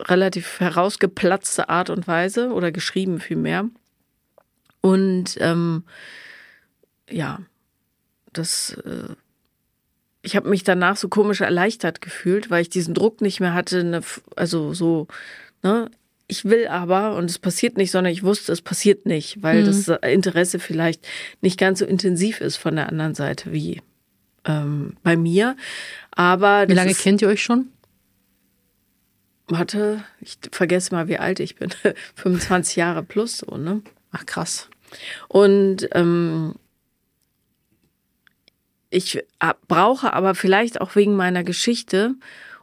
relativ 0.00 0.60
herausgeplatzte 0.60 1.68
Art 1.68 1.90
und 1.90 2.08
Weise 2.08 2.52
oder 2.52 2.72
geschrieben 2.72 3.20
vielmehr. 3.20 3.68
Und 4.80 5.36
ähm, 5.40 5.84
ja, 7.08 7.38
das, 8.32 8.74
äh, 8.84 9.14
ich 10.22 10.36
habe 10.36 10.48
mich 10.48 10.62
danach 10.64 10.96
so 10.96 11.08
komisch 11.08 11.40
erleichtert 11.40 12.00
gefühlt, 12.00 12.50
weil 12.50 12.62
ich 12.62 12.70
diesen 12.70 12.94
Druck 12.94 13.20
nicht 13.20 13.40
mehr 13.40 13.54
hatte, 13.54 13.80
F- 13.96 14.22
also 14.36 14.72
so, 14.72 15.08
ne, 15.62 15.90
ich 16.28 16.44
will 16.44 16.66
aber 16.68 17.16
und 17.16 17.28
es 17.28 17.38
passiert 17.38 17.76
nicht, 17.76 17.90
sondern 17.90 18.12
ich 18.12 18.22
wusste, 18.22 18.52
es 18.52 18.62
passiert 18.62 19.04
nicht, 19.04 19.42
weil 19.42 19.64
das 19.64 19.88
Interesse 20.08 20.58
vielleicht 20.58 21.06
nicht 21.42 21.58
ganz 21.58 21.80
so 21.80 21.84
intensiv 21.84 22.40
ist 22.40 22.56
von 22.56 22.76
der 22.76 22.88
anderen 22.88 23.14
Seite 23.14 23.52
wie 23.52 23.82
ähm, 24.46 24.96
bei 25.02 25.16
mir. 25.16 25.56
Aber 26.12 26.66
Wie 26.68 26.72
lange 26.72 26.92
ist, 26.92 27.00
kennt 27.02 27.20
ihr 27.20 27.28
euch 27.28 27.42
schon? 27.42 27.68
Warte, 29.48 30.04
ich 30.20 30.38
vergesse 30.52 30.94
mal, 30.94 31.08
wie 31.08 31.18
alt 31.18 31.40
ich 31.40 31.56
bin. 31.56 31.70
25 32.14 32.76
Jahre 32.76 33.02
plus 33.02 33.38
so, 33.38 33.56
ne? 33.56 33.82
Ach 34.12 34.24
krass. 34.24 34.68
Und 35.28 35.88
ähm, 35.92 36.54
ich 38.92 39.22
a- 39.38 39.54
brauche 39.68 40.12
aber 40.12 40.34
vielleicht 40.34 40.80
auch 40.80 40.94
wegen 40.96 41.14
meiner 41.16 41.44
Geschichte 41.44 42.14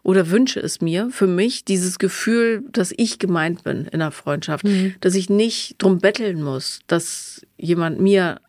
oder 0.04 0.30
wünsche 0.30 0.60
es 0.60 0.80
mir 0.82 1.10
für 1.12 1.28
mich 1.28 1.66
dieses 1.66 2.00
Gefühl, 2.00 2.64
dass 2.72 2.94
ich 2.96 3.20
gemeint 3.20 3.64
bin 3.64 3.86
in 3.86 4.00
der 4.00 4.12
Freundschaft, 4.12 4.66
dass 5.02 5.16
ich 5.16 5.30
nicht 5.30 5.76
drum 5.78 6.00
betteln 6.00 6.42
muss, 6.42 6.80
dass 6.88 7.42
jemand 7.58 8.00
mir 8.00 8.40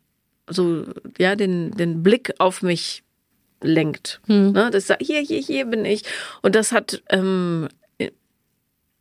so 0.49 0.85
ja 1.18 1.35
den 1.37 1.72
den 1.72 2.03
Blick 2.03 2.35
auf 2.39 2.62
mich 2.62 3.03
lenkt. 3.62 4.20
Ne? 4.53 4.70
Das 4.72 4.87
sagt, 4.87 5.03
hier, 5.03 5.20
hier, 5.20 5.41
hier 5.41 5.66
bin 5.66 5.85
ich. 5.85 6.03
Und 6.43 6.55
das 6.55 6.72
hat 6.72 7.03
ähm, 7.11 7.68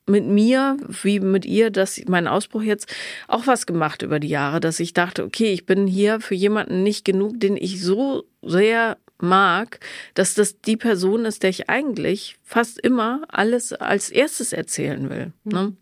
mit 0.10 0.26
mir, 0.26 0.78
wie 1.03 1.20
mit 1.20 1.45
ihr, 1.45 1.70
dass 1.70 2.01
mein 2.07 2.28
Ausbruch 2.28 2.64
jetzt 2.64 2.93
auch 3.28 3.47
was 3.47 3.66
gemacht 3.66 4.01
über 4.01 4.20
die 4.20 4.28
Jahre, 4.28 4.60
dass 4.60 4.80
ich 4.80 4.93
dachte, 4.93 5.24
okay, 5.24 5.53
ich 5.53 5.66
bin 5.66 5.88
hier 5.88 6.20
für 6.20 6.36
jemanden 6.36 6.84
nicht 6.84 7.05
genug, 7.05 7.39
den 7.39 7.55
ich 7.55 7.82
so 7.82 8.26
sehr 8.41 8.97
mag, 9.22 9.80
dass 10.14 10.34
das 10.34 10.62
die 10.62 10.78
Person 10.78 11.26
ist, 11.26 11.43
der 11.43 11.49
ich 11.49 11.70
eigentlich 11.70 12.38
fast 12.43 12.80
immer 12.80 13.22
alles 13.28 13.74
als 13.74 14.10
erstes 14.10 14.53
erzählen 14.53 15.10
will. 15.10 15.34
Ne? 15.43 15.74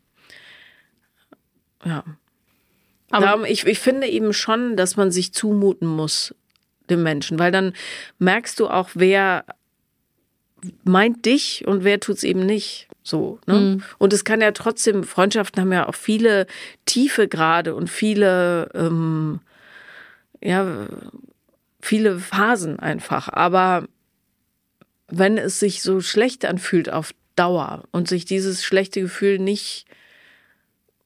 Ja. 1.85 2.03
Aber- 3.09 3.25
Darum, 3.25 3.45
ich, 3.45 3.65
ich 3.65 3.79
finde 3.79 4.07
eben 4.07 4.33
schon, 4.33 4.75
dass 4.75 4.97
man 4.97 5.11
sich 5.11 5.33
zumuten 5.33 5.87
muss, 5.87 6.35
dem 6.89 7.03
Menschen, 7.03 7.39
weil 7.39 7.51
dann 7.51 7.73
merkst 8.19 8.59
du 8.59 8.67
auch, 8.67 8.89
wer 8.95 9.45
meint 10.83 11.25
dich 11.25 11.65
und 11.67 11.83
wer 11.83 11.99
tut's 11.99 12.23
eben 12.23 12.45
nicht. 12.45 12.86
So, 13.07 13.39
ne? 13.45 13.53
Mhm. 13.53 13.83
Und 13.99 14.11
es 14.11 14.25
kann 14.25 14.41
ja 14.41 14.51
trotzdem, 14.51 15.05
Freundschaften 15.05 15.61
haben 15.61 15.71
ja 15.71 15.87
auch 15.87 15.95
viele 15.95 16.45
tiefe 16.85 17.29
Grade 17.29 17.73
und 17.73 17.89
viele, 17.89 18.69
ähm, 18.73 19.39
ja, 20.43 20.87
viele 21.79 22.19
Phasen 22.19 22.79
einfach. 22.79 23.29
Aber 23.29 23.87
wenn 25.07 25.37
es 25.37 25.57
sich 25.61 25.81
so 25.81 26.01
schlecht 26.01 26.43
anfühlt 26.43 26.91
auf 26.91 27.13
Dauer 27.37 27.83
und 27.91 28.09
sich 28.09 28.25
dieses 28.25 28.65
schlechte 28.65 28.99
Gefühl 28.99 29.39
nicht 29.39 29.85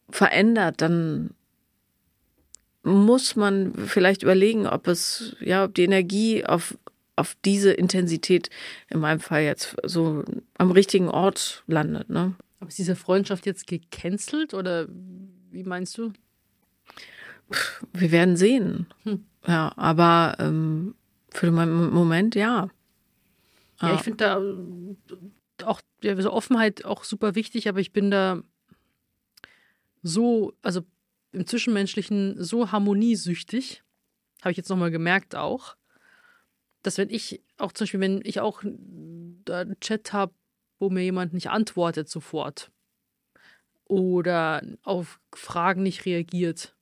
verändert, 0.10 0.82
dann 0.82 1.36
muss 2.82 3.36
man 3.36 3.76
vielleicht 3.76 4.24
überlegen, 4.24 4.66
ob 4.66 4.88
es, 4.88 5.36
ja, 5.40 5.66
ob 5.66 5.76
die 5.76 5.84
Energie 5.84 6.44
auf, 6.46 6.76
auf 7.16 7.36
diese 7.46 7.72
Intensität 7.74 8.50
in 8.90 9.00
meinem 9.00 9.20
Fall 9.20 9.44
jetzt 9.44 9.76
so 9.84 10.24
am 10.58 10.72
richtigen 10.72 11.10
Ort 11.10 11.64
landet, 11.68 12.10
ne? 12.10 12.36
Aber 12.60 12.70
ist 12.70 12.78
diese 12.78 12.96
Freundschaft 12.96 13.46
jetzt 13.46 13.68
gecancelt 13.68 14.54
oder 14.54 14.88
wie 15.52 15.64
meinst 15.64 15.98
du? 15.98 16.14
Wir 17.94 18.12
werden 18.12 18.38
sehen. 18.38 18.88
Hm. 19.04 19.26
Ja, 19.48 19.74
aber 19.76 20.36
ähm, 20.40 20.96
für 21.30 21.48
den 21.48 21.90
Moment 21.92 22.36
ja. 22.36 22.70
Ja, 23.82 23.88
Ah. 23.90 23.96
ich 23.96 24.02
finde 24.02 24.18
da 24.18 24.40
äh, 24.40 25.64
auch 25.66 25.82
ja, 26.04 26.20
so 26.22 26.32
Offenheit 26.32 26.86
auch 26.86 27.04
super 27.04 27.34
wichtig, 27.36 27.68
aber 27.68 27.80
ich 27.80 27.92
bin 27.92 28.12
da 28.12 28.42
so, 30.04 30.54
also 30.62 30.82
im 31.32 31.46
Zwischenmenschlichen 31.48 32.36
so 32.44 32.72
harmoniesüchtig, 32.72 33.84
habe 34.42 34.52
ich 34.52 34.58
jetzt 34.58 34.70
nochmal 34.70 34.92
gemerkt 34.92 35.36
auch, 35.36 35.76
dass 36.84 36.98
wenn 36.98 37.10
ich 37.10 37.42
auch 37.58 37.72
zum 37.72 37.86
Beispiel, 37.86 38.00
wenn 38.00 38.22
ich 38.24 38.40
auch 38.40 38.64
einen 38.64 39.78
Chat 39.80 40.14
habe, 40.14 40.34
wo 40.80 40.90
mir 40.90 41.04
jemand 41.04 41.34
nicht 41.34 41.50
antwortet 41.50 42.10
sofort 42.10 42.72
oder 43.86 44.64
auf 44.84 45.20
Fragen 45.34 45.84
nicht 45.84 46.06
reagiert 46.06 46.76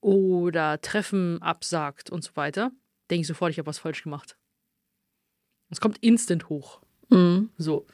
oder 0.00 0.80
Treffen 0.80 1.42
absagt 1.42 2.10
und 2.10 2.22
so 2.22 2.36
weiter, 2.36 2.70
denke 3.10 3.22
ich 3.22 3.26
sofort, 3.26 3.50
ich 3.50 3.58
habe 3.58 3.66
was 3.66 3.78
falsch 3.78 4.02
gemacht. 4.02 4.36
Es 5.70 5.80
kommt 5.80 5.98
instant 5.98 6.48
hoch. 6.48 6.80
Mhm. 7.08 7.50
So. 7.56 7.86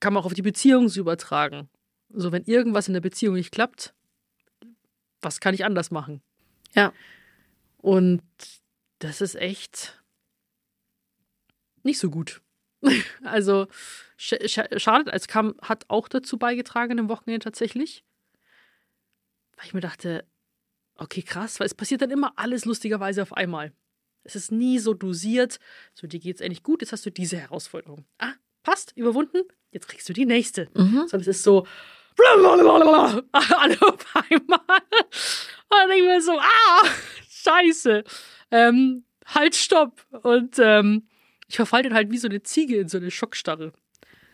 Kann 0.00 0.12
man 0.12 0.22
auch 0.22 0.26
auf 0.26 0.34
die 0.34 0.42
Beziehung 0.42 0.90
übertragen. 0.90 1.70
So, 2.10 2.32
wenn 2.32 2.44
irgendwas 2.44 2.88
in 2.88 2.94
der 2.94 3.00
Beziehung 3.00 3.36
nicht 3.36 3.52
klappt, 3.52 3.94
was 5.22 5.40
kann 5.40 5.54
ich 5.54 5.64
anders 5.64 5.90
machen? 5.90 6.20
Ja. 6.74 6.92
Und 7.78 8.22
das 8.98 9.20
ist 9.20 9.36
echt 9.36 10.01
nicht 11.84 11.98
so 11.98 12.10
gut. 12.10 12.40
also, 13.24 13.66
sch 14.16 14.34
sch 14.46 14.60
schade, 14.76 15.12
es 15.12 15.28
kam, 15.28 15.54
hat 15.62 15.84
auch 15.88 16.08
dazu 16.08 16.38
beigetragen 16.38 16.98
im 16.98 17.08
Wochenende 17.08 17.44
tatsächlich. 17.44 18.04
Weil 19.56 19.66
ich 19.66 19.74
mir 19.74 19.80
dachte, 19.80 20.24
okay, 20.96 21.22
krass, 21.22 21.60
weil 21.60 21.66
es 21.66 21.74
passiert 21.74 22.02
dann 22.02 22.10
immer 22.10 22.32
alles 22.36 22.64
lustigerweise 22.64 23.22
auf 23.22 23.32
einmal. 23.34 23.72
Es 24.24 24.36
ist 24.36 24.52
nie 24.52 24.78
so 24.78 24.94
dosiert, 24.94 25.58
so 25.94 26.06
dir 26.06 26.20
geht's 26.20 26.40
eigentlich 26.40 26.62
gut, 26.62 26.80
jetzt 26.80 26.92
hast 26.92 27.04
du 27.06 27.10
diese 27.10 27.36
Herausforderung. 27.36 28.04
Ah, 28.18 28.34
passt, 28.62 28.96
überwunden, 28.96 29.42
jetzt 29.72 29.88
kriegst 29.88 30.08
du 30.08 30.12
die 30.12 30.26
nächste. 30.26 30.68
Mhm. 30.74 31.08
Sondern 31.08 31.20
es 31.22 31.28
ist 31.28 31.42
so 31.42 31.66
blablabla, 32.16 33.22
alle 33.32 33.82
auf 33.82 34.06
einmal. 34.14 34.60
Und 34.60 35.78
dann 35.78 35.88
denke 35.88 36.04
ich 36.04 36.08
mir 36.08 36.22
so, 36.22 36.38
ah, 36.38 36.82
scheiße. 37.28 38.04
Ähm, 38.50 39.04
halt, 39.26 39.56
stopp. 39.56 40.06
Und 40.22 40.58
ähm, 40.58 41.08
ich 41.52 41.56
verfalle 41.56 41.82
dann 41.84 41.92
halt 41.94 42.10
wie 42.10 42.16
so 42.16 42.28
eine 42.28 42.42
Ziege 42.42 42.76
in 42.78 42.88
so 42.88 42.96
eine 42.96 43.10
Schockstarre. 43.10 43.72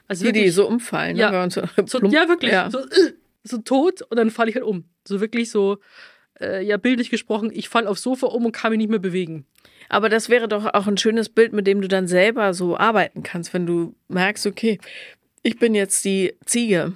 Also 0.07 0.25
Die, 0.25 0.31
die 0.33 0.39
wirklich- 0.39 0.55
so 0.55 0.69
umfallen, 0.69 1.15
ne? 1.17 1.23
Ja. 1.23 1.33
Man 1.33 1.51
so, 1.51 1.63
so, 1.87 1.99
ja, 2.07 2.29
wirklich. 2.29 2.53
Ja. 2.53 2.71
So, 2.71 2.79
äh, 2.79 3.13
so 3.43 3.59
tot 3.59 4.03
und 4.03 4.17
dann 4.17 4.31
falle 4.31 4.51
ich 4.51 4.55
halt 4.55 4.65
um. 4.65 4.85
So 5.05 5.21
wirklich 5.21 5.51
so, 5.51 5.79
äh, 6.41 6.65
ja, 6.65 6.77
bildlich 6.77 7.11
gesprochen, 7.11 7.51
ich 7.53 7.69
falle 7.69 7.89
aufs 7.91 8.03
Sofa 8.03 8.29
um 8.29 8.47
und 8.47 8.53
kann 8.53 8.71
mich 8.71 8.79
nicht 8.79 8.89
mehr 8.91 9.01
bewegen. 9.01 9.47
Aber 9.89 10.09
das 10.09 10.29
wäre 10.29 10.47
doch 10.47 10.65
auch 10.75 10.87
ein 10.87 10.97
schönes 10.97 11.29
Bild, 11.29 11.53
mit 11.53 11.67
dem 11.67 11.81
du 11.81 11.89
dann 11.89 12.07
selber 12.07 12.55
so 12.55 12.77
arbeiten 12.77 13.25
kannst, 13.25 13.53
wenn 13.53 13.67
du 13.67 13.97
merkst, 14.07 14.47
okay, 14.47 14.79
ich 15.43 15.59
bin 15.59 15.75
jetzt 15.75 16.05
die 16.05 16.35
Ziege. 16.47 16.93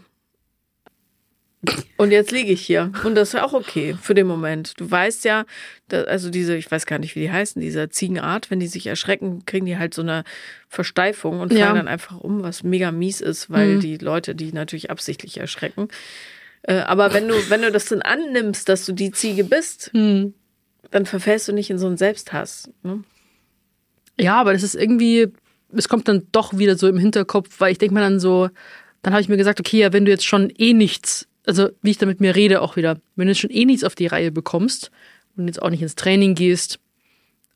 Und 1.96 2.10
jetzt 2.10 2.32
liege 2.32 2.50
ich 2.52 2.60
hier. 2.62 2.90
Und 3.04 3.14
das 3.14 3.34
ist 3.34 3.40
auch 3.40 3.52
okay 3.52 3.94
für 4.00 4.14
den 4.14 4.26
Moment. 4.26 4.74
Du 4.80 4.90
weißt 4.90 5.24
ja, 5.24 5.44
also 5.92 6.30
diese, 6.30 6.56
ich 6.56 6.68
weiß 6.68 6.86
gar 6.86 6.98
nicht, 6.98 7.14
wie 7.14 7.20
die 7.20 7.30
heißen, 7.30 7.62
dieser 7.62 7.88
Ziegenart, 7.90 8.50
wenn 8.50 8.58
die 8.58 8.66
sich 8.66 8.86
erschrecken, 8.88 9.44
kriegen 9.46 9.66
die 9.66 9.78
halt 9.78 9.94
so 9.94 10.02
eine 10.02 10.24
Versteifung 10.68 11.38
und 11.38 11.50
fallen 11.50 11.60
Ja. 11.60 11.72
dann 11.74 11.86
einfach 11.88 12.18
um, 12.18 12.42
was 12.42 12.64
mega 12.64 12.90
mies 12.90 13.20
ist, 13.20 13.50
weil 13.50 13.76
Mhm. 13.76 13.80
die 13.80 13.96
Leute 13.98 14.34
die 14.34 14.52
natürlich 14.52 14.90
absichtlich 14.90 15.38
erschrecken. 15.38 15.86
Äh, 16.62 16.74
aber 16.80 17.12
wenn 17.14 17.28
du, 17.28 17.34
wenn 17.50 17.62
du 17.62 17.70
das 17.70 17.84
dann 17.86 18.02
annimmst, 18.02 18.68
dass 18.68 18.84
du 18.84 18.92
die 18.92 19.12
Ziege 19.12 19.44
bist, 19.44 19.90
Hm. 19.92 20.34
dann 20.90 21.06
verfällst 21.06 21.46
du 21.46 21.52
nicht 21.52 21.70
in 21.70 21.78
so 21.78 21.86
einen 21.86 21.96
Selbsthass. 21.96 22.68
Ne? 22.82 23.04
Ja, 24.18 24.40
aber 24.40 24.52
das 24.52 24.62
ist 24.64 24.74
irgendwie, 24.74 25.28
es 25.74 25.88
kommt 25.88 26.08
dann 26.08 26.26
doch 26.32 26.58
wieder 26.58 26.76
so 26.76 26.88
im 26.88 26.98
Hinterkopf, 26.98 27.48
weil 27.60 27.70
ich 27.72 27.78
denke 27.78 27.94
mir 27.94 28.00
dann 28.00 28.18
so, 28.20 28.48
dann 29.02 29.12
habe 29.12 29.20
ich 29.22 29.28
mir 29.28 29.36
gesagt, 29.36 29.60
okay, 29.60 29.78
ja, 29.78 29.92
wenn 29.92 30.04
du 30.04 30.10
jetzt 30.10 30.26
schon 30.26 30.50
eh 30.58 30.72
nichts, 30.74 31.28
also 31.46 31.70
wie 31.82 31.90
ich 31.90 31.98
da 31.98 32.06
mit 32.06 32.20
mir 32.20 32.34
rede 32.36 32.60
auch 32.62 32.76
wieder, 32.76 33.00
wenn 33.16 33.26
du 33.26 33.32
jetzt 33.32 33.40
schon 33.40 33.50
eh 33.50 33.64
nichts 33.64 33.84
auf 33.84 33.94
die 33.94 34.06
Reihe 34.06 34.30
bekommst 34.30 34.90
und 35.36 35.46
jetzt 35.46 35.60
auch 35.60 35.70
nicht 35.70 35.82
ins 35.82 35.94
Training 35.94 36.34
gehst 36.34 36.78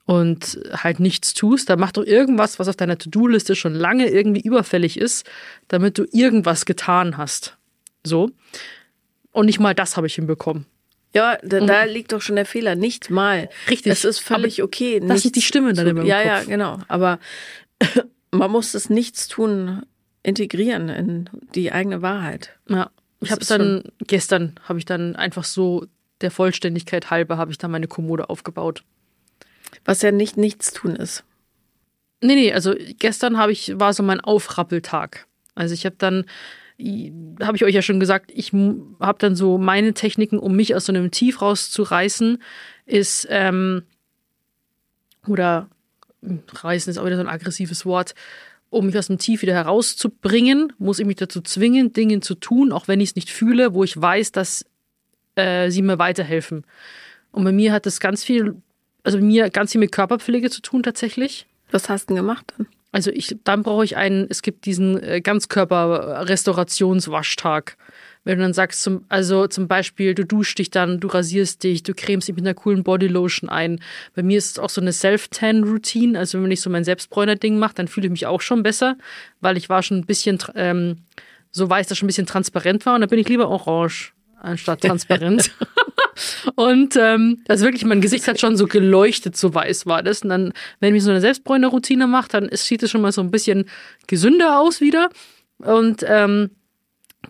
und 0.05 0.59
halt 0.73 1.01
nichts 1.01 1.35
tust, 1.35 1.69
dann 1.69 1.81
mach 1.81 1.93
doch 1.93 2.05
irgendwas, 2.05 2.59
was 2.59 2.69
auf 2.69 2.77
deiner 2.77 2.99
To-Do-Liste 2.99 3.55
schon 3.57 3.75
lange 3.75 4.09
irgendwie 4.09 4.41
überfällig 4.41 4.99
ist, 4.99 5.29
damit 5.69 5.99
du 5.99 6.05
irgendwas 6.13 6.65
getan 6.65 7.17
hast. 7.17 7.57
So. 8.05 8.31
Und 9.33 9.47
nicht 9.47 9.61
mal 9.61 9.75
das 9.75 9.97
habe 9.97 10.07
ich 10.07 10.15
hinbekommen. 10.15 10.67
Ja, 11.15 11.39
da, 11.43 11.61
da 11.61 11.85
liegt 11.85 12.13
doch 12.13 12.21
schon 12.21 12.37
der 12.37 12.47
Fehler. 12.47 12.75
Nicht 12.75 13.11
mal. 13.11 13.49
Richtig. 13.71 13.91
Es 13.93 14.05
ist 14.05 14.19
völlig 14.19 14.63
okay. 14.63 15.01
das 15.01 15.23
sind 15.23 15.35
die 15.35 15.43
Stimmen 15.43 15.75
dann 15.75 15.87
in 15.87 15.97
meinem 15.97 16.07
Ja, 16.07 16.19
Kopf. 16.19 16.27
ja, 16.27 16.45
genau. 16.45 16.79
Aber 16.89 17.19
man 18.31 18.51
muss 18.51 18.73
das 18.73 18.91
Nichtstun 18.91 19.83
integrieren 20.23 20.89
in 20.89 21.31
die 21.55 21.73
eigene 21.73 22.03
Wahrheit. 22.03 22.51
Ja, 22.69 22.91
ich 23.21 23.31
habe 23.31 23.45
dann 23.45 23.85
gestern 24.07 24.55
habe 24.65 24.79
ich 24.79 24.85
dann 24.85 25.17
einfach 25.17 25.45
so 25.45 25.87
der 26.21 26.31
Vollständigkeit 26.31 27.11
halber 27.11 27.37
habe 27.37 27.51
ich 27.51 27.59
dann 27.59 27.71
meine 27.71 27.89
Kommode 27.89 28.31
aufgebaut. 28.31 28.85
Was 29.85 30.03
ja 30.03 30.13
nicht 30.13 30.37
Nichtstun 30.37 30.97
ist. 30.97 31.25
Nee, 32.21 32.35
nee, 32.35 32.53
also 32.53 32.75
gestern 32.99 33.37
habe 33.37 33.53
ich 33.53 33.79
war 33.79 33.93
so 33.93 34.03
mein 34.03 34.21
Aufrappeltag. 34.21 35.27
Also 35.55 35.75
ich 35.75 35.85
habe 35.85 35.97
dann 35.99 36.25
habe 37.43 37.57
ich 37.57 37.65
euch 37.65 37.75
ja 37.75 37.83
schon 37.83 38.01
gesagt, 38.01 38.31
ich 38.35 38.53
habe 38.53 39.19
dann 39.19 39.35
so 39.35 39.57
meine 39.57 39.95
Techniken, 39.95 40.39
um 40.39 40.55
mich 40.55 40.75
aus 40.75 40.87
so 40.87 40.93
einem 40.93 41.11
Tief 41.11 41.41
rauszureißen, 41.41 42.43
ist 42.85 43.27
ähm, 43.31 43.83
oder 45.27 45.69
hm, 46.23 46.43
reißen 46.53 46.91
ist 46.91 46.99
auch 46.99 47.07
wieder 47.07 47.17
so 47.17 47.23
ein 47.23 47.29
aggressives 47.29 47.87
Wort. 47.87 48.15
Um 48.71 48.87
mich 48.87 48.99
aus 48.99 49.07
dem 49.07 49.19
Tief 49.19 49.43
wieder 49.43 49.55
herauszubringen, 49.55 50.73
muss 50.79 50.99
ich 50.99 51.07
mich 51.07 51.17
dazu 51.17 51.41
zwingen, 51.41 51.93
Dinge 51.93 52.21
zu 52.21 52.35
tun, 52.35 52.73
auch 52.73 52.89
wenn 52.89 53.01
ich 53.01 53.11
es 53.11 53.17
nicht 53.17 53.31
fühle, 53.31 53.75
wo 53.75 53.85
ich 53.85 54.01
weiß, 54.01 54.33
dass 54.33 54.65
äh, 55.37 55.71
sie 55.71 55.83
mir 55.83 55.99
weiterhelfen. 55.99 56.65
Und 57.31 57.45
bei 57.45 57.53
mir 57.53 57.73
hat 57.73 57.87
das 57.87 58.01
ganz 58.01 58.25
viel, 58.25 58.57
also 59.05 59.19
bei 59.19 59.25
mir 59.25 59.51
ganz 59.51 59.71
viel 59.73 59.81
mit 59.81 59.93
Körperpflege 59.93 60.51
zu 60.51 60.63
tun 60.63 60.83
tatsächlich. 60.83 61.47
Was 61.71 61.89
hast 61.89 62.11
du 62.11 62.15
denn 62.15 62.23
gemacht 62.23 62.53
dann? 62.57 62.67
Also 62.93 63.11
ich, 63.11 63.37
dann 63.45 63.63
brauche 63.63 63.85
ich 63.85 63.97
einen, 63.97 64.27
es 64.31 64.43
gibt 64.43 64.65
diesen 64.65 65.03
äh, 65.03 65.21
Ganzkörper-Restaurationswaschtag. 65.21 67.77
Wenn 68.27 68.39
du 68.39 68.45
dann 68.45 68.53
sagst, 68.53 68.83
zum, 68.83 69.05
also 69.09 69.47
zum 69.47 69.69
Beispiel, 69.69 70.13
du 70.13 70.25
duschst 70.25 70.59
dich 70.59 70.71
dann, 70.71 70.99
du 70.99 71.07
rasierst 71.07 71.63
dich, 71.63 71.85
du 71.85 71.95
cremst 71.95 72.27
dich 72.27 72.35
mit 72.35 72.45
einer 72.45 72.55
coolen 72.55 72.83
Bodylotion 72.83 73.49
ein. 73.49 73.81
Bei 74.17 74.25
mir 74.25 74.37
ist 74.37 74.51
es 74.51 74.59
auch 74.59 74.69
so 74.69 74.81
eine 74.81 74.93
Self-Tan-Routine. 74.93 76.19
Also 76.19 76.43
wenn 76.43 76.51
ich 76.51 76.61
so 76.61 76.69
mein 76.69 76.83
Selbstbräuner-Ding 76.83 77.57
mache, 77.57 77.75
dann 77.77 77.87
fühle 77.87 78.07
ich 78.07 78.11
mich 78.11 78.27
auch 78.27 78.41
schon 78.41 78.65
besser, 78.65 78.99
weil 79.41 79.57
ich 79.57 79.69
war 79.69 79.85
schon 79.85 79.99
ein 79.99 80.07
bisschen 80.07 80.41
ähm, 80.57 80.99
so 81.53 81.71
weiß, 81.71 81.87
dass 81.87 81.99
schon 81.99 82.07
ein 82.07 82.09
bisschen 82.09 82.27
transparent 82.27 82.85
war 82.85 82.97
und 82.97 83.03
dann 83.03 83.11
bin 83.11 83.21
ich 83.21 83.29
lieber 83.29 83.49
orange 83.49 84.13
anstatt 84.41 84.81
transparent. 84.81 85.53
Und 86.55 86.97
ähm, 86.97 87.43
also 87.47 87.65
wirklich, 87.65 87.85
mein 87.85 88.01
Gesicht 88.01 88.27
hat 88.27 88.41
schon 88.41 88.57
so 88.57 88.67
geleuchtet, 88.67 89.37
so 89.37 89.53
weiß 89.53 89.85
war 89.85 90.03
das. 90.03 90.23
Und 90.23 90.31
dann, 90.31 90.53
wenn 90.81 90.95
ich 90.95 91.03
so 91.03 91.11
eine 91.11 91.21
Selbstbräuner-Routine 91.21 92.07
mache, 92.07 92.29
dann 92.31 92.49
ist, 92.49 92.65
sieht 92.65 92.83
es 92.83 92.91
schon 92.91 93.03
mal 93.03 93.13
so 93.13 93.21
ein 93.21 93.31
bisschen 93.31 93.69
gesünder 94.07 94.59
aus 94.59 94.81
wieder. 94.81 95.11
Und 95.59 96.05
ähm, 96.09 96.51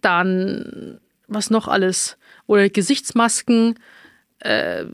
dann, 0.00 1.00
was 1.28 1.50
noch 1.50 1.68
alles? 1.68 2.18
Oder 2.46 2.68
Gesichtsmasken, 2.68 3.78
äh, 4.40 4.84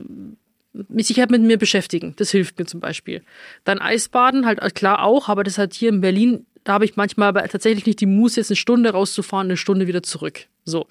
sich 0.97 1.19
halt 1.19 1.31
mit 1.31 1.41
mir 1.41 1.57
beschäftigen. 1.57 2.13
Das 2.17 2.31
hilft 2.31 2.57
mir 2.57 2.65
zum 2.65 2.79
Beispiel. 2.79 3.21
Dann 3.63 3.79
Eisbaden, 3.79 4.45
halt 4.45 4.75
klar 4.75 5.03
auch, 5.03 5.29
aber 5.29 5.43
das 5.43 5.57
hat 5.57 5.73
hier 5.73 5.89
in 5.89 6.01
Berlin, 6.01 6.45
da 6.63 6.73
habe 6.73 6.85
ich 6.85 6.95
manchmal 6.95 7.29
aber 7.29 7.47
tatsächlich 7.47 7.85
nicht 7.85 8.01
die 8.01 8.05
Muße, 8.05 8.39
jetzt 8.39 8.49
eine 8.49 8.55
Stunde 8.55 8.91
rauszufahren, 8.91 9.47
eine 9.47 9.57
Stunde 9.57 9.87
wieder 9.87 10.01
zurück. 10.01 10.47
So. 10.65 10.87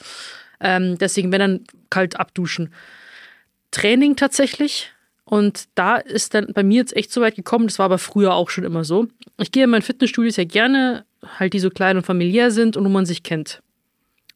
Ähm, 0.60 0.98
deswegen, 0.98 1.32
wenn 1.32 1.40
dann 1.40 1.64
kalt 1.90 2.16
abduschen. 2.16 2.72
Training 3.70 4.16
tatsächlich. 4.16 4.92
Und 5.24 5.68
da 5.74 5.96
ist 5.96 6.34
dann 6.34 6.52
bei 6.52 6.62
mir 6.62 6.76
jetzt 6.76 6.94
echt 6.94 7.10
so 7.10 7.20
weit 7.20 7.36
gekommen, 7.36 7.66
das 7.66 7.78
war 7.78 7.86
aber 7.86 7.98
früher 7.98 8.34
auch 8.34 8.50
schon 8.50 8.64
immer 8.64 8.84
so. 8.84 9.08
Ich 9.38 9.50
gehe 9.50 9.64
in 9.64 9.70
mein 9.70 9.82
Fitnessstudio 9.82 10.30
sehr 10.30 10.46
gerne, 10.46 11.06
halt 11.38 11.54
die 11.54 11.58
so 11.58 11.70
klein 11.70 11.96
und 11.96 12.04
familiär 12.04 12.50
sind 12.50 12.76
und 12.76 12.84
wo 12.84 12.88
man 12.90 13.06
sich 13.06 13.22
kennt. 13.22 13.61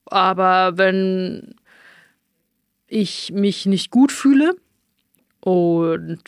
Aber 0.06 0.78
wenn 0.78 1.54
ich 2.86 3.32
mich 3.32 3.66
nicht 3.66 3.90
gut 3.90 4.12
fühle 4.12 4.56
und 5.40 6.20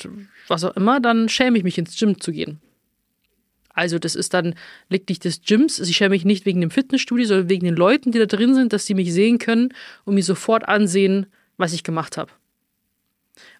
was 0.48 0.64
auch 0.64 0.76
immer, 0.76 1.00
dann 1.00 1.28
schäme 1.28 1.58
ich 1.58 1.64
mich 1.64 1.78
ins 1.78 1.98
Gym 1.98 2.20
zu 2.20 2.32
gehen. 2.32 2.60
Also 3.78 4.00
das 4.00 4.16
ist 4.16 4.34
dann 4.34 4.56
lediglich 4.88 5.20
des 5.20 5.42
Gyms. 5.42 5.78
Ich 5.78 5.96
schäme 5.96 6.10
mich 6.10 6.24
nicht 6.24 6.46
wegen 6.46 6.60
dem 6.60 6.72
Fitnessstudio, 6.72 7.26
sondern 7.26 7.48
wegen 7.48 7.64
den 7.64 7.76
Leuten, 7.76 8.10
die 8.10 8.18
da 8.18 8.26
drin 8.26 8.54
sind, 8.56 8.72
dass 8.72 8.86
sie 8.86 8.94
mich 8.94 9.12
sehen 9.12 9.38
können 9.38 9.72
und 10.04 10.16
mir 10.16 10.24
sofort 10.24 10.68
ansehen, 10.68 11.26
was 11.58 11.72
ich 11.72 11.84
gemacht 11.84 12.16
habe. 12.16 12.32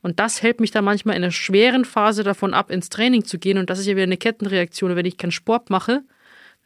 Und 0.02 0.18
das 0.18 0.42
hält 0.42 0.58
mich 0.58 0.72
dann 0.72 0.84
manchmal 0.84 1.14
in 1.14 1.22
einer 1.22 1.30
schweren 1.30 1.84
Phase 1.84 2.24
davon 2.24 2.52
ab, 2.52 2.72
ins 2.72 2.88
Training 2.88 3.24
zu 3.24 3.38
gehen. 3.38 3.58
Und 3.58 3.70
das 3.70 3.78
ist 3.78 3.86
ja 3.86 3.94
wieder 3.94 4.02
eine 4.02 4.16
Kettenreaktion. 4.16 4.96
Wenn 4.96 5.06
ich 5.06 5.18
keinen 5.18 5.30
Sport 5.30 5.70
mache, 5.70 6.02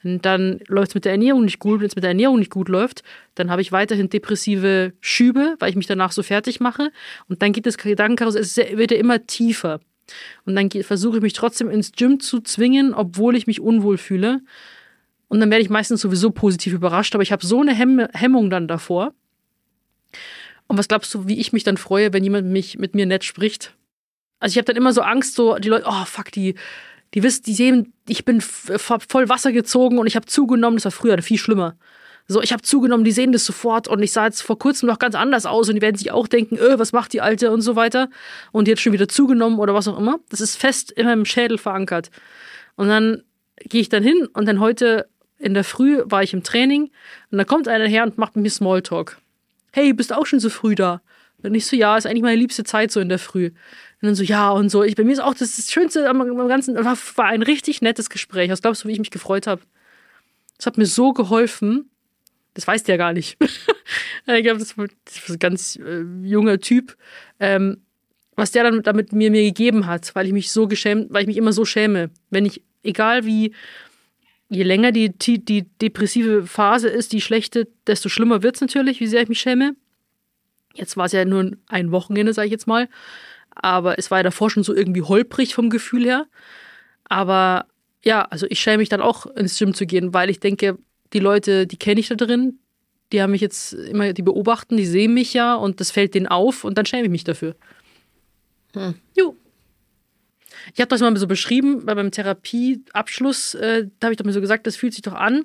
dann 0.02 0.60
läuft 0.66 0.90
es 0.90 0.94
mit 0.94 1.04
der 1.04 1.12
Ernährung 1.12 1.44
nicht 1.44 1.58
gut. 1.58 1.80
Wenn 1.80 1.86
es 1.86 1.94
mit 1.94 2.02
der 2.02 2.10
Ernährung 2.10 2.38
nicht 2.38 2.50
gut 2.50 2.68
läuft, 2.68 3.02
dann 3.34 3.50
habe 3.50 3.62
ich 3.62 3.72
weiterhin 3.72 4.08
depressive 4.08 4.92
Schübe, 5.00 5.54
weil 5.58 5.70
ich 5.70 5.76
mich 5.76 5.86
danach 5.86 6.12
so 6.12 6.22
fertig 6.22 6.60
mache. 6.60 6.90
Und 7.28 7.42
dann 7.42 7.52
geht 7.52 7.66
das 7.66 7.78
Gedankenkarussell, 7.78 8.42
es 8.42 8.56
wird 8.56 8.90
ja 8.90 8.96
immer 8.96 9.26
tiefer. 9.26 9.80
Und 10.44 10.56
dann 10.56 10.70
versuche 10.82 11.18
ich 11.18 11.22
mich 11.22 11.32
trotzdem 11.32 11.70
ins 11.70 11.92
Gym 11.92 12.20
zu 12.20 12.40
zwingen, 12.40 12.94
obwohl 12.94 13.36
ich 13.36 13.46
mich 13.46 13.60
unwohl 13.60 13.98
fühle. 13.98 14.40
Und 15.28 15.40
dann 15.40 15.50
werde 15.50 15.62
ich 15.62 15.70
meistens 15.70 16.00
sowieso 16.00 16.30
positiv 16.30 16.74
überrascht, 16.74 17.14
aber 17.14 17.22
ich 17.22 17.32
habe 17.32 17.46
so 17.46 17.60
eine 17.60 17.74
Hemm 17.74 18.06
Hemmung 18.12 18.50
dann 18.50 18.68
davor. 18.68 19.14
Und 20.66 20.78
was 20.78 20.88
glaubst 20.88 21.12
du, 21.14 21.26
wie 21.26 21.38
ich 21.38 21.52
mich 21.52 21.64
dann 21.64 21.76
freue, 21.76 22.12
wenn 22.12 22.24
jemand 22.24 22.48
mich 22.48 22.78
mit 22.78 22.94
mir 22.94 23.06
nett 23.06 23.24
spricht? 23.24 23.74
Also 24.40 24.54
ich 24.54 24.58
habe 24.58 24.66
dann 24.66 24.76
immer 24.76 24.92
so 24.92 25.02
Angst, 25.02 25.34
so 25.34 25.56
die 25.56 25.68
Leute, 25.68 25.86
oh 25.86 26.04
fuck, 26.04 26.32
die, 26.32 26.54
die 27.14 27.22
wissen, 27.22 27.42
die 27.44 27.54
sehen, 27.54 27.92
ich 28.08 28.24
bin 28.24 28.40
voll 28.40 29.28
Wasser 29.28 29.52
gezogen 29.52 29.98
und 29.98 30.06
ich 30.06 30.16
habe 30.16 30.26
zugenommen. 30.26 30.76
Das 30.76 30.84
war 30.86 30.92
früher 30.92 31.20
viel 31.22 31.38
schlimmer. 31.38 31.76
So, 32.28 32.40
ich 32.40 32.52
habe 32.52 32.62
zugenommen, 32.62 33.04
die 33.04 33.12
sehen 33.12 33.32
das 33.32 33.44
sofort 33.44 33.88
und 33.88 34.02
ich 34.02 34.12
sah 34.12 34.26
jetzt 34.26 34.42
vor 34.42 34.58
kurzem 34.58 34.86
noch 34.86 34.98
ganz 34.98 35.14
anders 35.14 35.44
aus 35.44 35.68
und 35.68 35.74
die 35.74 35.82
werden 35.82 35.96
sich 35.96 36.12
auch 36.12 36.28
denken, 36.28 36.56
öh, 36.56 36.78
was 36.78 36.92
macht 36.92 37.12
die 37.12 37.20
Alte 37.20 37.50
und 37.50 37.62
so 37.62 37.76
weiter. 37.76 38.08
Und 38.52 38.68
jetzt 38.68 38.80
schon 38.80 38.92
wieder 38.92 39.08
zugenommen 39.08 39.58
oder 39.58 39.74
was 39.74 39.88
auch 39.88 39.98
immer. 39.98 40.20
Das 40.30 40.40
ist 40.40 40.56
fest 40.56 40.92
in 40.92 41.06
meinem 41.06 41.24
Schädel 41.24 41.58
verankert. 41.58 42.10
Und 42.76 42.88
dann 42.88 43.22
gehe 43.56 43.80
ich 43.80 43.88
dann 43.88 44.02
hin 44.02 44.28
und 44.32 44.46
dann 44.46 44.60
heute 44.60 45.08
in 45.38 45.54
der 45.54 45.64
Früh 45.64 46.00
war 46.04 46.22
ich 46.22 46.32
im 46.32 46.44
Training 46.44 46.90
und 47.30 47.38
da 47.38 47.44
kommt 47.44 47.66
einer 47.66 47.86
her 47.86 48.04
und 48.04 48.16
macht 48.16 48.36
mit 48.36 48.44
mir 48.44 48.50
Smalltalk 48.50 49.18
hey, 49.72 49.92
bist 49.92 50.12
auch 50.12 50.26
schon 50.26 50.40
so 50.40 50.50
früh 50.50 50.74
da? 50.74 51.02
Und 51.42 51.54
ich 51.54 51.66
so, 51.66 51.76
ja, 51.76 51.96
ist 51.96 52.06
eigentlich 52.06 52.22
meine 52.22 52.36
liebste 52.36 52.64
Zeit 52.64 52.90
so 52.90 53.00
in 53.00 53.08
der 53.08 53.18
Früh. 53.18 53.46
Und 53.46 53.54
dann 54.00 54.14
so, 54.14 54.22
ja, 54.22 54.50
und 54.50 54.68
so. 54.68 54.82
Ich, 54.82 54.96
bei 54.96 55.04
mir 55.04 55.12
ist 55.12 55.20
auch 55.20 55.34
das, 55.34 55.56
das 55.56 55.70
Schönste 55.70 56.08
am, 56.08 56.20
am 56.20 56.48
Ganzen, 56.48 56.74
war, 56.76 56.96
war 57.16 57.26
ein 57.26 57.42
richtig 57.42 57.82
nettes 57.82 58.10
Gespräch. 58.10 58.50
Was 58.50 58.62
glaubst 58.62 58.84
du, 58.84 58.88
wie 58.88 58.92
ich 58.92 58.98
mich 58.98 59.10
gefreut 59.10 59.46
habe? 59.46 59.62
Das 60.56 60.66
hat 60.66 60.78
mir 60.78 60.86
so 60.86 61.12
geholfen. 61.12 61.90
Das 62.54 62.66
weißt 62.66 62.86
du 62.86 62.92
ja 62.92 62.98
gar 62.98 63.12
nicht. 63.12 63.36
ich 64.26 64.42
glaube, 64.42 64.58
das 64.58 64.76
war 64.76 64.86
ein 64.86 65.38
ganz 65.38 65.76
äh, 65.76 66.02
junger 66.22 66.58
Typ. 66.58 66.96
Ähm, 67.40 67.78
was 68.36 68.50
der 68.52 68.64
dann 68.64 68.82
damit 68.82 69.12
mir, 69.12 69.30
mir 69.30 69.42
gegeben 69.42 69.86
hat, 69.86 70.14
weil 70.14 70.26
ich 70.26 70.32
mich 70.32 70.50
so 70.50 70.66
geschämt, 70.66 71.12
weil 71.12 71.22
ich 71.22 71.26
mich 71.26 71.36
immer 71.36 71.52
so 71.52 71.64
schäme. 71.64 72.10
Wenn 72.30 72.46
ich, 72.46 72.62
egal 72.82 73.26
wie, 73.26 73.54
je 74.48 74.62
länger 74.62 74.92
die, 74.92 75.10
die, 75.10 75.44
die 75.44 75.62
depressive 75.78 76.46
Phase 76.46 76.88
ist, 76.88 77.12
die 77.12 77.20
schlechte, 77.20 77.68
desto 77.86 78.08
schlimmer 78.08 78.42
wird 78.42 78.56
es 78.56 78.60
natürlich, 78.60 79.00
wie 79.00 79.06
sehr 79.06 79.22
ich 79.22 79.28
mich 79.28 79.40
schäme. 79.40 79.74
Jetzt 80.74 80.96
war 80.96 81.06
es 81.06 81.12
ja 81.12 81.24
nur 81.24 81.52
ein 81.68 81.92
Wochenende, 81.92 82.32
sage 82.32 82.46
ich 82.46 82.52
jetzt 82.52 82.66
mal. 82.66 82.88
Aber 83.50 83.98
es 83.98 84.10
war 84.10 84.18
ja 84.18 84.22
davor 84.24 84.50
schon 84.50 84.64
so 84.64 84.74
irgendwie 84.74 85.02
holprig 85.02 85.54
vom 85.54 85.70
Gefühl 85.70 86.04
her. 86.04 86.26
Aber 87.04 87.66
ja, 88.02 88.22
also 88.22 88.46
ich 88.48 88.60
schäme 88.60 88.78
mich 88.78 88.88
dann 88.88 89.00
auch 89.00 89.26
ins 89.26 89.58
Gym 89.58 89.74
zu 89.74 89.86
gehen, 89.86 90.14
weil 90.14 90.30
ich 90.30 90.40
denke, 90.40 90.78
die 91.12 91.18
Leute, 91.18 91.66
die 91.66 91.76
kenne 91.76 92.00
ich 92.00 92.08
da 92.08 92.14
drin, 92.14 92.58
die 93.12 93.20
haben 93.20 93.32
mich 93.32 93.42
jetzt 93.42 93.74
immer, 93.74 94.14
die 94.14 94.22
beobachten, 94.22 94.76
die 94.76 94.86
sehen 94.86 95.12
mich 95.12 95.34
ja 95.34 95.54
und 95.54 95.80
das 95.80 95.90
fällt 95.90 96.14
denen 96.14 96.26
auf 96.26 96.64
und 96.64 96.78
dann 96.78 96.86
schäme 96.86 97.04
ich 97.04 97.10
mich 97.10 97.24
dafür. 97.24 97.54
Hm. 98.72 98.94
Jo. 99.14 99.36
Ich 100.72 100.80
habe 100.80 100.88
das 100.88 101.00
mal 101.00 101.14
so 101.16 101.26
beschrieben, 101.26 101.84
bei 101.84 101.94
meinem 101.94 102.10
Therapieabschluss, 102.10 103.54
äh, 103.54 103.88
da 103.98 104.06
habe 104.06 104.14
ich 104.14 104.16
doch 104.16 104.24
mal 104.24 104.32
so 104.32 104.40
gesagt, 104.40 104.66
das 104.66 104.76
fühlt 104.76 104.94
sich 104.94 105.02
doch 105.02 105.14
an 105.14 105.44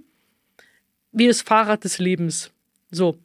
wie 1.11 1.28
das 1.28 1.41
Fahrrad 1.41 1.84
des 1.84 1.97
Lebens. 1.99 2.51
So. 2.91 3.17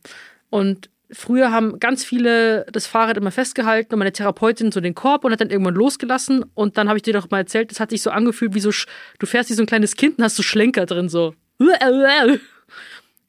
Und 0.51 0.89
früher 1.13 1.53
haben 1.53 1.79
ganz 1.79 2.05
viele 2.05 2.67
das 2.73 2.87
Fahrrad 2.87 3.17
immer 3.17 3.31
festgehalten 3.31 3.95
und 3.95 3.99
meine 3.99 4.13
Therapeutin 4.13 4.73
so 4.73 4.81
den 4.81 4.95
Korb 4.95 5.25
und 5.25 5.33
hat 5.33 5.41
dann 5.41 5.51
irgendwann 5.51 5.75
losgelassen. 5.75 6.45
Und 6.55 6.79
dann 6.79 6.89
habe 6.89 6.99
ich 6.99 7.03
dir 7.03 7.13
doch 7.13 7.31
mal 7.31 7.39
erzählt, 7.39 7.71
das 7.71 7.81
hat 7.81 7.91
sich 7.91 8.03
so 8.03 8.11
angefühlt, 8.11 8.55
wie 8.55 8.61
so, 8.61 8.71
du 9.19 9.27
fährst 9.27 9.51
wie 9.51 9.55
so 9.55 9.63
ein 9.63 9.67
kleines 9.67 9.97
Kind 9.97 10.19
und 10.19 10.25
hast 10.25 10.37
so 10.37 10.43
Schlenker 10.43 10.87
drin, 10.87 11.09
so. 11.09 11.35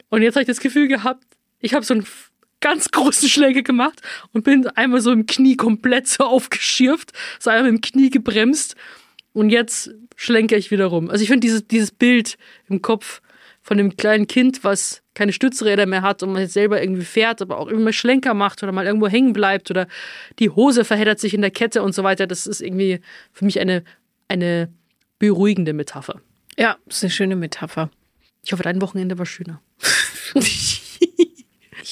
Und 0.09 0.21
jetzt 0.21 0.36
habe 0.36 0.43
ich 0.43 0.47
das 0.47 0.59
Gefühl 0.59 0.88
gehabt, 0.88 1.23
ich 1.59 1.73
habe 1.73 1.86
so 1.86 1.93
ein 1.93 2.05
ganz 2.61 2.91
großen 2.91 3.27
Schläge 3.27 3.63
gemacht 3.63 4.01
und 4.31 4.43
bin 4.43 4.67
einmal 4.67 5.01
so 5.01 5.11
im 5.11 5.25
Knie 5.25 5.57
komplett 5.57 6.07
so 6.07 6.23
aufgeschirft, 6.23 7.11
so 7.39 7.49
einmal 7.49 7.69
im 7.69 7.81
Knie 7.81 8.09
gebremst 8.09 8.75
und 9.34 9.49
jetzt 9.49 9.91
schlenke 10.15 10.55
ich 10.55 10.71
wieder 10.71 10.86
rum. 10.86 11.09
Also 11.09 11.23
ich 11.23 11.29
finde 11.29 11.41
dieses, 11.45 11.67
dieses 11.67 11.91
Bild 11.91 12.38
im 12.69 12.81
Kopf 12.81 13.21
von 13.64 13.78
dem 13.78 13.97
kleinen 13.97 14.28
Kind, 14.28 14.64
was 14.64 15.01
keine 15.14 15.34
Stützräder 15.34 15.86
mehr 15.86 16.01
hat 16.01 16.22
und 16.22 16.34
man 16.34 16.41
jetzt 16.41 16.53
selber 16.53 16.82
irgendwie 16.82 17.05
fährt, 17.05 17.41
aber 17.41 17.57
auch 17.57 17.68
immer 17.68 17.93
Schlenker 17.93 18.34
macht 18.34 18.61
oder 18.61 18.72
mal 18.72 18.86
irgendwo 18.86 19.07
hängen 19.07 19.34
bleibt 19.34 19.72
oder 19.72 19.88
die 20.39 20.49
Hose 20.49 20.86
verheddert 20.86 21.20
sich 21.20 21.34
in 21.34 21.41
der 21.41 21.51
Kette 21.51 21.82
und 21.82 21.95
so 21.95 22.03
weiter. 22.03 22.28
Das 22.28 22.45
ist 22.45 22.61
irgendwie 22.61 22.99
für 23.32 23.45
mich 23.45 23.59
eine, 23.59 23.84
eine 24.28 24.72
beruhigende 25.18 25.74
Metapher. 25.74 26.22
Ja, 26.57 26.78
das 26.86 26.97
ist 26.97 27.03
eine 27.03 27.11
schöne 27.11 27.36
Metapher. 27.36 27.89
Ich 28.43 28.51
hoffe, 28.51 28.64
dein 28.64 28.82
Wochenende 28.82 29.18
war 29.18 29.26
schöner. 29.26 29.61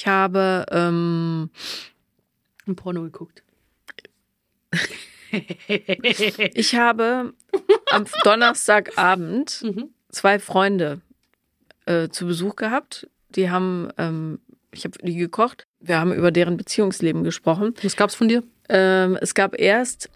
Ich 0.01 0.07
habe 0.07 0.65
ähm, 0.71 1.51
ein 2.65 2.75
Porno 2.75 3.03
geguckt. 3.03 3.43
ich 6.55 6.75
habe 6.75 7.33
am 7.91 8.05
Donnerstagabend 8.23 9.61
mhm. 9.63 9.93
zwei 10.09 10.39
Freunde 10.39 11.01
äh, 11.85 12.09
zu 12.09 12.25
Besuch 12.25 12.55
gehabt. 12.55 13.07
Die 13.29 13.49
haben, 13.49 13.89
ähm, 13.97 14.39
ich 14.71 14.83
habe 14.85 14.97
die 15.01 15.15
gekocht. 15.15 15.67
Wir 15.79 15.99
haben 15.99 16.13
über 16.13 16.31
deren 16.31 16.57
Beziehungsleben 16.57 17.23
gesprochen. 17.23 17.73
Was 17.81 17.95
gab's 17.95 18.15
von 18.15 18.27
dir? 18.27 18.43
Ähm, 18.69 19.17
es 19.21 19.33
gab 19.33 19.59
erst 19.59 20.09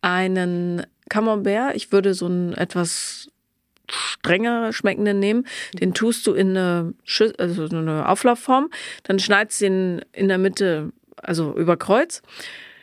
einen 0.00 0.86
Camembert. 1.08 1.76
Ich 1.76 1.92
würde 1.92 2.14
so 2.14 2.26
ein 2.26 2.54
etwas 2.54 3.30
strenger 3.90 4.72
schmeckenden 4.72 5.18
nehmen. 5.18 5.46
Den 5.74 5.94
tust 5.94 6.26
du 6.26 6.32
in 6.32 6.56
eine, 6.56 6.94
Schü 7.04 7.32
also 7.38 7.66
so 7.66 7.76
eine 7.76 8.08
Auflaufform, 8.08 8.70
dann 9.02 9.18
schneidest 9.18 9.60
du 9.60 9.66
ihn 9.66 10.04
in 10.12 10.28
der 10.28 10.38
Mitte, 10.38 10.92
also 11.16 11.54
über 11.56 11.76
Kreuz. 11.76 12.22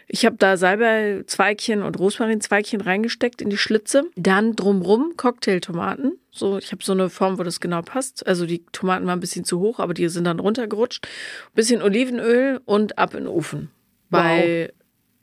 Ich 0.09 0.25
habe 0.25 0.37
da 0.37 0.55
Salbeizweigchen 0.55 1.83
und 1.83 1.99
Rosmarinzweigchen 1.99 2.79
reingesteckt 2.79 3.41
in 3.41 3.49
die 3.49 3.57
Schlitze. 3.57 4.05
Dann 4.15 4.55
drumrum 4.55 5.13
Cocktailtomaten. 5.17 6.17
So, 6.31 6.57
ich 6.57 6.71
habe 6.71 6.83
so 6.83 6.93
eine 6.93 7.09
Form, 7.09 7.37
wo 7.37 7.43
das 7.43 7.59
genau 7.59 7.81
passt. 7.81 8.25
Also 8.25 8.45
die 8.45 8.63
Tomaten 8.71 9.05
waren 9.05 9.17
ein 9.17 9.21
bisschen 9.21 9.43
zu 9.43 9.59
hoch, 9.59 9.79
aber 9.79 9.93
die 9.93 10.07
sind 10.07 10.23
dann 10.23 10.39
runtergerutscht. 10.39 11.07
Bisschen 11.55 11.81
Olivenöl 11.81 12.61
und 12.63 12.97
ab 12.97 13.15
in 13.15 13.25
den 13.25 13.27
Ofen. 13.27 13.69
Wow. 14.09 14.21
Bei 14.21 14.73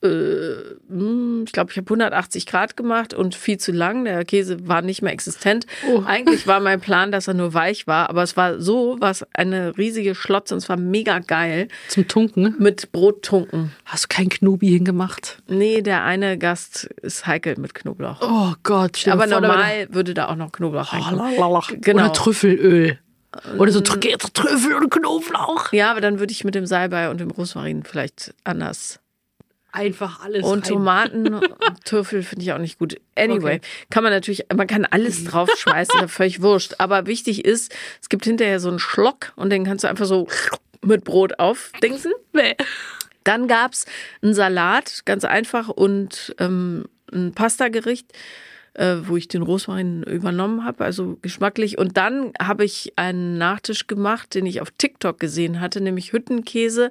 äh, 0.03 0.76
hm, 0.89 1.13
ich 1.49 1.53
glaube, 1.53 1.70
ich 1.70 1.76
habe 1.76 1.86
180 1.86 2.47
Grad 2.47 2.76
gemacht 2.76 3.14
und 3.14 3.34
viel 3.34 3.59
zu 3.59 3.72
lang. 3.72 4.05
Der 4.05 4.24
Käse 4.24 4.68
war 4.68 4.82
nicht 4.82 5.03
mehr 5.03 5.12
existent. 5.12 5.66
Oh. 5.88 6.03
Eigentlich 6.07 6.47
war 6.47 6.61
mein 6.61 6.80
Plan, 6.80 7.12
dass 7.12 7.28
er 7.28 7.34
nur 7.34 7.55
weich 7.55 7.86
war, 7.86 8.11
aber 8.11 8.22
es 8.22 8.36
war 8.36 8.61
so, 8.61 8.97
was 9.01 9.26
eine 9.34 9.76
riesige 9.76 10.14
Schlotze 10.14 10.55
und 10.55 10.59
es 10.59 10.68
war 10.68 10.76
mega 10.76 11.18
geil. 11.18 11.68
Zum 11.88 12.09
Tunken? 12.09 12.57
Mit 12.59 12.92
Brot 12.92 13.22
tunken. 13.22 13.72
Hast 13.84 14.05
du 14.05 14.09
kein 14.09 14.28
Knobi 14.28 14.68
hingemacht? 14.68 15.38
Nee, 15.49 15.82
der 15.82 16.05
eine 16.05 16.38
Gast 16.38 16.84
ist 17.03 17.26
heikel 17.26 17.57
mit 17.59 17.74
Knoblauch. 17.74 18.20
Oh 18.22 18.55
Gott, 18.62 19.07
Aber 19.09 19.26
normal 19.26 19.88
würde 19.90 20.14
da 20.14 20.28
auch 20.28 20.36
noch 20.36 20.53
Knoblauch 20.53 20.92
oh. 20.92 21.61
Genau. 21.80 22.05
Oder 22.05 22.12
Trüffelöl. 22.12 22.99
Oder 23.59 23.72
so 23.72 23.80
Trüffel 23.80 24.74
und 24.74 24.90
Knoblauch. 24.90 25.72
Ja, 25.72 25.90
aber 25.90 26.01
dann 26.01 26.18
würde 26.18 26.32
ich 26.32 26.45
mit 26.45 26.55
dem 26.55 26.66
Salbei 26.66 27.11
und 27.11 27.20
dem 27.20 27.30
Rosmarin 27.30 27.82
vielleicht 27.82 28.34
anders 28.45 29.01
einfach 29.75 30.22
alles. 30.22 30.45
Und 30.45 30.66
Tomaten 30.66 31.35
und 31.35 31.85
Trüffel 31.85 32.22
finde 32.22 32.45
ich 32.45 32.53
auch 32.53 32.59
nicht 32.59 32.79
gut. 32.79 33.01
Anyway, 33.16 33.57
okay. 33.57 33.61
kann 33.91 34.03
man 34.03 34.12
natürlich, 34.12 34.47
man 34.55 34.66
kann 34.66 34.85
alles 34.85 35.25
draufschmeißen, 35.25 35.97
ist 35.97 36.01
ja 36.01 36.09
völlig 36.09 36.43
wurscht. 36.43 36.77
Aber 36.79 37.07
wichtig 37.07 37.45
ist, 37.45 37.75
es 38.01 38.09
gibt 38.09 38.25
hinterher 38.25 38.61
so 38.61 38.68
einen 38.68 38.79
Schlock 38.79 39.33
und 39.37 39.51
den 39.51 39.64
kannst 39.64 39.85
du 39.85 39.89
einfach 39.89 40.07
so 40.07 40.29
mit 40.83 41.05
Brot 41.05 41.39
aufdingsen. 41.39 42.12
Nee. 42.33 42.57
Dann 43.25 43.49
gab's 43.49 43.87
einen 44.22 44.35
Salat, 44.35 45.03
ganz 45.07 45.25
einfach, 45.25 45.68
und 45.68 46.35
ähm, 46.39 46.85
ein 47.12 47.33
Pastagericht, 47.33 48.12
äh, 48.75 48.97
wo 49.05 49.16
ich 49.16 49.29
den 49.29 49.43
Rosmarin 49.43 50.03
übernommen 50.03 50.64
habe, 50.64 50.85
also 50.85 51.16
geschmacklich. 51.22 51.79
Und 51.79 51.97
dann 51.97 52.33
habe 52.41 52.64
ich 52.64 52.93
einen 52.97 53.39
Nachtisch 53.39 53.87
gemacht, 53.87 54.35
den 54.35 54.47
ich 54.47 54.61
auf 54.61 54.70
TikTok 54.77 55.18
gesehen 55.18 55.61
hatte, 55.61 55.81
nämlich 55.81 56.12
Hüttenkäse 56.12 56.91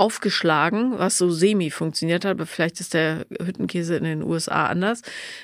aufgeschlagen, 0.00 0.98
was 0.98 1.18
so 1.18 1.28
semi 1.28 1.70
funktioniert 1.70 2.24
hat, 2.24 2.30
aber 2.30 2.46
vielleicht 2.46 2.80
ist 2.80 2.94
der 2.94 3.26
Hüttenkäse 3.38 3.96
in 3.96 4.04
den 4.04 4.22
USA 4.22 4.64
anders. 4.66 5.02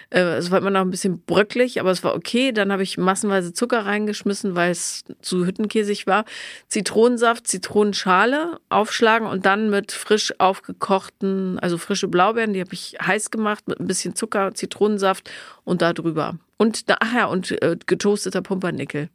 Äh, 0.09 0.21
es 0.21 0.51
war 0.51 0.59
immer 0.59 0.71
noch 0.71 0.81
ein 0.81 0.91
bisschen 0.91 1.21
bröcklig, 1.21 1.79
aber 1.79 1.91
es 1.91 2.03
war 2.03 2.15
okay. 2.15 2.53
Dann 2.53 2.73
habe 2.73 2.83
ich 2.83 2.97
massenweise 2.97 3.53
Zucker 3.53 3.85
reingeschmissen, 3.85 4.55
weil 4.55 4.71
es 4.71 5.05
zu 5.21 5.45
hüttenkäsig 5.45 6.07
war. 6.07 6.25
Zitronensaft, 6.69 7.47
Zitronenschale 7.47 8.59
aufschlagen 8.71 9.29
und 9.29 9.45
dann 9.45 9.69
mit 9.69 9.93
frisch 9.93 10.33
aufgekochten, 10.39 11.59
also 11.59 11.77
frische 11.77 12.09
Blaubeeren, 12.09 12.55
die 12.55 12.61
habe 12.61 12.73
ich 12.73 12.97
heiß 13.01 13.31
gemacht 13.31 13.69
mit 13.69 13.79
ein 13.79 13.87
bisschen 13.87 14.15
Zucker, 14.15 14.55
Zitronensaft 14.55 15.31
und 15.65 15.83
da 15.83 15.93
drüber. 15.93 16.39
Und 16.57 16.85
ach 16.89 17.15
ja, 17.15 17.27
und 17.27 17.51
äh, 17.63 17.77
getoasteter 17.85 18.41
Pumpernickel. 18.41 19.11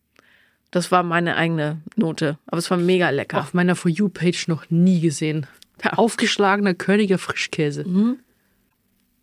Das 0.71 0.91
war 0.91 1.03
meine 1.03 1.35
eigene 1.35 1.81
Note. 1.95 2.37
Aber 2.47 2.57
es 2.57 2.71
war 2.71 2.77
mega 2.77 3.09
lecker. 3.09 3.39
Auf 3.39 3.53
meiner 3.53 3.75
For 3.75 3.91
You-Page 3.91 4.47
noch 4.47 4.69
nie 4.69 5.01
gesehen. 5.01 5.45
Ja. 5.83 5.93
Aufgeschlagener 5.93 6.73
Körniger 6.73 7.17
Frischkäse. 7.17 7.85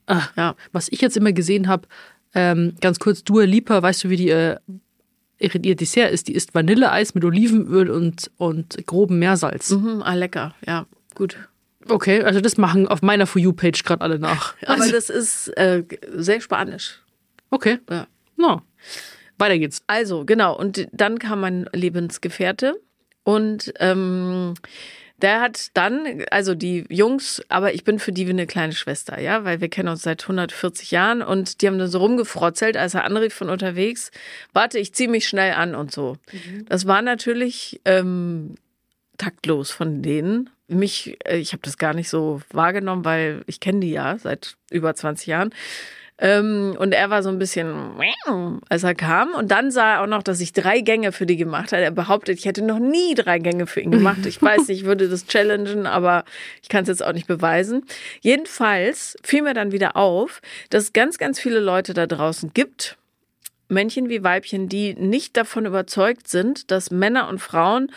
Ah, 0.07 0.29
Ja. 0.37 0.55
Was 0.73 0.89
ich 0.91 1.01
jetzt 1.01 1.17
immer 1.17 1.33
gesehen 1.33 1.69
habe, 1.69 1.87
ähm, 2.35 2.75
ganz 2.81 2.99
kurz, 2.99 3.25
Dua 3.25 3.45
Lipa, 3.45 3.83
weißt 3.83 4.05
du, 4.05 4.11
wie 4.11 4.17
die 4.17 4.29
äh, 4.31 4.57
ihr 5.39 5.77
Dessert 5.77 6.11
ist? 6.13 6.29
Die 6.29 6.35
isst 6.35 6.55
Vanilleeis 6.55 7.15
mit 7.15 7.25
Olivenöl 7.25 7.91
und, 7.91 8.31
und 8.37 8.77
grobem 8.87 9.19
Meersalz. 9.19 9.71
Mhm, 9.71 10.03
ah, 10.03 10.15
lecker. 10.15 10.55
Ja, 10.67 10.87
gut. 11.15 11.37
Okay, 11.89 12.23
also 12.23 12.41
das 12.43 12.59
machen 12.59 12.87
auf 12.89 13.01
meiner 13.01 13.27
For 13.27 13.41
You-Page 13.41 13.83
gerade 13.85 14.03
alle 14.03 14.19
nach. 14.19 14.55
Aber 14.67 14.83
Also, 14.83 14.93
das 14.93 15.09
ist 15.09 15.49
äh, 15.57 15.85
sehr 16.17 16.41
spanisch. 16.43 17.01
okay, 17.51 17.79
Ja. 17.89 18.07
no. 18.37 18.61
Weiter 19.39 19.59
geht's. 19.59 19.83
Also, 19.87 20.25
genau. 20.25 20.57
Und 20.57 20.89
dann 20.93 21.19
kam 21.19 21.41
mein 21.41 21.69
Lebensgefährte 21.73 22.81
und 23.25 23.73
ähm, 23.79 24.55
der 25.21 25.41
hat 25.41 25.77
dann, 25.77 26.25
also 26.31 26.55
die 26.55 26.85
Jungs, 26.89 27.43
aber 27.49 27.75
ich 27.75 27.83
bin 27.83 27.99
für 27.99 28.13
die 28.13 28.27
wie 28.27 28.31
eine 28.31 28.47
kleine 28.47 28.73
Schwester, 28.73 29.21
ja, 29.21 29.45
weil 29.45 29.61
wir 29.61 29.69
kennen 29.69 29.89
uns 29.89 30.03
seit 30.03 30.23
140 30.23 30.93
Jahren 30.93 31.23
und 31.23 31.61
die 31.61 31.67
haben 31.67 31.79
dann 31.79 31.89
so 31.89 31.99
rumgefrotzelt, 31.99 32.77
als 32.77 32.95
er 32.95 33.05
anrief 33.05 33.35
von 33.35 33.51
unterwegs, 33.51 34.13
warte, 34.53 34.79
ich 34.79 34.95
ziehe 34.95 35.09
mich 35.09 35.27
schnell 35.27 35.55
an 35.55 35.75
und 35.75 35.91
so. 35.91 36.17
Das 36.67 36.87
war 36.87 37.03
natürlich 37.03 37.81
ähm, 37.85 38.55
taktlos 39.19 39.73
von 39.73 40.03
denen. 40.03 40.51
Mich, 40.69 41.19
äh, 41.25 41.39
ich 41.39 41.53
habe 41.53 41.63
das 41.63 41.79
gar 41.79 41.95
nicht 41.95 42.09
so 42.09 42.41
wahrgenommen, 42.53 43.05
weil 43.05 43.43
ich 43.47 43.59
kenne 43.59 43.81
die 43.81 43.91
ja 43.91 44.19
seit 44.19 44.57
über 44.71 44.95
20 44.95 45.27
Jahren. 45.27 45.51
Ähm, 46.21 46.75
und 46.79 46.93
er 46.93 47.11
war 47.11 47.23
so 47.23 47.29
ein 47.29 47.39
bisschen, 47.39 47.93
als 48.69 48.83
er 48.83 48.95
kam. 48.95 49.35
Und 49.35 49.51
dann 49.51 49.71
sah 49.71 49.95
er 49.95 50.03
auch 50.03 50.07
noch, 50.07 50.25
dass 50.25 50.41
ich 50.41 50.53
drei 50.53 50.81
Gänge 50.81 51.13
für 51.13 51.27
die 51.27 51.37
gemacht 51.37 51.73
habe. 51.73 51.83
Er 51.83 51.93
behauptet, 51.93 52.39
ich 52.39 52.45
hätte 52.45 52.63
noch 52.63 52.81
nie 52.81 53.15
drei 53.15 53.39
Gänge 53.39 53.67
für 53.67 53.81
ihn 53.81 53.93
gemacht. 53.93 54.27
Ich 54.27 54.43
weiß 54.43 54.69
nicht, 54.69 54.81
ich 54.81 54.85
würde 54.85 55.09
das 55.09 55.27
challengen, 55.27 55.87
aber 55.87 56.25
ich 56.61 56.69
kann 56.69 56.83
es 56.83 56.89
jetzt 56.89 57.05
auch 57.05 57.13
nicht 57.13 57.29
beweisen. 57.29 57.85
Jedenfalls 58.21 59.17
fiel 59.23 59.43
mir 59.43 59.55
dann 59.55 59.71
wieder 59.71 59.97
auf, 59.97 60.43
dass 60.71 60.85
es 60.85 60.93
ganz, 60.93 61.19
ganz 61.19 61.39
viele 61.39 61.61
Leute 61.61 61.95
da 61.95 62.07
draußen 62.07 62.53
gibt, 62.53 62.99
Männchen 63.69 64.09
wie 64.09 64.25
Weibchen, 64.25 64.69
die 64.69 64.95
nicht 64.95 65.37
davon 65.37 65.67
überzeugt 65.67 66.27
sind, 66.27 66.71
dass 66.71 66.91
Männer 66.91 67.29
und 67.29 67.39
Frauen 67.39 67.93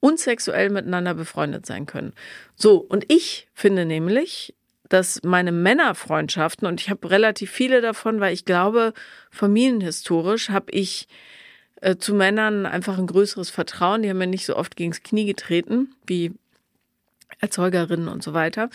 unsexuell 0.00 0.68
miteinander 0.68 1.14
befreundet 1.14 1.64
sein 1.64 1.86
können. 1.86 2.12
So, 2.56 2.76
und 2.76 3.10
ich 3.10 3.48
finde 3.54 3.86
nämlich, 3.86 4.54
dass 4.88 5.22
meine 5.22 5.52
Männerfreundschaften, 5.52 6.66
und 6.68 6.80
ich 6.80 6.90
habe 6.90 7.10
relativ 7.10 7.50
viele 7.50 7.80
davon, 7.80 8.20
weil 8.20 8.34
ich 8.34 8.44
glaube, 8.44 8.92
familienhistorisch 9.30 10.50
habe 10.50 10.70
ich 10.72 11.08
äh, 11.80 11.96
zu 11.96 12.14
Männern 12.14 12.66
einfach 12.66 12.98
ein 12.98 13.06
größeres 13.06 13.50
Vertrauen. 13.50 14.02
Die 14.02 14.10
haben 14.10 14.18
mir 14.18 14.26
nicht 14.26 14.46
so 14.46 14.56
oft 14.56 14.76
gegens 14.76 15.02
Knie 15.02 15.26
getreten 15.26 15.94
wie 16.06 16.32
Erzeugerinnen 17.40 18.08
und 18.08 18.22
so 18.22 18.32
weiter. 18.32 18.70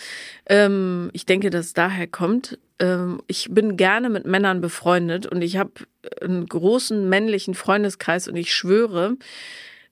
Ähm, 0.46 1.10
ich 1.12 1.26
denke, 1.26 1.50
dass 1.50 1.66
es 1.66 1.72
daher 1.72 2.06
kommt. 2.06 2.58
Ähm, 2.78 3.20
ich 3.26 3.48
bin 3.50 3.76
gerne 3.76 4.10
mit 4.10 4.26
Männern 4.26 4.60
befreundet 4.60 5.26
und 5.26 5.42
ich 5.42 5.56
habe 5.56 5.72
einen 6.20 6.46
großen 6.46 7.08
männlichen 7.08 7.54
Freundeskreis 7.54 8.28
und 8.28 8.36
ich 8.36 8.54
schwöre, 8.54 9.16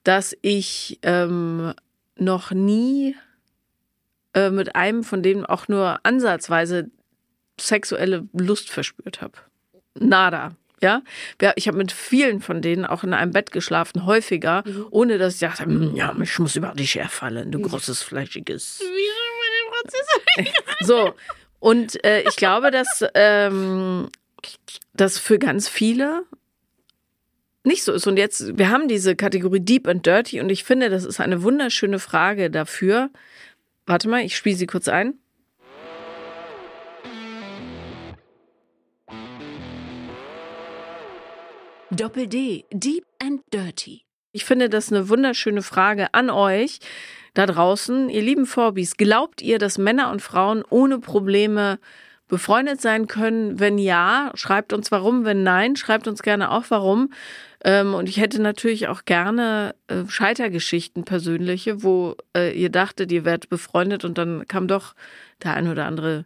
dass 0.04 0.36
ich 0.42 0.98
ähm, 1.02 1.72
noch 2.16 2.50
nie 2.50 3.16
äh, 4.38 4.50
mit 4.50 4.76
einem 4.76 5.02
von 5.02 5.22
denen 5.22 5.44
auch 5.44 5.68
nur 5.68 5.98
ansatzweise 6.04 6.90
sexuelle 7.60 8.28
Lust 8.32 8.70
verspürt 8.70 9.20
habe. 9.20 9.34
Nada. 9.98 10.54
Ja, 10.80 11.02
ich 11.56 11.66
habe 11.66 11.76
mit 11.76 11.90
vielen 11.90 12.40
von 12.40 12.62
denen 12.62 12.84
auch 12.84 13.02
in 13.02 13.12
einem 13.12 13.32
Bett 13.32 13.50
geschlafen, 13.50 14.06
häufiger, 14.06 14.62
ohne 14.90 15.18
dass 15.18 15.34
ich 15.34 15.40
dachte, 15.40 15.64
"Hm, 15.64 15.96
ja, 15.96 16.14
ich 16.22 16.38
muss 16.38 16.54
über 16.54 16.68
dich 16.68 16.94
herfallen, 16.94 17.50
du 17.50 17.60
großes, 17.60 18.02
fleischiges. 18.02 18.80
So, 20.80 21.14
und 21.58 22.04
äh, 22.04 22.22
ich 22.28 22.36
glaube, 22.36 22.70
dass 22.70 23.04
ähm, 23.14 24.08
das 24.94 25.18
für 25.18 25.38
ganz 25.38 25.68
viele 25.68 26.22
nicht 27.64 27.82
so 27.82 27.92
ist. 27.92 28.06
Und 28.06 28.16
jetzt, 28.16 28.56
wir 28.56 28.70
haben 28.70 28.88
diese 28.88 29.16
Kategorie 29.16 29.60
Deep 29.60 29.88
and 29.88 30.06
Dirty 30.06 30.40
und 30.40 30.50
ich 30.50 30.64
finde, 30.64 30.90
das 30.90 31.04
ist 31.04 31.20
eine 31.20 31.42
wunderschöne 31.42 31.98
Frage 31.98 32.50
dafür. 32.50 33.10
Warte 33.88 34.06
mal, 34.06 34.20
ich 34.20 34.36
spiele 34.36 34.54
sie 34.54 34.66
kurz 34.66 34.86
ein. 34.86 35.14
Doppel 41.90 42.26
D, 42.26 42.66
Deep 42.70 43.06
and 43.18 43.40
Dirty. 43.50 44.02
Ich 44.32 44.44
finde 44.44 44.68
das 44.68 44.92
eine 44.92 45.08
wunderschöne 45.08 45.62
Frage 45.62 46.12
an 46.12 46.28
euch 46.28 46.80
da 47.32 47.46
draußen. 47.46 48.10
Ihr 48.10 48.20
lieben 48.20 48.44
Vorbis, 48.44 48.98
glaubt 48.98 49.40
ihr, 49.40 49.58
dass 49.58 49.78
Männer 49.78 50.10
und 50.10 50.20
Frauen 50.20 50.64
ohne 50.68 50.98
Probleme 50.98 51.78
befreundet 52.28 52.82
sein 52.82 53.06
können? 53.06 53.58
Wenn 53.58 53.78
ja, 53.78 54.32
schreibt 54.34 54.74
uns 54.74 54.92
warum. 54.92 55.24
Wenn 55.24 55.42
nein, 55.44 55.76
schreibt 55.76 56.06
uns 56.06 56.20
gerne 56.20 56.50
auch 56.50 56.64
warum. 56.68 57.10
Ähm, 57.64 57.94
und 57.94 58.08
ich 58.08 58.18
hätte 58.18 58.40
natürlich 58.40 58.88
auch 58.88 59.04
gerne 59.04 59.74
äh, 59.88 60.04
Scheitergeschichten 60.08 61.04
persönliche, 61.04 61.82
wo 61.82 62.16
äh, 62.36 62.56
ihr 62.56 62.70
dachtet, 62.70 63.10
ihr 63.10 63.24
werdet 63.24 63.48
befreundet 63.48 64.04
und 64.04 64.16
dann 64.16 64.46
kam 64.46 64.68
doch 64.68 64.94
der 65.42 65.54
ein 65.54 65.68
oder 65.68 65.86
andere 65.86 66.24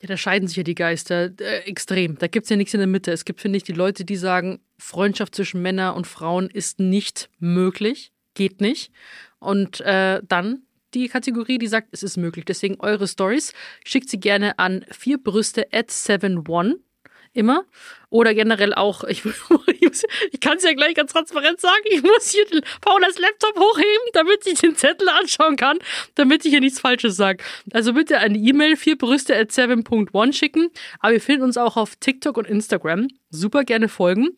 Ja, 0.00 0.08
da 0.08 0.16
scheiden 0.16 0.48
sich 0.48 0.56
ja 0.56 0.62
die 0.62 0.74
Geister 0.74 1.30
äh, 1.40 1.58
extrem. 1.66 2.18
Da 2.18 2.26
gibt's 2.26 2.48
ja 2.48 2.56
nichts 2.56 2.74
in 2.74 2.80
der 2.80 2.86
Mitte. 2.86 3.12
Es 3.12 3.24
gibt, 3.24 3.40
finde 3.40 3.58
ich, 3.58 3.64
die 3.64 3.72
Leute, 3.72 4.04
die 4.04 4.16
sagen, 4.16 4.60
Freundschaft 4.78 5.34
zwischen 5.34 5.62
Männern 5.62 5.94
und 5.94 6.06
Frauen 6.06 6.48
ist 6.48 6.80
nicht 6.80 7.28
möglich, 7.38 8.12
geht 8.34 8.60
nicht. 8.60 8.92
Und 9.38 9.80
äh, 9.82 10.20
dann 10.26 10.62
die 10.94 11.08
Kategorie, 11.08 11.58
die 11.58 11.66
sagt, 11.66 11.88
es 11.92 12.02
ist 12.02 12.16
möglich. 12.16 12.46
Deswegen 12.46 12.76
eure 12.80 13.06
Stories 13.06 13.52
schickt 13.84 14.08
sie 14.08 14.20
gerne 14.20 14.58
an 14.58 14.84
vierbrüste 14.90 15.66
at 15.72 15.90
71 15.90 16.85
immer. 17.36 17.64
Oder 18.08 18.34
generell 18.34 18.72
auch, 18.72 19.04
ich, 19.04 19.24
ich, 19.66 20.40
kann 20.40 20.58
es 20.58 20.64
ja 20.64 20.72
gleich 20.74 20.94
ganz 20.94 21.12
transparent 21.12 21.60
sagen, 21.60 21.82
ich 21.90 22.02
muss 22.02 22.30
hier 22.30 22.44
Paulas 22.80 23.18
Laptop 23.18 23.56
hochheben, 23.58 24.08
damit 24.12 24.46
ich 24.46 24.60
den 24.60 24.76
Zettel 24.76 25.08
anschauen 25.08 25.56
kann, 25.56 25.78
damit 26.14 26.44
ich 26.44 26.52
hier 26.52 26.60
nichts 26.60 26.80
Falsches 26.80 27.16
sage. 27.16 27.42
Also 27.72 27.92
bitte 27.94 28.18
eine 28.18 28.38
E-Mail 28.38 28.76
vierbrüste 28.76 29.36
at 29.36 29.50
7.1 29.50 30.32
schicken. 30.32 30.70
Aber 31.00 31.12
wir 31.12 31.20
finden 31.20 31.42
uns 31.42 31.56
auch 31.56 31.76
auf 31.76 31.96
TikTok 31.96 32.36
und 32.36 32.46
Instagram. 32.46 33.08
Super 33.30 33.64
gerne 33.64 33.88
folgen. 33.88 34.36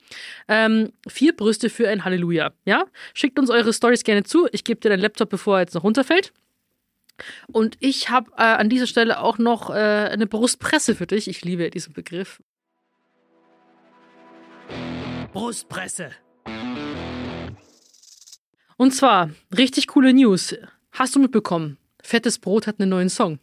Ähm, 0.49 0.93
vier 1.07 1.37
Brüste 1.37 1.69
für 1.69 1.89
ein 1.89 2.05
Halleluja. 2.05 2.53
Ja? 2.65 2.87
Schickt 3.15 3.39
uns 3.39 3.51
eure 3.51 3.73
Stories 3.73 4.03
gerne 4.03 4.25
zu. 4.25 4.49
Ich 4.53 4.65
gebe 4.65 4.81
dir 4.81 4.89
deinen 4.89 5.01
Laptop, 5.01 5.29
bevor 5.29 5.57
er 5.57 5.61
jetzt 5.61 5.75
noch 5.75 5.85
runterfällt. 5.85 6.33
Und 7.49 7.77
ich 7.81 8.11
habe 8.11 8.31
äh, 8.37 8.43
an 8.43 8.69
dieser 8.69 8.87
Stelle 8.87 9.21
auch 9.21 9.39
noch 9.39 9.71
äh, 9.71 9.75
eine 9.75 10.27
Brustpresse 10.27 10.95
für 10.95 11.07
dich. 11.07 11.29
Ich 11.29 11.45
liebe 11.45 11.69
diesen 11.71 11.93
Begriff. 11.93 12.41
Brustpresse. 15.33 16.11
Und 18.77 18.93
zwar, 18.95 19.31
richtig 19.57 19.89
coole 19.89 20.13
News. 20.13 20.55
Hast 20.93 21.15
du 21.17 21.21
mitbekommen? 21.21 21.79
Fettes 22.03 22.39
Brot 22.39 22.67
hat 22.67 22.81
einen 22.81 22.91
neuen 22.91 23.09
Song. 23.09 23.39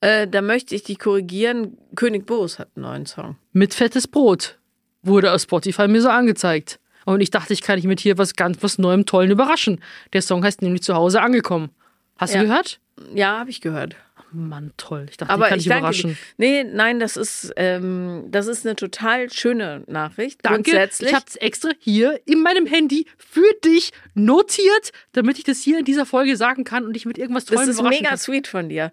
Äh, 0.00 0.28
da 0.28 0.40
möchte 0.42 0.74
ich 0.74 0.84
dich 0.84 0.98
korrigieren. 0.98 1.76
König 1.96 2.26
Boris 2.26 2.58
hat 2.58 2.68
einen 2.76 2.84
neuen 2.84 3.06
Song. 3.06 3.36
Mit 3.52 3.74
fettes 3.74 4.06
Brot. 4.08 4.58
Wurde 5.02 5.32
auf 5.32 5.42
Spotify 5.42 5.88
mir 5.88 6.00
so 6.00 6.08
angezeigt. 6.08 6.78
Und 7.04 7.20
ich 7.20 7.30
dachte, 7.30 7.52
ich 7.52 7.60
kann 7.60 7.76
dich 7.76 7.84
mit 7.86 8.00
hier 8.00 8.16
was 8.16 8.34
ganz 8.34 8.62
was 8.62 8.78
Neuem, 8.78 9.04
Tollen 9.04 9.30
überraschen. 9.30 9.82
Der 10.12 10.22
Song 10.22 10.42
heißt 10.44 10.62
nämlich 10.62 10.82
zu 10.82 10.94
Hause 10.94 11.20
angekommen. 11.20 11.70
Hast 12.16 12.34
Ja. 12.34 12.40
du 12.40 12.46
gehört? 12.48 12.80
Ja, 13.14 13.38
habe 13.40 13.50
ich 13.50 13.60
gehört. 13.60 13.96
Mann, 14.34 14.72
toll. 14.76 15.06
Ich 15.10 15.16
dachte, 15.16 15.32
Aber 15.32 15.44
ich 15.44 15.48
kann 15.48 15.58
ich 15.58 15.64
dich 15.64 15.68
danke 15.70 15.80
überraschen. 15.82 16.10
dir. 16.10 16.16
Nee, 16.36 16.64
nein, 16.64 17.00
das 17.00 17.16
ist, 17.16 17.52
ähm, 17.56 18.24
das 18.30 18.46
ist 18.46 18.66
eine 18.66 18.76
total 18.76 19.30
schöne 19.32 19.84
Nachricht. 19.86 20.40
Danke. 20.42 20.70
Grundsätzlich. 20.70 21.10
Ich 21.10 21.14
habe 21.14 21.24
es 21.28 21.36
extra 21.36 21.70
hier 21.78 22.20
in 22.26 22.42
meinem 22.42 22.66
Handy 22.66 23.06
für 23.16 23.46
dich 23.64 23.92
notiert, 24.14 24.92
damit 25.12 25.38
ich 25.38 25.44
das 25.44 25.60
hier 25.60 25.78
in 25.78 25.84
dieser 25.84 26.06
Folge 26.06 26.36
sagen 26.36 26.64
kann 26.64 26.84
und 26.84 26.94
dich 26.94 27.06
mit 27.06 27.18
irgendwas 27.18 27.44
das 27.44 27.54
Tollem 27.56 27.70
ist 27.70 27.78
überraschen 27.78 27.98
mega 28.00 28.10
kann. 28.10 28.18
sweet 28.18 28.46
von 28.48 28.68
dir. 28.68 28.90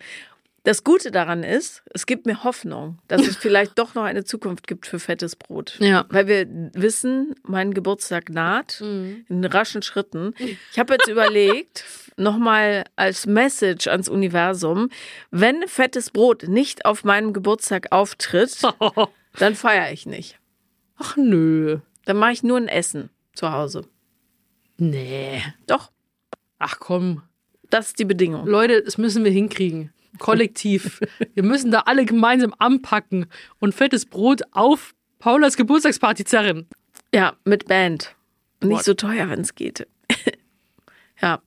Das 0.63 0.83
Gute 0.83 1.09
daran 1.09 1.41
ist, 1.43 1.81
es 1.91 2.05
gibt 2.05 2.27
mir 2.27 2.43
Hoffnung, 2.43 2.99
dass 3.07 3.25
es 3.25 3.35
vielleicht 3.37 3.79
doch 3.79 3.95
noch 3.95 4.03
eine 4.03 4.23
Zukunft 4.23 4.67
gibt 4.67 4.85
für 4.85 4.99
fettes 4.99 5.35
Brot. 5.35 5.75
Ja. 5.79 6.05
Weil 6.09 6.27
wir 6.27 6.45
wissen, 6.73 7.33
mein 7.43 7.73
Geburtstag 7.73 8.29
naht 8.29 8.79
Mhm. 8.81 9.25
in 9.27 9.43
raschen 9.45 9.81
Schritten. 9.81 10.33
Ich 10.71 10.77
habe 10.77 10.93
jetzt 10.93 11.07
überlegt, 11.07 11.83
nochmal 12.17 12.83
als 12.95 13.25
Message 13.25 13.87
ans 13.87 14.07
Universum, 14.07 14.89
wenn 15.31 15.67
fettes 15.67 16.11
Brot 16.11 16.47
nicht 16.47 16.85
auf 16.85 17.03
meinem 17.03 17.33
Geburtstag 17.33 17.91
auftritt, 17.91 18.57
dann 19.39 19.55
feiere 19.55 19.91
ich 19.91 20.05
nicht. 20.05 20.37
Ach 20.97 21.17
nö. 21.17 21.79
Dann 22.05 22.17
mache 22.17 22.33
ich 22.33 22.43
nur 22.43 22.57
ein 22.57 22.67
Essen 22.67 23.09
zu 23.33 23.51
Hause. 23.51 23.85
Nee. 24.77 25.41
Doch, 25.67 25.91
Ach 26.59 26.79
komm. 26.79 27.23
das 27.71 27.87
ist 27.87 27.99
die 27.99 28.05
Bedingung. 28.05 28.45
Leute, 28.45 28.83
das 28.83 28.97
müssen 28.99 29.23
wir 29.23 29.31
hinkriegen. 29.31 29.91
Kollektiv. 30.19 30.99
wir 31.33 31.43
müssen 31.43 31.71
da 31.71 31.81
alle 31.81 32.05
gemeinsam 32.05 32.53
anpacken 32.57 33.27
und 33.59 33.73
fettes 33.73 34.05
Brot 34.05 34.41
auf 34.51 34.93
Paulas 35.19 35.57
Geburtstagsparty 35.57 36.25
zerren. 36.25 36.67
Ja, 37.13 37.33
mit 37.45 37.65
Band. 37.67 38.15
Nicht 38.61 38.69
Boah. 38.69 38.83
so 38.83 38.93
teuer, 38.93 39.29
wenn 39.29 39.41
es 39.41 39.55
geht. 39.55 39.87
ja. 41.21 41.41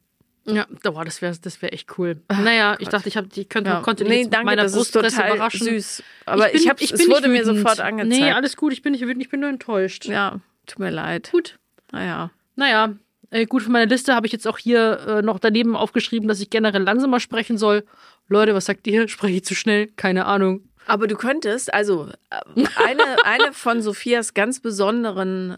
Ja, 0.46 0.66
boah, 0.82 1.06
das 1.06 1.22
wäre 1.22 1.34
das 1.40 1.62
wär 1.62 1.72
echt 1.72 1.96
cool. 1.96 2.20
naja, 2.28 2.76
ich 2.78 2.88
dachte, 2.88 3.08
ich, 3.08 3.16
hab, 3.16 3.34
ich 3.34 3.48
könnte, 3.48 3.70
ja. 3.70 3.80
konnte 3.80 4.04
nee, 4.04 4.26
danke, 4.28 4.44
meiner 4.44 4.64
das 4.64 4.72
ist 4.72 4.92
Brustpresse 4.92 5.16
total 5.16 5.36
überraschen. 5.36 5.66
süß. 5.66 6.02
Aber 6.26 6.54
ich, 6.54 6.62
bin- 6.62 6.70
hab, 6.70 6.76
bin 6.76 6.88
es 6.92 7.08
wurde 7.08 7.28
mir 7.28 7.46
sofort 7.46 7.80
angezeigt. 7.80 8.20
Nee, 8.20 8.30
alles 8.30 8.54
gut, 8.56 8.74
ich 8.74 8.82
bin 8.82 8.92
nicht 8.92 9.00
wütend, 9.00 9.22
ich 9.22 9.30
bin 9.30 9.40
nur 9.40 9.48
enttäuscht. 9.48 10.04
ja, 10.04 10.40
tut 10.66 10.80
mir 10.80 10.90
leid. 10.90 11.30
Gut. 11.32 11.58
Naja. 11.92 12.30
Naja, 12.56 12.94
äh, 13.30 13.46
gut, 13.46 13.62
für 13.62 13.70
meine 13.70 13.86
Liste 13.86 14.14
habe 14.14 14.26
ich 14.26 14.32
jetzt 14.32 14.46
auch 14.46 14.58
hier 14.58 15.00
äh, 15.08 15.22
noch 15.22 15.38
daneben 15.38 15.76
aufgeschrieben, 15.76 16.28
dass 16.28 16.40
ich 16.40 16.50
generell 16.50 16.82
langsamer 16.82 17.20
sprechen 17.20 17.56
soll. 17.56 17.84
Leute, 18.28 18.54
was 18.54 18.66
sagt 18.66 18.86
ihr? 18.86 19.08
Spreche 19.08 19.36
ich 19.36 19.44
zu 19.44 19.54
schnell? 19.54 19.88
Keine 19.88 20.26
Ahnung. 20.26 20.62
Aber 20.86 21.06
du 21.06 21.16
könntest, 21.16 21.72
also 21.72 22.10
äh, 22.30 22.64
eine, 22.76 23.16
eine 23.24 23.52
von 23.52 23.82
Sophias 23.82 24.34
ganz 24.34 24.60
besonderen 24.60 25.56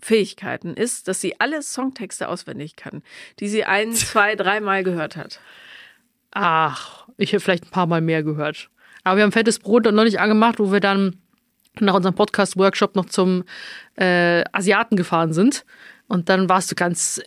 Fähigkeiten 0.00 0.74
ist, 0.74 1.08
dass 1.08 1.20
sie 1.20 1.40
alle 1.40 1.62
Songtexte 1.62 2.28
auswendig 2.28 2.76
kann, 2.76 3.02
die 3.40 3.48
sie 3.48 3.64
ein, 3.64 3.92
zwei, 3.94 4.34
dreimal 4.36 4.84
gehört 4.84 5.16
hat. 5.16 5.40
Ach, 6.30 7.08
ich 7.16 7.32
habe 7.32 7.40
vielleicht 7.40 7.64
ein 7.64 7.70
paar 7.70 7.86
Mal 7.86 8.00
mehr 8.00 8.22
gehört. 8.22 8.70
Aber 9.04 9.16
wir 9.16 9.24
haben 9.24 9.32
fettes 9.32 9.58
Brot 9.58 9.84
noch 9.84 10.04
nicht 10.04 10.20
angemacht, 10.20 10.58
wo 10.58 10.70
wir 10.72 10.80
dann 10.80 11.16
nach 11.80 11.94
unserem 11.94 12.14
Podcast-Workshop 12.14 12.96
noch 12.96 13.06
zum 13.06 13.44
äh, 13.96 14.44
Asiaten 14.52 14.96
gefahren 14.96 15.32
sind. 15.32 15.64
Und 16.06 16.28
dann 16.28 16.48
warst 16.48 16.70
du 16.70 16.74
ganz, 16.74 17.20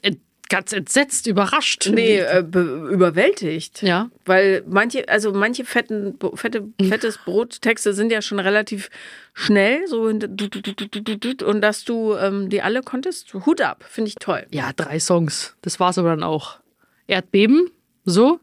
ganz 0.52 0.72
entsetzt, 0.74 1.26
überrascht. 1.28 1.90
Nee, 1.92 2.20
äh, 2.20 2.44
be- 2.48 2.90
überwältigt. 2.92 3.82
Ja. 3.82 4.12
Weil 4.26 4.64
manche, 4.68 5.08
also 5.10 5.32
manche 5.32 5.66
fetten, 5.66 6.20
fette, 6.36 6.68
fettes 6.80 7.18
Brottexte 7.18 7.94
sind 7.94 8.12
ja 8.12 8.22
schon 8.22 8.40
relativ 8.40 8.90
schnell, 9.34 9.88
so 9.88 10.02
und 10.04 11.62
dass 11.62 11.84
du 11.86 12.14
ähm, 12.16 12.50
die 12.50 12.62
alle 12.62 12.82
konntest, 12.84 13.34
Hut 13.34 13.62
ab, 13.62 13.84
finde 13.90 14.10
ich 14.10 14.16
toll. 14.16 14.46
Ja, 14.52 14.72
drei 14.76 15.00
Songs. 15.00 15.56
Das 15.62 15.80
war's 15.80 15.98
aber 15.98 16.10
dann 16.10 16.24
auch. 16.24 16.60
Erdbeben, 17.08 17.72
so. 18.06 18.40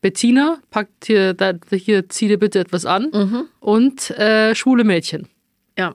Bettina, 0.00 0.58
packt 0.70 1.04
hier, 1.06 1.34
da, 1.34 1.52
hier 1.70 2.08
zieh 2.08 2.26
dir 2.28 2.38
bitte 2.38 2.58
etwas 2.58 2.86
an. 2.86 3.48
Und 3.60 4.10
äh, 4.10 4.54
schwule 4.54 4.82
Mädchen. 4.84 5.28
Ja, 5.78 5.94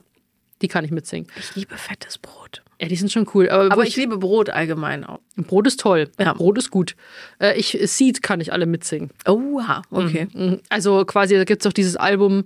Die 0.62 0.68
kann 0.68 0.84
ich 0.84 0.90
mitsingen. 0.90 1.28
ich 1.38 1.54
liebe 1.56 1.76
fettes 1.76 2.16
Brot. 2.18 2.62
Ja, 2.80 2.86
die 2.88 2.96
sind 2.96 3.10
schon 3.10 3.26
cool. 3.34 3.48
Aber, 3.50 3.64
Aber 3.64 3.76
wo 3.76 3.82
ich 3.82 3.96
liebe 3.96 4.18
Brot 4.18 4.50
allgemein 4.50 5.04
auch. 5.04 5.18
Brot 5.36 5.66
ist 5.66 5.80
toll. 5.80 6.10
Ja. 6.18 6.32
Brot 6.32 6.58
ist 6.58 6.70
gut. 6.70 6.94
Äh, 7.40 7.58
ich, 7.58 7.76
Seed 7.82 8.22
kann 8.22 8.40
ich 8.40 8.52
alle 8.52 8.66
mitsingen. 8.66 9.10
Oha, 9.26 9.82
okay. 9.90 10.28
Mhm. 10.32 10.60
Also 10.68 11.04
quasi, 11.04 11.36
da 11.36 11.44
gibt 11.44 11.62
es 11.62 11.66
auch 11.66 11.72
dieses 11.72 11.96
Album 11.96 12.44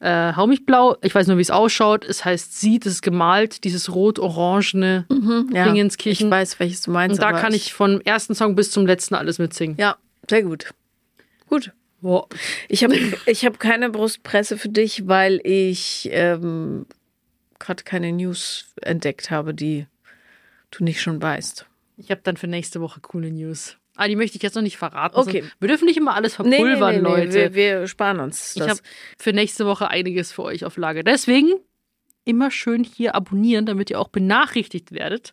äh, 0.00 0.32
Hau 0.34 0.46
mich 0.46 0.64
blau. 0.66 0.96
Ich 1.02 1.14
weiß 1.14 1.26
nur, 1.26 1.36
wie 1.38 1.42
es 1.42 1.50
ausschaut. 1.50 2.04
Es 2.04 2.24
heißt 2.24 2.58
Seed, 2.58 2.86
es 2.86 2.94
ist 2.94 3.02
gemalt, 3.02 3.64
dieses 3.64 3.94
rot-orangene 3.94 5.06
Ja, 5.52 5.64
Dingenskirchen. 5.64 6.26
ich 6.26 6.30
weiß, 6.30 6.60
welches 6.60 6.82
du 6.82 6.90
meinst. 6.90 7.14
Und 7.14 7.22
da 7.22 7.32
kann 7.32 7.52
ich 7.54 7.72
vom 7.72 8.00
ersten 8.02 8.34
Song 8.34 8.54
bis 8.54 8.70
zum 8.70 8.86
letzten 8.86 9.14
alles 9.14 9.38
mitsingen. 9.38 9.76
Ja, 9.78 9.96
sehr 10.28 10.42
gut. 10.42 10.70
Gut. 11.48 11.72
Boah. 12.02 12.28
Ich 12.68 12.84
habe 12.84 12.94
ich 13.26 13.44
hab 13.46 13.58
keine 13.58 13.90
Brustpresse 13.90 14.58
für 14.58 14.68
dich, 14.68 15.08
weil 15.08 15.40
ich 15.44 16.08
ähm, 16.12 16.86
gerade 17.58 17.84
keine 17.84 18.12
News 18.12 18.72
entdeckt 18.82 19.30
habe, 19.30 19.54
die 19.54 19.86
du 20.70 20.84
nicht 20.84 21.00
schon 21.00 21.20
weißt. 21.20 21.66
Ich 21.96 22.10
habe 22.10 22.20
dann 22.24 22.36
für 22.36 22.46
nächste 22.46 22.80
Woche 22.80 23.00
coole 23.00 23.30
News. 23.30 23.76
Ah, 23.96 24.08
die 24.08 24.16
möchte 24.16 24.36
ich 24.36 24.42
jetzt 24.42 24.54
noch 24.54 24.62
nicht 24.62 24.76
verraten. 24.76 25.16
Okay. 25.16 25.44
Wir 25.58 25.68
dürfen 25.68 25.86
nicht 25.86 25.96
immer 25.96 26.14
alles 26.14 26.34
verpulvern, 26.34 27.00
Leute. 27.00 27.54
Wir, 27.54 27.80
wir 27.80 27.86
sparen 27.88 28.20
uns 28.20 28.54
ich 28.54 28.60
das. 28.60 28.70
habe 28.70 28.80
für 29.18 29.32
nächste 29.32 29.64
Woche 29.64 29.88
einiges 29.88 30.32
für 30.32 30.42
euch 30.42 30.66
auf 30.66 30.76
Lager. 30.76 31.02
Deswegen 31.02 31.54
immer 32.26 32.50
schön 32.50 32.84
hier 32.84 33.14
abonnieren, 33.14 33.64
damit 33.64 33.88
ihr 33.88 33.98
auch 33.98 34.08
benachrichtigt 34.08 34.92
werdet, 34.92 35.32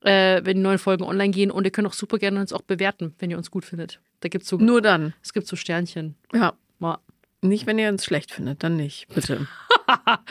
äh, 0.00 0.40
wenn 0.44 0.56
die 0.56 0.62
neuen 0.62 0.78
Folgen 0.78 1.04
online 1.04 1.30
gehen. 1.30 1.52
Und 1.52 1.64
ihr 1.64 1.70
könnt 1.70 1.86
auch 1.86 1.92
super 1.92 2.18
gerne 2.18 2.40
uns 2.40 2.52
auch 2.52 2.62
bewerten, 2.62 3.14
wenn 3.20 3.30
ihr 3.30 3.38
uns 3.38 3.52
gut 3.52 3.64
findet. 3.64 4.00
Da 4.20 4.28
gibt's 4.28 4.48
so, 4.48 4.56
Nur 4.56 4.82
dann. 4.82 5.14
es 5.22 5.32
gibt 5.32 5.46
so 5.46 5.54
Sternchen. 5.54 6.16
Ja. 6.32 6.54
Mal. 6.80 6.98
Nicht, 7.40 7.66
wenn 7.66 7.78
ihr 7.78 7.88
uns 7.88 8.04
schlecht 8.04 8.32
findet, 8.32 8.64
dann 8.64 8.76
nicht, 8.76 9.06
bitte. 9.14 9.46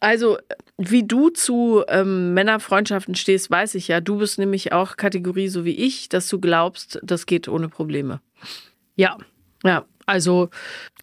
also, 0.00 0.38
wie 0.78 1.04
du 1.06 1.30
zu 1.30 1.82
ähm, 1.88 2.34
Männerfreundschaften 2.34 3.14
stehst, 3.14 3.50
weiß 3.50 3.74
ich 3.76 3.88
ja. 3.88 4.00
Du 4.00 4.18
bist 4.18 4.38
nämlich 4.38 4.72
auch 4.72 4.96
Kategorie 4.96 5.48
so 5.48 5.64
wie 5.64 5.76
ich, 5.76 6.08
dass 6.08 6.28
du 6.28 6.40
glaubst, 6.40 6.98
das 7.02 7.26
geht 7.26 7.48
ohne 7.48 7.68
Probleme. 7.68 8.20
Ja, 8.94 9.16
Ja. 9.64 9.84
also 10.06 10.48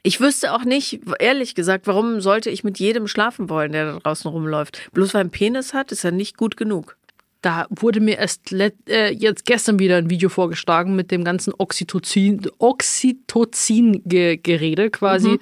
Ich 0.04 0.20
wüsste 0.20 0.54
auch 0.54 0.64
nicht, 0.66 1.02
ehrlich 1.20 1.56
gesagt, 1.56 1.88
warum 1.88 2.22
sollte 2.22 2.50
ich 2.50 2.64
mit 2.64 2.80
jedem 2.80 3.08
schlafen 3.08 3.50
wollen, 3.50 3.72
der 3.72 3.94
da 3.94 4.00
draußen 4.00 4.30
rumläuft. 4.30 4.90
Bloß 4.94 5.14
weil 5.14 5.20
er 5.20 5.22
einen 5.22 5.32
Penis 5.32 5.74
hat, 5.74 5.92
ist 5.92 6.04
er 6.04 6.12
nicht 6.12 6.38
gut 6.38 6.58
genug. 6.58 6.98
Da 7.42 7.68
wurde 7.70 8.00
mir 8.00 8.18
erst 8.18 8.54
äh, 8.54 9.10
jetzt 9.12 9.46
gestern 9.46 9.80
wieder 9.80 9.98
ein 9.98 10.10
Video 10.10 10.30
vorgeschlagen 10.30 10.96
mit 10.96 11.12
dem 11.12 11.24
ganzen 11.26 11.54
Oxytocin, 11.58 12.50
Oxytocin-Gerede 12.58 14.90
quasi. 14.92 15.40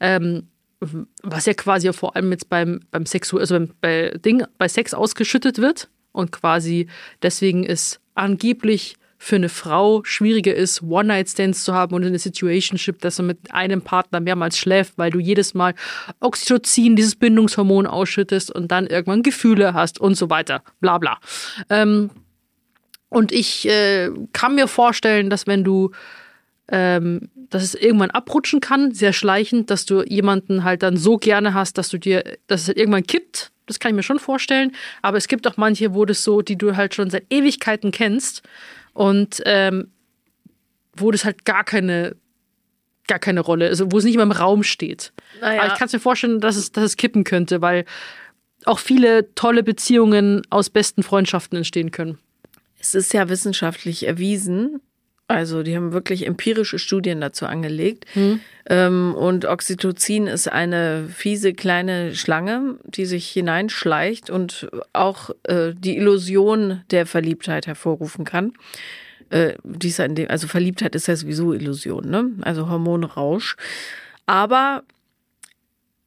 Ähm, 0.00 0.48
was 1.22 1.46
ja 1.46 1.54
quasi 1.54 1.92
vor 1.92 2.16
allem 2.16 2.30
jetzt 2.32 2.48
beim, 2.48 2.80
beim 2.90 3.06
Sexu 3.06 3.38
also 3.38 3.54
beim, 3.54 3.70
bei 3.80 4.10
Ding, 4.24 4.44
bei 4.58 4.68
Sex 4.68 4.94
ausgeschüttet 4.94 5.58
wird 5.58 5.88
und 6.12 6.32
quasi 6.32 6.88
deswegen 7.22 7.64
es 7.64 8.00
angeblich 8.14 8.96
für 9.24 9.36
eine 9.36 9.48
Frau 9.48 10.02
schwieriger 10.04 10.54
ist, 10.54 10.82
One-Night-Stands 10.82 11.64
zu 11.64 11.72
haben 11.72 11.94
und 11.94 12.04
eine 12.04 12.18
Situationship, 12.18 13.00
dass 13.00 13.18
man 13.18 13.28
mit 13.28 13.52
einem 13.52 13.80
Partner 13.80 14.20
mehrmals 14.20 14.58
schläft, 14.58 14.98
weil 14.98 15.10
du 15.10 15.18
jedes 15.18 15.54
Mal 15.54 15.74
Oxytocin, 16.20 16.94
dieses 16.94 17.16
Bindungshormon 17.16 17.86
ausschüttest 17.86 18.54
und 18.54 18.70
dann 18.70 18.86
irgendwann 18.86 19.22
Gefühle 19.22 19.72
hast 19.72 19.98
und 19.98 20.14
so 20.16 20.28
weiter. 20.28 20.62
Bla 20.80 20.98
bla. 20.98 21.18
Ähm, 21.70 22.10
und 23.08 23.32
ich 23.32 23.66
äh, 23.66 24.10
kann 24.32 24.56
mir 24.56 24.68
vorstellen, 24.68 25.30
dass 25.30 25.46
wenn 25.46 25.64
du 25.64 25.92
ähm, 26.68 27.30
dass 27.50 27.62
es 27.62 27.74
irgendwann 27.74 28.10
abrutschen 28.10 28.60
kann, 28.60 28.92
sehr 28.92 29.12
schleichend, 29.12 29.70
dass 29.70 29.86
du 29.86 30.02
jemanden 30.02 30.64
halt 30.64 30.82
dann 30.82 30.96
so 30.96 31.16
gerne 31.16 31.54
hast, 31.54 31.78
dass 31.78 31.88
du 31.88 31.98
dir, 31.98 32.24
dass 32.46 32.62
es 32.62 32.68
halt 32.68 32.78
irgendwann 32.78 33.04
kippt. 33.04 33.50
Das 33.66 33.80
kann 33.80 33.90
ich 33.90 33.96
mir 33.96 34.02
schon 34.02 34.18
vorstellen. 34.18 34.72
Aber 35.02 35.16
es 35.16 35.28
gibt 35.28 35.46
auch 35.46 35.56
manche, 35.56 35.94
wo 35.94 36.04
das 36.04 36.22
so, 36.22 36.42
die 36.42 36.56
du 36.56 36.76
halt 36.76 36.94
schon 36.94 37.10
seit 37.10 37.24
Ewigkeiten 37.30 37.90
kennst 37.90 38.42
und 38.92 39.42
ähm, 39.46 39.88
wo 40.96 41.10
das 41.10 41.24
halt 41.24 41.44
gar 41.44 41.64
keine, 41.64 42.16
gar 43.06 43.18
keine 43.18 43.40
Rolle, 43.40 43.68
also 43.68 43.90
wo 43.90 43.98
es 43.98 44.04
nicht 44.04 44.16
mehr 44.16 44.24
im 44.24 44.32
Raum 44.32 44.62
steht. 44.62 45.12
Naja. 45.40 45.62
Aber 45.62 45.72
ich 45.72 45.78
kann 45.78 45.86
es 45.86 45.92
mir 45.92 46.00
vorstellen, 46.00 46.40
dass 46.40 46.56
es, 46.56 46.72
dass 46.72 46.84
es 46.84 46.96
kippen 46.96 47.24
könnte, 47.24 47.60
weil 47.60 47.84
auch 48.64 48.78
viele 48.78 49.34
tolle 49.34 49.62
Beziehungen 49.62 50.42
aus 50.50 50.70
besten 50.70 51.02
Freundschaften 51.02 51.56
entstehen 51.56 51.90
können. 51.90 52.18
Es 52.78 52.94
ist 52.94 53.14
ja 53.14 53.28
wissenschaftlich 53.28 54.06
erwiesen. 54.06 54.80
Also, 55.26 55.62
die 55.62 55.74
haben 55.74 55.92
wirklich 55.92 56.26
empirische 56.26 56.78
Studien 56.78 57.20
dazu 57.20 57.46
angelegt. 57.46 58.04
Ähm, 58.66 59.14
und 59.14 59.46
Oxytocin 59.46 60.26
ist 60.26 60.48
eine 60.48 61.08
fiese 61.08 61.54
kleine 61.54 62.14
Schlange, 62.14 62.78
die 62.84 63.06
sich 63.06 63.28
hineinschleicht 63.28 64.28
und 64.28 64.68
auch 64.92 65.30
äh, 65.44 65.72
die 65.74 65.96
Illusion 65.96 66.82
der 66.90 67.06
Verliebtheit 67.06 67.66
hervorrufen 67.66 68.24
kann. 68.24 68.52
Äh, 69.30 69.54
die 69.64 69.88
ist 69.88 69.98
ja 69.98 70.04
in 70.04 70.14
dem, 70.14 70.28
also 70.30 70.46
Verliebtheit 70.46 70.94
ist 70.94 71.08
ja 71.08 71.16
sowieso 71.16 71.54
Illusion, 71.54 72.08
ne? 72.08 72.30
Also 72.42 72.68
Hormonrausch. 72.68 73.56
Aber 74.26 74.82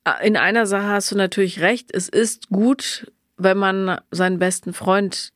äh, 0.06 0.28
in 0.28 0.38
einer 0.38 0.66
Sache 0.66 0.88
hast 0.88 1.12
du 1.12 1.16
natürlich 1.16 1.60
recht. 1.60 1.90
Es 1.92 2.08
ist 2.08 2.50
gut, 2.50 3.12
wenn 3.38 3.58
man 3.58 4.00
seinen 4.12 4.40
besten 4.40 4.74
Freund 4.74 5.32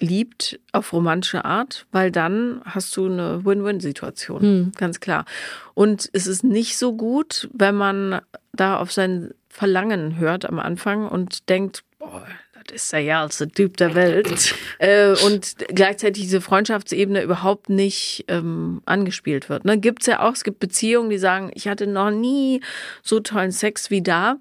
liebt 0.00 0.58
auf 0.72 0.92
romantische 0.92 1.44
Art, 1.44 1.86
weil 1.92 2.10
dann 2.10 2.62
hast 2.64 2.96
du 2.96 3.06
eine 3.06 3.44
Win-Win-Situation, 3.44 4.72
ganz 4.76 5.00
klar. 5.00 5.26
Und 5.74 6.08
es 6.12 6.26
ist 6.26 6.42
nicht 6.42 6.78
so 6.78 6.96
gut, 6.96 7.48
wenn 7.52 7.74
man 7.74 8.20
da 8.52 8.78
auf 8.78 8.92
sein 8.92 9.32
Verlangen 9.48 10.16
hört 10.16 10.46
am 10.46 10.58
Anfang 10.58 11.06
und 11.06 11.48
denkt, 11.48 11.84
boah, 11.98 12.26
das 12.66 12.84
ist 12.84 12.92
der 12.92 13.04
geilste 13.04 13.48
Typ 13.48 13.76
der 13.76 13.94
Welt. 13.94 14.54
äh, 14.78 15.14
und 15.24 15.56
gleichzeitig 15.68 16.24
diese 16.24 16.40
Freundschaftsebene 16.40 17.22
überhaupt 17.22 17.68
nicht 17.68 18.24
ähm, 18.28 18.82
angespielt 18.86 19.48
wird. 19.48 19.64
Ne? 19.64 19.78
Gibt's 19.78 20.06
ja 20.06 20.20
auch, 20.20 20.32
es 20.32 20.44
gibt 20.44 20.60
Beziehungen, 20.60 21.10
die 21.10 21.18
sagen, 21.18 21.50
ich 21.54 21.68
hatte 21.68 21.86
noch 21.86 22.10
nie 22.10 22.60
so 23.02 23.20
tollen 23.20 23.52
Sex 23.52 23.90
wie 23.90 24.02
da. 24.02 24.36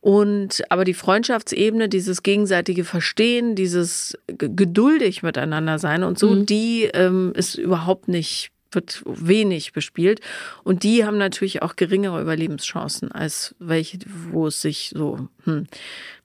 Und 0.00 0.62
aber 0.70 0.84
die 0.84 0.94
Freundschaftsebene, 0.94 1.88
dieses 1.88 2.22
gegenseitige 2.22 2.84
Verstehen, 2.84 3.54
dieses 3.54 4.16
geduldig 4.26 5.22
miteinander 5.22 5.78
sein 5.78 6.04
und 6.04 6.18
so, 6.18 6.36
die 6.36 6.84
ähm, 6.84 7.32
ist 7.34 7.56
überhaupt 7.56 8.06
nicht, 8.06 8.50
wird 8.70 9.02
wenig 9.04 9.72
bespielt. 9.72 10.20
Und 10.62 10.84
die 10.84 11.04
haben 11.04 11.18
natürlich 11.18 11.62
auch 11.62 11.74
geringere 11.74 12.20
Überlebenschancen 12.20 13.10
als 13.10 13.56
welche, 13.58 13.98
wo 14.30 14.46
es 14.46 14.60
sich 14.62 14.92
so, 14.94 15.28
hm, 15.44 15.66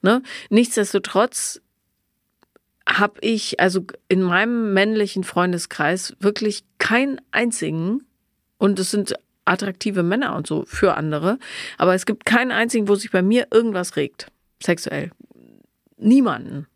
ne? 0.02 0.22
Nichtsdestotrotz 0.50 1.60
habe 2.86 3.18
ich 3.22 3.60
also 3.60 3.84
in 4.08 4.22
meinem 4.22 4.72
männlichen 4.72 5.24
Freundeskreis 5.24 6.14
wirklich 6.20 6.64
keinen 6.78 7.20
einzigen 7.32 8.04
und 8.58 8.78
es 8.78 8.90
sind 8.90 9.14
attraktive 9.44 10.02
Männer 10.02 10.34
und 10.36 10.46
so 10.46 10.64
für 10.66 10.96
andere, 10.96 11.38
aber 11.78 11.94
es 11.94 12.06
gibt 12.06 12.24
keinen 12.24 12.52
einzigen, 12.52 12.88
wo 12.88 12.94
sich 12.94 13.10
bei 13.10 13.22
mir 13.22 13.48
irgendwas 13.50 13.96
regt, 13.96 14.28
sexuell. 14.62 15.10
Niemanden. 15.96 16.66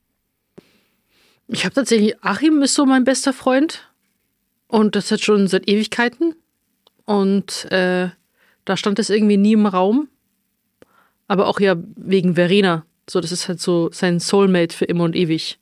Ich 1.48 1.64
habe 1.64 1.74
tatsächlich, 1.74 2.22
Achim 2.22 2.62
ist 2.62 2.74
so 2.74 2.84
mein 2.84 3.04
bester 3.04 3.32
Freund. 3.32 3.88
Und 4.68 4.94
das 4.94 5.10
hat 5.10 5.22
schon 5.22 5.48
seit 5.48 5.66
Ewigkeiten. 5.68 6.34
Und 7.06 7.64
äh, 7.72 8.10
da 8.66 8.76
stand 8.76 8.98
das 8.98 9.08
irgendwie 9.08 9.38
nie 9.38 9.54
im 9.54 9.66
Raum. 9.66 10.08
Aber 11.26 11.46
auch 11.46 11.58
ja 11.58 11.74
wegen 11.96 12.34
Verena. 12.34 12.84
So, 13.08 13.20
das 13.20 13.32
ist 13.32 13.48
halt 13.48 13.60
so 13.60 13.90
sein 13.92 14.20
Soulmate 14.20 14.76
für 14.76 14.84
immer 14.84 15.04
und 15.04 15.16
ewig. 15.16 15.58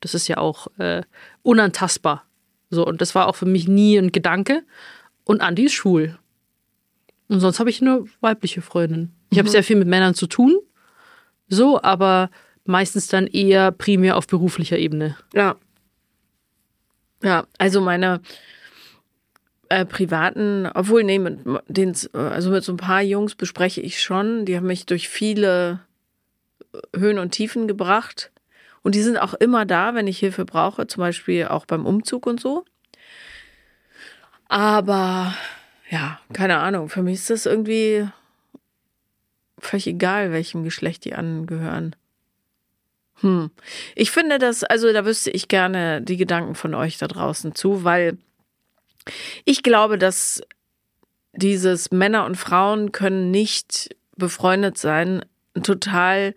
Das 0.00 0.14
ist 0.14 0.28
ja 0.28 0.36
auch 0.36 0.66
äh, 0.78 1.02
unantastbar. 1.42 2.24
So, 2.68 2.86
und 2.86 3.00
das 3.00 3.14
war 3.14 3.26
auch 3.26 3.36
für 3.36 3.46
mich 3.46 3.66
nie 3.66 3.96
ein 3.96 4.12
Gedanke. 4.12 4.62
Und 5.24 5.40
Andi 5.40 5.64
ist 5.64 5.72
schwul. 5.72 6.18
Und 7.30 7.38
sonst 7.38 7.60
habe 7.60 7.70
ich 7.70 7.80
nur 7.80 8.08
weibliche 8.20 8.60
Freundinnen. 8.60 9.14
Ich 9.30 9.38
habe 9.38 9.48
sehr 9.48 9.62
viel 9.62 9.76
mit 9.76 9.86
Männern 9.86 10.14
zu 10.14 10.26
tun. 10.26 10.58
So, 11.46 11.80
aber 11.80 12.28
meistens 12.64 13.06
dann 13.06 13.28
eher 13.28 13.70
primär 13.70 14.16
auf 14.16 14.26
beruflicher 14.26 14.76
Ebene. 14.76 15.16
Ja. 15.32 15.54
Ja, 17.22 17.46
also 17.56 17.80
meine 17.80 18.20
äh, 19.68 19.84
privaten, 19.84 20.68
obwohl, 20.74 21.04
nee, 21.04 21.20
mit 21.20 21.38
den, 21.68 21.94
also 22.14 22.50
mit 22.50 22.64
so 22.64 22.72
ein 22.72 22.78
paar 22.78 23.02
Jungs 23.02 23.36
bespreche 23.36 23.80
ich 23.80 24.02
schon. 24.02 24.44
Die 24.44 24.56
haben 24.56 24.66
mich 24.66 24.86
durch 24.86 25.08
viele 25.08 25.78
Höhen 26.96 27.20
und 27.20 27.30
Tiefen 27.30 27.68
gebracht. 27.68 28.32
Und 28.82 28.96
die 28.96 29.02
sind 29.02 29.18
auch 29.18 29.34
immer 29.34 29.66
da, 29.66 29.94
wenn 29.94 30.08
ich 30.08 30.18
Hilfe 30.18 30.44
brauche, 30.44 30.88
zum 30.88 31.02
Beispiel 31.02 31.46
auch 31.46 31.64
beim 31.64 31.86
Umzug 31.86 32.26
und 32.26 32.40
so. 32.40 32.64
Aber 34.48 35.32
ja, 35.90 36.20
keine 36.32 36.58
Ahnung, 36.58 36.88
für 36.88 37.02
mich 37.02 37.14
ist 37.16 37.30
das 37.30 37.46
irgendwie 37.46 38.08
völlig 39.58 39.88
egal, 39.88 40.32
welchem 40.32 40.64
Geschlecht 40.64 41.04
die 41.04 41.14
angehören. 41.14 41.96
Hm. 43.16 43.50
Ich 43.94 44.10
finde 44.10 44.38
das, 44.38 44.64
also 44.64 44.92
da 44.92 45.04
wüsste 45.04 45.30
ich 45.30 45.48
gerne 45.48 46.00
die 46.00 46.16
Gedanken 46.16 46.54
von 46.54 46.74
euch 46.74 46.96
da 46.96 47.08
draußen 47.08 47.54
zu, 47.54 47.84
weil 47.84 48.16
ich 49.44 49.62
glaube, 49.62 49.98
dass 49.98 50.40
dieses 51.32 51.90
Männer 51.90 52.24
und 52.24 52.36
Frauen 52.36 52.92
können 52.92 53.30
nicht 53.30 53.94
befreundet 54.16 54.78
sein, 54.78 55.24
ein 55.54 55.62
total 55.62 56.34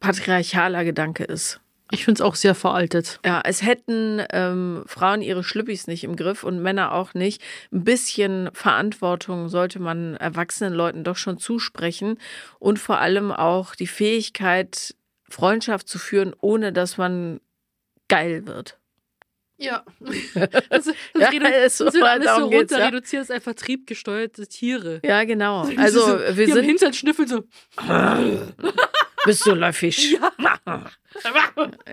patriarchaler 0.00 0.84
Gedanke 0.84 1.24
ist. 1.24 1.60
Ich 1.92 2.04
finde 2.04 2.18
es 2.18 2.20
auch 2.20 2.34
sehr 2.34 2.54
veraltet. 2.54 3.20
Ja, 3.24 3.40
es 3.44 3.62
hätten 3.62 4.20
ähm, 4.30 4.82
Frauen 4.86 5.22
ihre 5.22 5.44
Schlüppis 5.44 5.86
nicht 5.86 6.02
im 6.02 6.16
Griff 6.16 6.42
und 6.42 6.60
Männer 6.60 6.92
auch 6.92 7.14
nicht. 7.14 7.42
Ein 7.72 7.84
bisschen 7.84 8.50
Verantwortung 8.52 9.48
sollte 9.48 9.78
man 9.78 10.16
erwachsenen 10.16 10.74
Leuten 10.74 11.04
doch 11.04 11.16
schon 11.16 11.38
zusprechen 11.38 12.18
und 12.58 12.78
vor 12.78 12.98
allem 12.98 13.30
auch 13.30 13.76
die 13.76 13.86
Fähigkeit, 13.86 14.94
Freundschaft 15.28 15.88
zu 15.88 15.98
führen, 15.98 16.34
ohne 16.40 16.72
dass 16.72 16.98
man 16.98 17.40
geil 18.08 18.46
wird. 18.46 18.78
Ja. 19.58 19.84
Das, 20.68 20.84
das, 20.84 20.94
Ja, 21.14 21.28
ist 21.64 21.78
so, 21.78 21.86
wird 21.86 22.02
alles 22.02 22.34
so 22.36 22.44
runter 22.44 22.78
ja. 22.78 22.86
reduziert, 22.86 23.22
ist 23.22 23.30
einfach 23.30 23.54
triebgesteuerte 23.54 24.46
Tiere. 24.46 25.00
Ja, 25.04 25.24
genau. 25.24 25.66
Also 25.76 26.00
so, 26.00 26.36
wir 26.36 26.52
sind. 26.52 26.64
Hintern 26.64 26.92
schnüffeln 26.92 27.28
so. 27.28 27.44
Bist 29.26 29.46
du 29.46 29.54
läufig? 29.54 30.18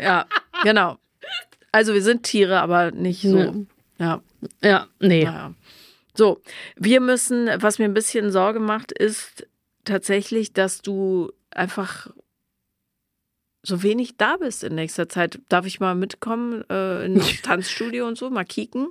Ja. 0.01 0.25
genau. 0.63 0.97
Also 1.71 1.93
wir 1.93 2.01
sind 2.01 2.23
Tiere, 2.23 2.61
aber 2.61 2.91
nicht 2.91 3.21
so. 3.21 3.37
Ja. 3.37 3.53
Ja. 3.99 4.21
Ja, 4.61 4.87
nee. 4.99 5.23
Ja. 5.23 5.53
So, 6.15 6.41
wir 6.75 7.01
müssen, 7.01 7.49
was 7.57 7.79
mir 7.79 7.85
ein 7.85 7.93
bisschen 7.93 8.31
Sorge 8.31 8.59
macht, 8.59 8.91
ist 8.91 9.47
tatsächlich, 9.83 10.53
dass 10.53 10.81
du 10.81 11.31
einfach 11.49 12.07
so 13.63 13.81
wenig 13.81 14.17
da 14.17 14.37
bist 14.37 14.63
in 14.63 14.75
nächster 14.75 15.09
Zeit. 15.09 15.39
Darf 15.49 15.65
ich 15.65 15.79
mal 15.79 15.95
mitkommen 15.95 16.63
äh, 16.69 17.05
ins 17.05 17.41
Tanzstudio 17.41 18.07
und 18.07 18.17
so, 18.17 18.29
mal 18.29 18.43
kicken? 18.43 18.89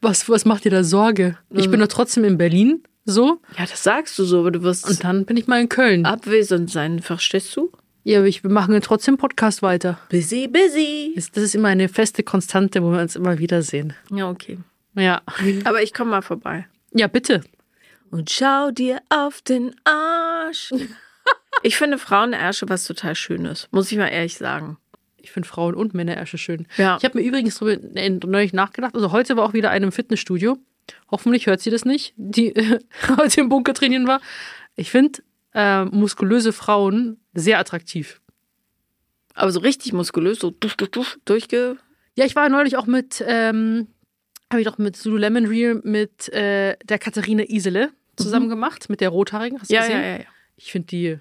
Was, 0.00 0.28
was 0.28 0.44
macht 0.44 0.64
dir 0.64 0.70
da 0.70 0.84
Sorge? 0.84 1.38
Ich 1.50 1.70
bin 1.70 1.80
doch 1.80 1.88
trotzdem 1.88 2.24
in 2.24 2.38
Berlin, 2.38 2.82
so. 3.08 3.40
Ja, 3.56 3.64
das 3.66 3.82
sagst 3.82 4.18
du 4.18 4.24
so, 4.24 4.40
aber 4.40 4.50
du 4.50 4.62
wirst 4.62 4.88
Und 4.88 5.02
dann 5.02 5.24
bin 5.24 5.36
ich 5.36 5.46
mal 5.46 5.60
in 5.60 5.68
Köln. 5.68 6.04
abwesend 6.06 6.70
sein, 6.70 7.00
verstehst 7.00 7.56
du? 7.56 7.72
Ja, 8.04 8.18
aber 8.20 8.28
ich, 8.28 8.42
wir 8.42 8.50
machen 8.50 8.72
ja 8.72 8.80
trotzdem 8.80 9.18
Podcast 9.18 9.60
weiter. 9.62 9.98
Busy, 10.08 10.48
busy. 10.48 11.12
Das 11.34 11.42
ist 11.42 11.54
immer 11.54 11.68
eine 11.68 11.88
feste 11.88 12.22
Konstante, 12.22 12.82
wo 12.82 12.92
wir 12.92 13.00
uns 13.00 13.16
immer 13.16 13.38
wiedersehen. 13.38 13.92
Ja, 14.10 14.30
okay. 14.30 14.58
Ja. 14.94 15.20
Aber 15.64 15.82
ich 15.82 15.92
komme 15.92 16.12
mal 16.12 16.22
vorbei. 16.22 16.66
Ja, 16.92 17.06
bitte. 17.06 17.42
Und 18.10 18.30
schau 18.30 18.70
dir 18.70 19.00
auf 19.10 19.42
den 19.42 19.74
Arsch. 19.84 20.72
Ich 21.62 21.76
finde 21.76 21.98
Frauenärsche 21.98 22.68
was 22.68 22.84
total 22.84 23.16
Schönes, 23.16 23.66
muss 23.72 23.90
ich 23.90 23.98
mal 23.98 24.06
ehrlich 24.06 24.36
sagen. 24.36 24.76
Ich 25.16 25.32
finde 25.32 25.48
Frauen 25.48 25.74
und 25.74 25.92
Männerärsche 25.92 26.38
schön. 26.38 26.66
Ja. 26.76 26.96
Ich 26.98 27.04
habe 27.04 27.18
mir 27.18 27.24
übrigens 27.24 27.58
drüber 27.58 27.72
äh, 27.96 28.10
neulich 28.10 28.52
nachgedacht. 28.52 28.94
Also 28.94 29.10
heute 29.10 29.36
war 29.36 29.44
auch 29.44 29.54
wieder 29.54 29.70
eine 29.70 29.86
im 29.86 29.92
Fitnessstudio. 29.92 30.56
Hoffentlich 31.10 31.46
hört 31.46 31.60
sie 31.60 31.70
das 31.70 31.84
nicht, 31.84 32.14
die 32.16 32.52
heute 33.16 33.40
im 33.40 33.48
Bunker 33.48 33.74
trainieren 33.74 34.06
war. 34.06 34.20
Ich 34.76 34.90
finde 34.90 35.22
äh, 35.54 35.84
muskulöse 35.84 36.52
Frauen 36.52 37.18
sehr 37.34 37.58
attraktiv. 37.58 38.20
Aber 39.34 39.52
so 39.52 39.60
richtig 39.60 39.92
muskulös, 39.92 40.38
so 40.40 40.50
duff, 40.50 40.74
duff, 40.76 40.88
duff, 40.90 41.18
durchge. 41.24 41.76
Ja, 42.16 42.24
ich 42.24 42.34
war 42.34 42.48
neulich 42.48 42.76
auch 42.76 42.86
mit, 42.86 43.22
ähm, 43.26 43.86
habe 44.50 44.60
ich 44.60 44.66
doch 44.66 44.78
mit 44.78 44.96
Zulu 44.96 45.16
Lemon 45.16 45.46
Reel 45.46 45.80
mit 45.84 46.28
äh, 46.32 46.76
der 46.84 46.98
Katharina 46.98 47.44
Isele 47.48 47.90
zusammen 48.16 48.48
gemacht, 48.48 48.90
mit 48.90 49.00
der 49.00 49.10
Rothaarigen. 49.10 49.60
Hast 49.60 49.70
du 49.70 49.74
Ja, 49.74 49.82
gesehen? 49.82 50.00
ja, 50.00 50.06
ja, 50.06 50.16
ja. 50.18 50.24
Ich 50.56 50.72
finde 50.72 50.86
die 50.88 51.18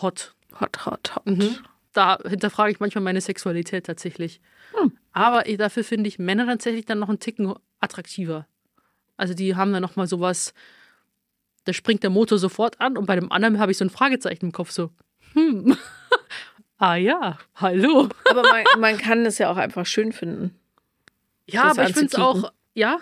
hot. 0.00 0.34
Hot, 0.60 0.86
hot, 0.86 1.16
hot. 1.16 1.26
Mhm. 1.26 1.56
Da 1.92 2.18
hinterfrage 2.26 2.70
ich 2.72 2.78
manchmal 2.80 3.02
meine 3.02 3.20
Sexualität 3.20 3.86
tatsächlich. 3.86 4.40
Hm. 4.74 4.92
Aber 5.12 5.42
dafür 5.42 5.82
finde 5.84 6.08
ich 6.08 6.18
Männer 6.18 6.46
tatsächlich 6.46 6.86
dann 6.86 7.00
noch 7.00 7.08
einen 7.08 7.18
Ticken 7.18 7.52
attraktiver. 7.80 8.46
Also 9.22 9.34
die 9.34 9.54
haben 9.54 9.72
dann 9.72 9.82
noch 9.82 9.94
mal 9.94 10.08
sowas, 10.08 10.52
da 11.62 11.72
springt 11.72 12.02
der 12.02 12.10
Motor 12.10 12.38
sofort 12.38 12.80
an 12.80 12.96
und 12.96 13.06
bei 13.06 13.14
dem 13.14 13.30
anderen 13.30 13.60
habe 13.60 13.70
ich 13.70 13.78
so 13.78 13.84
ein 13.84 13.88
Fragezeichen 13.90 14.46
im 14.46 14.50
Kopf 14.52 14.72
so, 14.72 14.90
hm, 15.34 15.76
ah 16.78 16.96
ja, 16.96 17.38
hallo. 17.54 18.08
Aber 18.28 18.42
man, 18.42 18.64
man 18.80 18.98
kann 18.98 19.24
es 19.24 19.38
ja 19.38 19.48
auch 19.48 19.58
einfach 19.58 19.86
schön 19.86 20.10
finden. 20.12 20.58
Ja, 21.46 21.68
Das 21.68 21.78
aber 21.78 21.88
ich 21.88 21.94
finde 21.94 22.08
es 22.08 22.16
auch, 22.16 22.52
ja, 22.74 22.98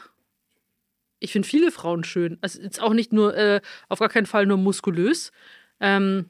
ich 1.20 1.32
finde 1.32 1.48
viele 1.48 1.70
Frauen 1.72 2.04
schön. 2.04 2.36
Also 2.42 2.60
jetzt 2.60 2.82
auch 2.82 2.92
nicht 2.92 3.14
nur, 3.14 3.34
äh, 3.34 3.62
auf 3.88 4.00
gar 4.00 4.10
keinen 4.10 4.26
Fall 4.26 4.44
nur 4.44 4.58
muskulös. 4.58 5.32
Ähm, 5.80 6.28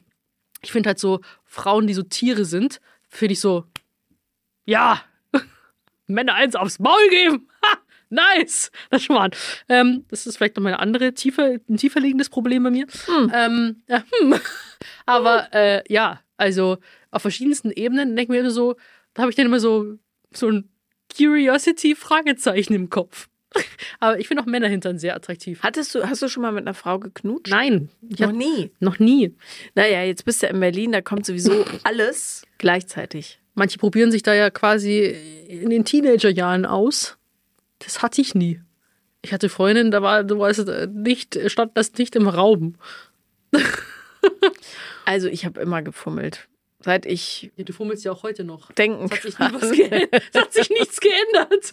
ich 0.61 0.71
finde 0.71 0.87
halt 0.87 0.99
so 0.99 1.19
Frauen, 1.43 1.85
die 1.85 1.93
so 1.93 2.03
Tiere 2.03 2.45
sind, 2.45 2.79
finde 3.09 3.33
ich 3.33 3.41
so, 3.41 3.65
ja, 4.63 5.01
Männer 6.07 6.35
eins 6.35 6.55
aufs 6.55 6.79
Maul 6.79 7.09
geben. 7.09 7.49
Nice. 8.11 8.71
Das 8.89 9.01
schon 9.03 9.15
mal. 9.15 9.23
an. 9.25 9.31
Ähm, 9.69 10.05
das 10.09 10.27
ist 10.27 10.37
vielleicht 10.37 10.55
noch 10.57 10.63
mal 10.63 10.69
eine 10.69 10.79
andere, 10.79 11.13
tiefer, 11.13 11.57
ein 11.69 11.77
tiefer 11.77 11.99
liegendes 11.99 12.29
Problem 12.29 12.63
bei 12.63 12.69
mir. 12.69 12.85
Ähm, 13.33 13.81
ja, 13.87 14.03
hm. 14.19 14.35
Aber 15.05 15.47
äh, 15.53 15.81
ja, 15.91 16.21
also 16.37 16.77
auf 17.09 17.21
verschiedensten 17.23 17.71
Ebenen 17.71 18.15
denke 18.15 18.23
ich 18.23 18.29
mir 18.29 18.39
immer 18.41 18.51
so, 18.51 18.75
da 19.13 19.21
habe 19.23 19.31
ich 19.31 19.35
dann 19.35 19.45
immer 19.45 19.59
so, 19.59 19.97
so 20.33 20.49
ein 20.49 20.69
Curiosity-Fragezeichen 21.17 22.73
im 22.73 22.89
Kopf. 22.89 23.27
Aber 23.99 24.19
ich 24.19 24.27
finde 24.27 24.43
auch 24.43 24.47
Männerhintern 24.47 24.97
sehr 24.97 25.15
attraktiv. 25.15 25.61
Hattest 25.61 25.93
du, 25.93 26.03
hast 26.07 26.21
du 26.21 26.29
schon 26.29 26.41
mal 26.41 26.51
mit 26.51 26.63
einer 26.63 26.73
Frau 26.73 26.99
geknutscht? 26.99 27.51
Nein, 27.51 27.89
Noch 28.01 28.27
hab, 28.27 28.35
nie. 28.35 28.71
noch 28.79 28.99
nie. 28.99 29.35
Naja, 29.75 30.03
jetzt 30.03 30.23
bist 30.25 30.41
du 30.43 30.47
in 30.47 30.59
Berlin, 30.59 30.91
da 30.91 31.01
kommt 31.01 31.25
sowieso 31.25 31.65
alles 31.83 32.43
gleichzeitig. 32.57 33.39
Manche 33.53 33.77
probieren 33.77 34.11
sich 34.11 34.23
da 34.23 34.33
ja 34.33 34.49
quasi 34.49 34.99
in 35.47 35.69
den 35.69 35.83
Teenagerjahren 35.83 36.65
aus. 36.65 37.17
Das 37.83 38.01
hatte 38.01 38.21
ich 38.21 38.35
nie. 38.35 38.61
Ich 39.21 39.33
hatte 39.33 39.49
Freundinnen, 39.49 39.91
da 39.91 40.01
war, 40.01 40.27
war 40.29 40.49
es 40.49 40.59
äh, 40.59 40.87
nicht, 40.87 41.37
stand 41.47 41.77
das 41.77 41.93
nicht 41.93 42.15
im 42.15 42.27
Raum. 42.27 42.75
Also 45.05 45.27
ich 45.27 45.45
habe 45.45 45.59
immer 45.59 45.81
gefummelt. 45.81 46.47
seit 46.79 47.05
ich 47.05 47.51
Ja, 47.57 47.63
du 47.63 47.73
fummelst 47.73 48.05
ja 48.05 48.11
auch 48.11 48.23
heute 48.23 48.43
noch. 48.43 48.71
denken 48.71 49.09
Es 49.11 49.39
hat 49.39 49.59
sich, 49.61 49.79
es 49.91 50.39
hat 50.39 50.53
sich 50.53 50.69
nichts 50.69 50.99
geändert. 50.99 51.71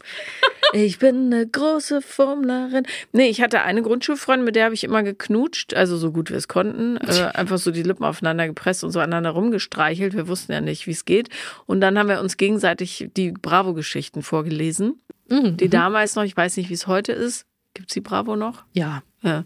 Ich 0.73 0.99
bin 0.99 1.33
eine 1.33 1.47
große 1.47 2.03
Fummlerin. 2.03 2.87
Nee, 3.13 3.29
ich 3.29 3.41
hatte 3.41 3.63
eine 3.63 3.83
Grundschulfreundin, 3.83 4.45
mit 4.45 4.57
der 4.57 4.65
habe 4.65 4.75
ich 4.75 4.85
immer 4.85 5.03
geknutscht, 5.03 5.75
also 5.75 5.97
so 5.97 6.11
gut 6.11 6.31
wir 6.31 6.37
es 6.37 6.49
konnten. 6.49 6.97
Äh, 6.97 7.31
einfach 7.35 7.59
so 7.59 7.71
die 7.71 7.83
Lippen 7.83 8.05
aufeinander 8.05 8.47
gepresst 8.47 8.83
und 8.83 8.91
so 8.91 8.99
aneinander 8.99 9.31
rumgestreichelt. 9.31 10.15
Wir 10.15 10.27
wussten 10.27 10.53
ja 10.53 10.61
nicht, 10.61 10.87
wie 10.87 10.93
es 10.93 11.05
geht. 11.05 11.29
Und 11.67 11.81
dann 11.81 11.99
haben 11.99 12.09
wir 12.09 12.21
uns 12.21 12.37
gegenseitig 12.37 13.11
die 13.17 13.33
Bravo-Geschichten 13.33 14.23
vorgelesen. 14.23 15.01
Die 15.31 15.69
damals 15.69 16.15
noch, 16.17 16.23
ich 16.25 16.37
weiß 16.37 16.57
nicht, 16.57 16.71
wie 16.71 16.75
es 16.75 16.87
heute 16.87 17.13
ist. 17.13 17.45
Gibt's 17.75 17.93
die 17.95 18.01
Bravo 18.01 18.35
noch? 18.37 18.65
Ja. 18.73 19.03
Ja. 19.23 19.43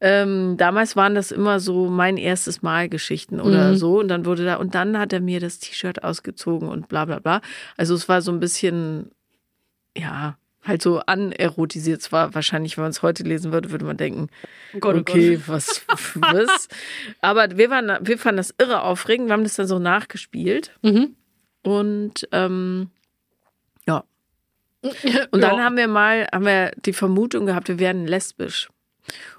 Ähm, 0.00 0.56
damals 0.56 0.94
waren 0.96 1.14
das 1.16 1.32
immer 1.32 1.58
so 1.60 1.88
mein 1.90 2.16
erstes 2.16 2.62
Mal 2.62 2.88
Geschichten 2.88 3.40
oder 3.40 3.72
Mhm. 3.72 3.76
so. 3.76 3.98
Und 3.98 4.08
dann 4.08 4.24
wurde 4.26 4.44
da, 4.44 4.56
und 4.56 4.74
dann 4.74 4.96
hat 4.98 5.12
er 5.12 5.20
mir 5.20 5.40
das 5.40 5.58
T-Shirt 5.58 6.02
ausgezogen 6.04 6.68
und 6.68 6.88
bla 6.88 7.04
bla 7.04 7.18
bla. 7.18 7.40
Also 7.76 7.94
es 7.94 8.08
war 8.08 8.22
so 8.22 8.30
ein 8.32 8.38
bisschen, 8.40 9.10
ja, 9.96 10.38
halt 10.64 10.82
so 10.82 11.00
anerotisiert. 11.00 12.00
Zwar 12.00 12.34
wahrscheinlich, 12.34 12.76
wenn 12.76 12.82
man 12.84 12.90
es 12.90 13.02
heute 13.02 13.22
lesen 13.24 13.52
würde, 13.52 13.70
würde 13.72 13.84
man 13.84 13.96
denken, 13.96 14.28
Oh 14.74 14.78
Gott, 14.78 14.94
oh 14.96 15.00
okay, 15.00 15.40
was, 15.46 15.82
was? 16.14 16.68
Aber 17.20 17.56
wir, 17.56 17.70
waren, 17.70 17.98
wir 18.06 18.18
fanden 18.18 18.36
das 18.38 18.54
irre 18.58 18.82
aufregend. 18.82 19.28
Wir 19.28 19.32
haben 19.32 19.42
das 19.44 19.56
dann 19.56 19.66
so 19.66 19.78
nachgespielt. 19.78 20.72
Mhm. 20.82 21.16
Und 21.62 22.28
ähm. 22.32 22.90
Und 25.30 25.40
dann 25.40 25.56
Ja. 25.58 25.64
haben 25.64 25.76
wir 25.76 25.88
mal, 25.88 26.26
haben 26.32 26.44
wir 26.46 26.72
die 26.86 26.92
Vermutung 26.92 27.46
gehabt, 27.46 27.68
wir 27.68 27.78
werden 27.78 28.06
lesbisch. 28.06 28.68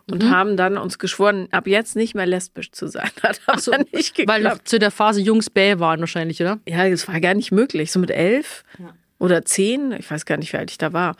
Und 0.10 0.24
Mhm. 0.24 0.30
haben 0.32 0.58
dann 0.58 0.78
uns 0.78 0.98
geschworen, 0.98 1.48
ab 1.52 1.68
jetzt 1.68 1.96
nicht 1.96 2.16
mehr 2.16 2.26
lesbisch 2.26 2.72
zu 2.72 2.88
sein. 2.88 3.10
Hat 3.24 3.40
aber 3.46 3.60
so, 3.60 3.72
nicht 3.94 4.18
Weil 4.28 4.42
noch 4.42 4.50
geklappt. 4.52 4.68
zu 4.68 4.80
der 4.80 4.92
Phase 4.92 5.22
Jungs 5.22 5.50
bäh 5.50 5.78
waren 5.80 6.00
wahrscheinlich, 6.00 6.42
oder? 6.42 6.60
Ja, 6.68 6.90
das 6.90 7.08
war 7.08 7.20
gar 7.22 7.36
nicht 7.36 7.52
möglich. 7.52 7.92
So 7.92 8.00
mit 8.00 8.10
elf 8.12 8.64
Ja. 8.80 8.94
oder 9.20 9.46
zehn, 9.46 9.92
ich 9.92 10.10
weiß 10.10 10.26
gar 10.26 10.38
nicht, 10.38 10.52
wie 10.54 10.58
alt 10.58 10.72
ich 10.72 10.78
da 10.80 10.92
war. 10.94 11.16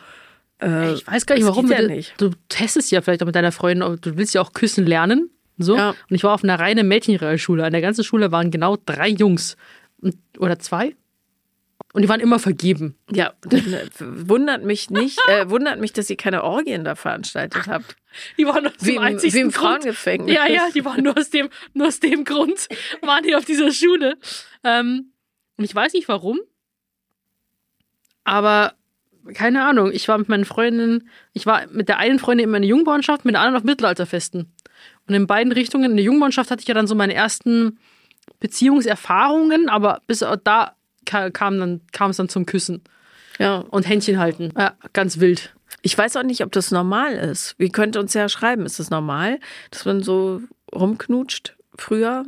Äh, 0.60 0.92
Ich 0.94 1.06
weiß 1.06 1.24
gar 1.26 1.36
nicht, 1.36 1.46
warum. 1.46 1.70
ja 1.70 1.78
du, 1.80 1.86
nicht. 1.86 2.14
du 2.20 2.30
testest 2.48 2.90
ja 2.90 3.00
vielleicht 3.00 3.22
auch 3.22 3.26
mit 3.26 3.36
deiner 3.36 3.52
Freundin, 3.52 3.96
du 4.00 4.16
willst 4.16 4.34
ja 4.34 4.40
auch 4.42 4.52
küssen 4.52 4.84
lernen. 4.84 5.30
So. 5.56 5.76
Ja. 5.76 5.90
Und 5.90 6.16
ich 6.16 6.24
war 6.24 6.34
auf 6.34 6.42
einer 6.42 6.58
reinen 6.58 6.88
Mädchenrealschule. 6.88 7.64
An 7.64 7.72
der 7.72 7.82
ganzen 7.82 8.02
Schule 8.02 8.32
waren 8.32 8.50
genau 8.50 8.76
drei 8.84 9.08
Jungs. 9.08 9.56
Oder 10.38 10.58
zwei. 10.58 10.96
Und 11.92 12.02
die 12.02 12.08
waren 12.08 12.20
immer 12.20 12.38
vergeben. 12.38 12.96
Ja, 13.10 13.32
äh, 13.50 13.88
wundert 13.98 14.64
mich 14.64 14.90
nicht, 14.90 15.18
äh, 15.26 15.50
wundert 15.50 15.80
mich, 15.80 15.92
dass 15.92 16.08
ihr 16.08 16.16
keine 16.16 16.44
Orgien 16.44 16.84
da 16.84 16.94
veranstaltet 16.94 17.66
habt. 17.66 17.96
Die 18.38 18.46
waren 18.46 18.66
aus 18.66 18.74
Wie 18.80 18.92
dem 18.92 18.96
im, 18.96 19.02
einzigsten 19.02 19.38
wie 19.38 19.42
im 19.42 19.50
Grund. 19.50 19.82
Frauengefängnis. 19.82 20.34
Ja, 20.34 20.46
ja, 20.46 20.68
die 20.72 20.84
waren 20.84 21.02
nur 21.02 21.18
aus 21.18 21.30
dem, 21.30 21.48
nur 21.74 21.88
aus 21.88 21.98
dem 21.98 22.24
Grund, 22.24 22.68
waren 23.02 23.24
die 23.24 23.34
auf 23.34 23.44
dieser 23.44 23.72
Schule. 23.72 24.18
Ähm, 24.62 25.12
und 25.56 25.64
ich 25.64 25.74
weiß 25.74 25.92
nicht 25.94 26.08
warum, 26.08 26.38
aber 28.24 28.74
keine 29.34 29.64
Ahnung. 29.64 29.90
Ich 29.92 30.06
war 30.08 30.16
mit 30.18 30.28
meinen 30.28 30.44
Freundinnen, 30.44 31.08
ich 31.32 31.46
war 31.46 31.66
mit 31.66 31.88
der 31.88 31.98
einen 31.98 32.18
Freundin 32.18 32.44
in 32.44 32.50
meiner 32.50 32.66
Jungbauernschaft, 32.66 33.24
mit 33.24 33.34
der 33.34 33.42
anderen 33.42 33.56
auf 33.56 33.64
Mittelalterfesten. 33.64 34.52
Und 35.06 35.14
in 35.14 35.26
beiden 35.26 35.52
Richtungen, 35.52 35.90
in 35.90 35.96
der 35.96 36.04
Jungbauernschaft 36.04 36.50
hatte 36.50 36.62
ich 36.62 36.68
ja 36.68 36.74
dann 36.74 36.86
so 36.86 36.94
meine 36.94 37.14
ersten 37.14 37.78
Beziehungserfahrungen, 38.38 39.68
aber 39.68 40.00
bis 40.06 40.24
da 40.44 40.76
kam, 41.10 41.58
dann, 41.58 41.80
kam 41.92 42.10
es 42.10 42.16
dann 42.16 42.28
zum 42.28 42.46
Küssen 42.46 42.82
ja. 43.38 43.58
und 43.58 43.88
Händchen 43.88 44.18
halten. 44.18 44.52
Ja, 44.56 44.74
ganz 44.92 45.20
wild. 45.20 45.54
Ich 45.82 45.96
weiß 45.96 46.16
auch 46.16 46.22
nicht, 46.22 46.44
ob 46.44 46.52
das 46.52 46.70
normal 46.70 47.12
ist. 47.12 47.54
Ihr 47.58 47.70
könnt 47.70 47.96
uns 47.96 48.14
ja 48.14 48.28
schreiben, 48.28 48.66
ist 48.66 48.78
das 48.78 48.90
normal, 48.90 49.38
dass 49.70 49.84
man 49.84 50.02
so 50.02 50.42
rumknutscht 50.74 51.56
früher? 51.76 52.24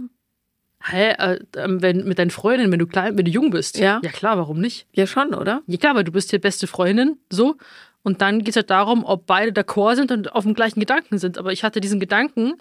Hä, 0.85 1.11
äh, 1.11 1.39
ähm, 1.57 1.81
wenn, 1.81 2.05
mit 2.05 2.19
deinen 2.19 2.31
Freundinnen, 2.31 2.73
wenn 2.73 2.79
du 2.79 2.87
klein, 2.87 3.17
wenn 3.17 3.25
du 3.25 3.31
jung 3.31 3.51
bist. 3.51 3.79
Ja. 3.79 4.01
Ja 4.03 4.11
klar, 4.11 4.37
warum 4.37 4.61
nicht? 4.61 4.87
Ja, 4.93 5.07
schon, 5.07 5.35
oder? 5.35 5.63
Ja 5.67 5.79
klar, 5.79 5.95
weil 5.95 6.05
du 6.05 6.13
bist 6.13 6.33
die 6.33 6.39
beste 6.39 6.67
Freundin, 6.67 7.19
so. 7.31 7.57
Und 8.03 8.21
dann 8.21 8.41
geht 8.41 8.49
es 8.49 8.57
halt 8.57 8.71
darum, 8.71 9.05
ob 9.05 9.27
beide 9.27 9.53
d'accord 9.53 9.95
sind 9.95 10.11
und 10.11 10.33
auf 10.33 10.43
dem 10.43 10.55
gleichen 10.55 10.81
Gedanken 10.81 11.19
sind. 11.19 11.39
Aber 11.39 11.53
ich 11.53 11.63
hatte 11.63 11.81
diesen 11.81 12.01
Gedanken 12.01 12.55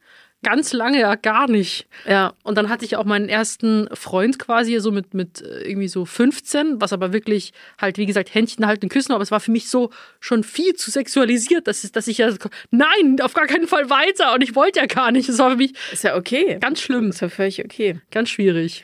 ganz 0.43 0.73
lange 0.73 0.99
ja 0.99 1.15
gar 1.15 1.47
nicht. 1.49 1.87
Ja. 2.07 2.33
Und 2.43 2.57
dann 2.57 2.69
hatte 2.69 2.83
ich 2.85 2.95
auch 2.95 3.05
meinen 3.05 3.29
ersten 3.29 3.87
Freund 3.93 4.39
quasi 4.39 4.79
so 4.79 4.91
mit, 4.91 5.13
mit 5.13 5.41
äh, 5.41 5.61
irgendwie 5.69 5.87
so 5.87 6.05
15, 6.05 6.81
was 6.81 6.93
aber 6.93 7.13
wirklich 7.13 7.53
halt, 7.79 7.97
wie 7.97 8.05
gesagt, 8.05 8.33
Händchen 8.33 8.65
halten, 8.65 8.89
küssen, 8.89 9.11
aber 9.13 9.21
es 9.21 9.31
war 9.31 9.39
für 9.39 9.51
mich 9.51 9.69
so 9.69 9.91
schon 10.19 10.43
viel 10.43 10.73
zu 10.73 10.89
sexualisiert, 10.91 11.67
dass, 11.67 11.83
es- 11.83 11.91
dass 11.91 12.07
ich 12.07 12.17
ja, 12.19 12.29
nein, 12.71 13.17
auf 13.21 13.33
gar 13.33 13.45
keinen 13.47 13.67
Fall 13.67 13.89
weiter 13.89 14.33
und 14.33 14.41
ich 14.41 14.55
wollte 14.55 14.79
ja 14.79 14.85
gar 14.87 15.11
nicht. 15.11 15.29
Es 15.29 15.37
war 15.37 15.51
für 15.51 15.57
mich 15.57 15.73
Ist 15.91 16.03
ja 16.03 16.15
okay. 16.15 16.57
ganz 16.59 16.81
schlimm, 16.81 17.09
Ist 17.09 17.21
ja 17.21 17.29
völlig 17.29 17.63
okay. 17.63 17.99
ganz 18.11 18.29
schwierig, 18.29 18.83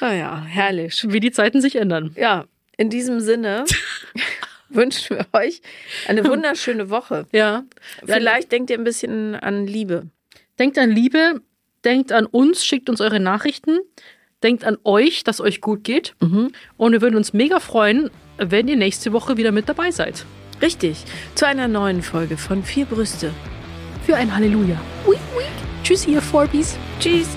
Naja, 0.00 0.42
herrlich. 0.46 1.04
wie 1.08 1.20
die 1.20 1.30
Zeiten 1.32 1.60
sich 1.60 1.76
ändern. 1.76 2.12
Ja, 2.16 2.44
in 2.76 2.90
diesem 2.90 3.20
Sinne 3.20 3.64
wünschen 4.76 5.16
wir 5.18 5.26
euch 5.32 5.60
eine 6.06 6.24
wunderschöne 6.24 6.90
Woche. 6.90 7.26
Ja. 7.32 7.64
Vielleicht 8.04 8.52
denkt 8.52 8.70
ihr 8.70 8.78
ein 8.78 8.84
bisschen 8.84 9.34
an 9.34 9.66
Liebe. 9.66 10.06
Denkt 10.58 10.78
an 10.78 10.90
Liebe, 10.90 11.40
denkt 11.84 12.12
an 12.12 12.26
uns, 12.26 12.64
schickt 12.64 12.88
uns 12.88 13.00
eure 13.00 13.20
Nachrichten, 13.20 13.78
denkt 14.42 14.64
an 14.64 14.78
euch, 14.84 15.24
dass 15.24 15.40
euch 15.40 15.60
gut 15.60 15.84
geht. 15.84 16.14
Und 16.20 16.92
wir 16.92 17.00
würden 17.00 17.16
uns 17.16 17.32
mega 17.32 17.60
freuen, 17.60 18.10
wenn 18.38 18.68
ihr 18.68 18.76
nächste 18.76 19.12
Woche 19.12 19.36
wieder 19.36 19.52
mit 19.52 19.68
dabei 19.68 19.90
seid. 19.90 20.24
Richtig, 20.62 21.04
zu 21.34 21.46
einer 21.46 21.68
neuen 21.68 22.02
Folge 22.02 22.36
von 22.36 22.62
Vier 22.62 22.86
Brüste. 22.86 23.32
Für 24.06 24.16
ein 24.16 24.34
Halleluja. 24.34 24.80
Week, 25.06 25.18
week. 25.36 25.46
Tschüss, 25.82 26.06
ihr 26.06 26.22
Forbies. 26.22 26.78
Tschüss. 27.00 27.28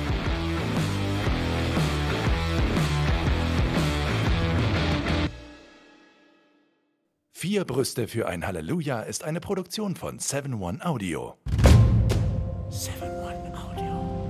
Vier 7.42 7.64
Brüste 7.64 8.10
für 8.10 8.28
ein 8.28 8.46
Halleluja 8.46 9.00
ist 9.00 9.24
eine 9.24 9.40
Produktion 9.40 9.96
von 9.96 10.20
7-One 10.20 10.86
Audio. 10.86 11.38
7-One 12.70 13.54
Audio. 13.58 14.28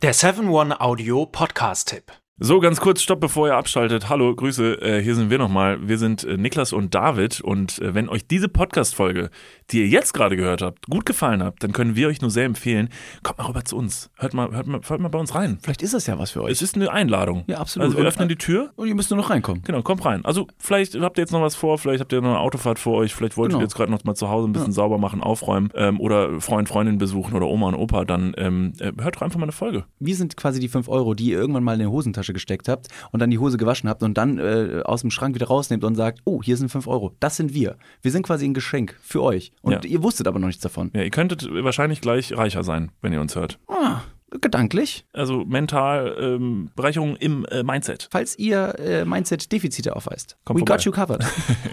Der 0.00 0.14
7-One 0.14 0.80
Audio 0.80 1.26
Podcast-Tipp. 1.26 2.12
So, 2.38 2.58
ganz 2.58 2.80
kurz, 2.80 3.00
stopp, 3.00 3.20
bevor 3.20 3.46
ihr 3.46 3.54
abschaltet. 3.54 4.08
Hallo, 4.08 4.34
Grüße, 4.34 4.80
äh, 4.82 5.00
hier 5.00 5.14
sind 5.14 5.30
wir 5.30 5.38
nochmal. 5.38 5.88
Wir 5.88 5.98
sind 5.98 6.24
äh, 6.24 6.36
Niklas 6.36 6.72
und 6.72 6.92
David 6.92 7.40
und 7.40 7.80
äh, 7.80 7.94
wenn 7.94 8.08
euch 8.08 8.26
diese 8.26 8.48
Podcast-Folge, 8.48 9.30
die 9.70 9.80
ihr 9.80 9.88
jetzt 9.88 10.12
gerade 10.14 10.36
gehört 10.36 10.62
habt, 10.62 10.86
gut 10.88 11.06
gefallen 11.06 11.42
hat, 11.42 11.56
dann 11.60 11.72
können 11.72 11.96
wir 11.96 12.08
euch 12.08 12.20
nur 12.20 12.30
sehr 12.30 12.44
empfehlen, 12.44 12.88
kommt 13.22 13.38
mal 13.38 13.46
rüber 13.46 13.64
zu 13.64 13.76
uns. 13.76 14.10
Hört 14.16 14.34
mal, 14.34 14.50
hört 14.52 14.66
mal, 14.66 14.80
hört 14.86 15.00
mal 15.00 15.08
bei 15.08 15.18
uns 15.18 15.34
rein. 15.34 15.58
Vielleicht 15.62 15.82
ist 15.82 15.94
das 15.94 16.06
ja 16.06 16.18
was 16.18 16.32
für 16.32 16.42
euch. 16.42 16.52
Es 16.52 16.62
ist 16.62 16.74
eine 16.76 16.90
Einladung. 16.90 17.44
Ja, 17.46 17.58
absolut. 17.58 17.86
Also 17.86 17.98
wir 17.98 18.04
öffnen 18.04 18.28
die 18.28 18.36
Tür. 18.36 18.72
Und 18.76 18.88
ihr 18.88 18.94
müsst 18.94 19.10
nur 19.10 19.16
noch 19.18 19.30
reinkommen. 19.30 19.62
Genau, 19.64 19.82
kommt 19.82 20.04
rein. 20.04 20.24
Also 20.24 20.46
vielleicht 20.58 20.94
habt 21.00 21.18
ihr 21.18 21.22
jetzt 21.22 21.32
noch 21.32 21.40
was 21.42 21.54
vor, 21.54 21.78
vielleicht 21.78 22.00
habt 22.00 22.12
ihr 22.12 22.20
noch 22.20 22.30
eine 22.30 22.38
Autofahrt 22.40 22.78
vor 22.78 22.98
euch, 22.98 23.14
vielleicht 23.14 23.36
wollt 23.36 23.50
Genau. 23.50 23.60
ihr 23.60 23.64
jetzt 23.64 23.74
gerade 23.74 23.90
noch 23.90 24.04
mal 24.04 24.14
zu 24.14 24.28
Hause 24.28 24.48
ein 24.48 24.52
bisschen 24.52 24.72
sauber 24.72 24.98
machen, 24.98 25.20
aufräumen 25.22 25.70
ähm, 25.74 26.00
oder 26.00 26.40
Freund, 26.40 26.68
Freundin 26.68 26.98
besuchen 26.98 27.34
oder 27.34 27.46
Oma 27.46 27.68
und 27.68 27.74
Opa, 27.74 28.04
dann 28.04 28.34
ähm, 28.36 28.72
äh, 28.80 28.92
hört 29.00 29.16
doch 29.16 29.22
einfach 29.22 29.38
mal 29.38 29.44
eine 29.44 29.52
Folge. 29.52 29.84
Wir 29.98 30.14
sind 30.16 30.36
quasi 30.36 30.60
die 30.60 30.68
5 30.68 30.88
Euro, 30.88 31.14
die 31.14 31.26
ihr 31.30 31.38
irgendwann 31.38 31.64
mal 31.64 31.74
in 31.74 31.80
die 31.80 31.86
Hosentasche 31.86 32.32
gesteckt 32.32 32.68
habt 32.68 32.88
und 33.12 33.20
dann 33.20 33.30
die 33.30 33.38
Hose 33.38 33.56
gewaschen 33.56 33.88
habt 33.88 34.02
und 34.02 34.14
dann 34.18 34.38
äh, 34.38 34.82
aus 34.84 35.00
dem 35.00 35.10
Schrank 35.10 35.34
wieder 35.34 35.46
rausnehmt 35.46 35.84
und 35.84 35.94
sagt, 35.94 36.20
oh, 36.24 36.42
hier 36.42 36.56
sind 36.56 36.68
5 36.70 36.86
Euro. 36.86 37.14
Das 37.20 37.36
sind 37.36 37.54
wir. 37.54 37.76
Wir 38.02 38.10
sind 38.10 38.24
quasi 38.26 38.44
ein 38.46 38.54
Geschenk 38.54 38.96
für 39.02 39.22
euch. 39.22 39.52
Und 39.64 39.72
Ja. 39.72 39.80
ihr 39.84 40.02
wusstet 40.02 40.28
aber 40.28 40.38
noch 40.38 40.46
nichts 40.46 40.62
davon. 40.62 40.90
Ja, 40.94 41.02
ihr 41.02 41.10
könntet 41.10 41.48
wahrscheinlich 41.50 42.00
gleich 42.00 42.36
reicher 42.36 42.62
sein, 42.62 42.92
wenn 43.00 43.12
ihr 43.12 43.20
uns 43.20 43.34
hört. 43.34 43.58
Ah, 43.66 44.02
gedanklich. 44.40 45.06
Also 45.12 45.44
mental 45.44 46.16
ähm, 46.20 46.70
Bereicherung 46.76 47.16
im 47.16 47.44
äh, 47.46 47.62
Mindset. 47.62 48.08
Falls 48.10 48.38
ihr 48.38 48.78
äh, 48.78 49.04
Mindset-Defizite 49.04 49.96
aufweist. 49.96 50.36
Kommt 50.44 50.58
We 50.58 50.60
vorbei. 50.60 50.76
got 50.76 50.84
you 50.84 50.92
covered. 50.92 51.24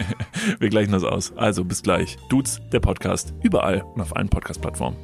Wir 0.58 0.68
gleichen 0.70 0.92
das 0.92 1.04
aus. 1.04 1.32
Also 1.36 1.64
bis 1.64 1.82
gleich. 1.82 2.16
Dudes, 2.28 2.60
der 2.72 2.80
Podcast. 2.80 3.34
Überall 3.42 3.82
und 3.94 4.00
auf 4.00 4.16
allen 4.16 4.28
Podcast-Plattformen. 4.28 4.96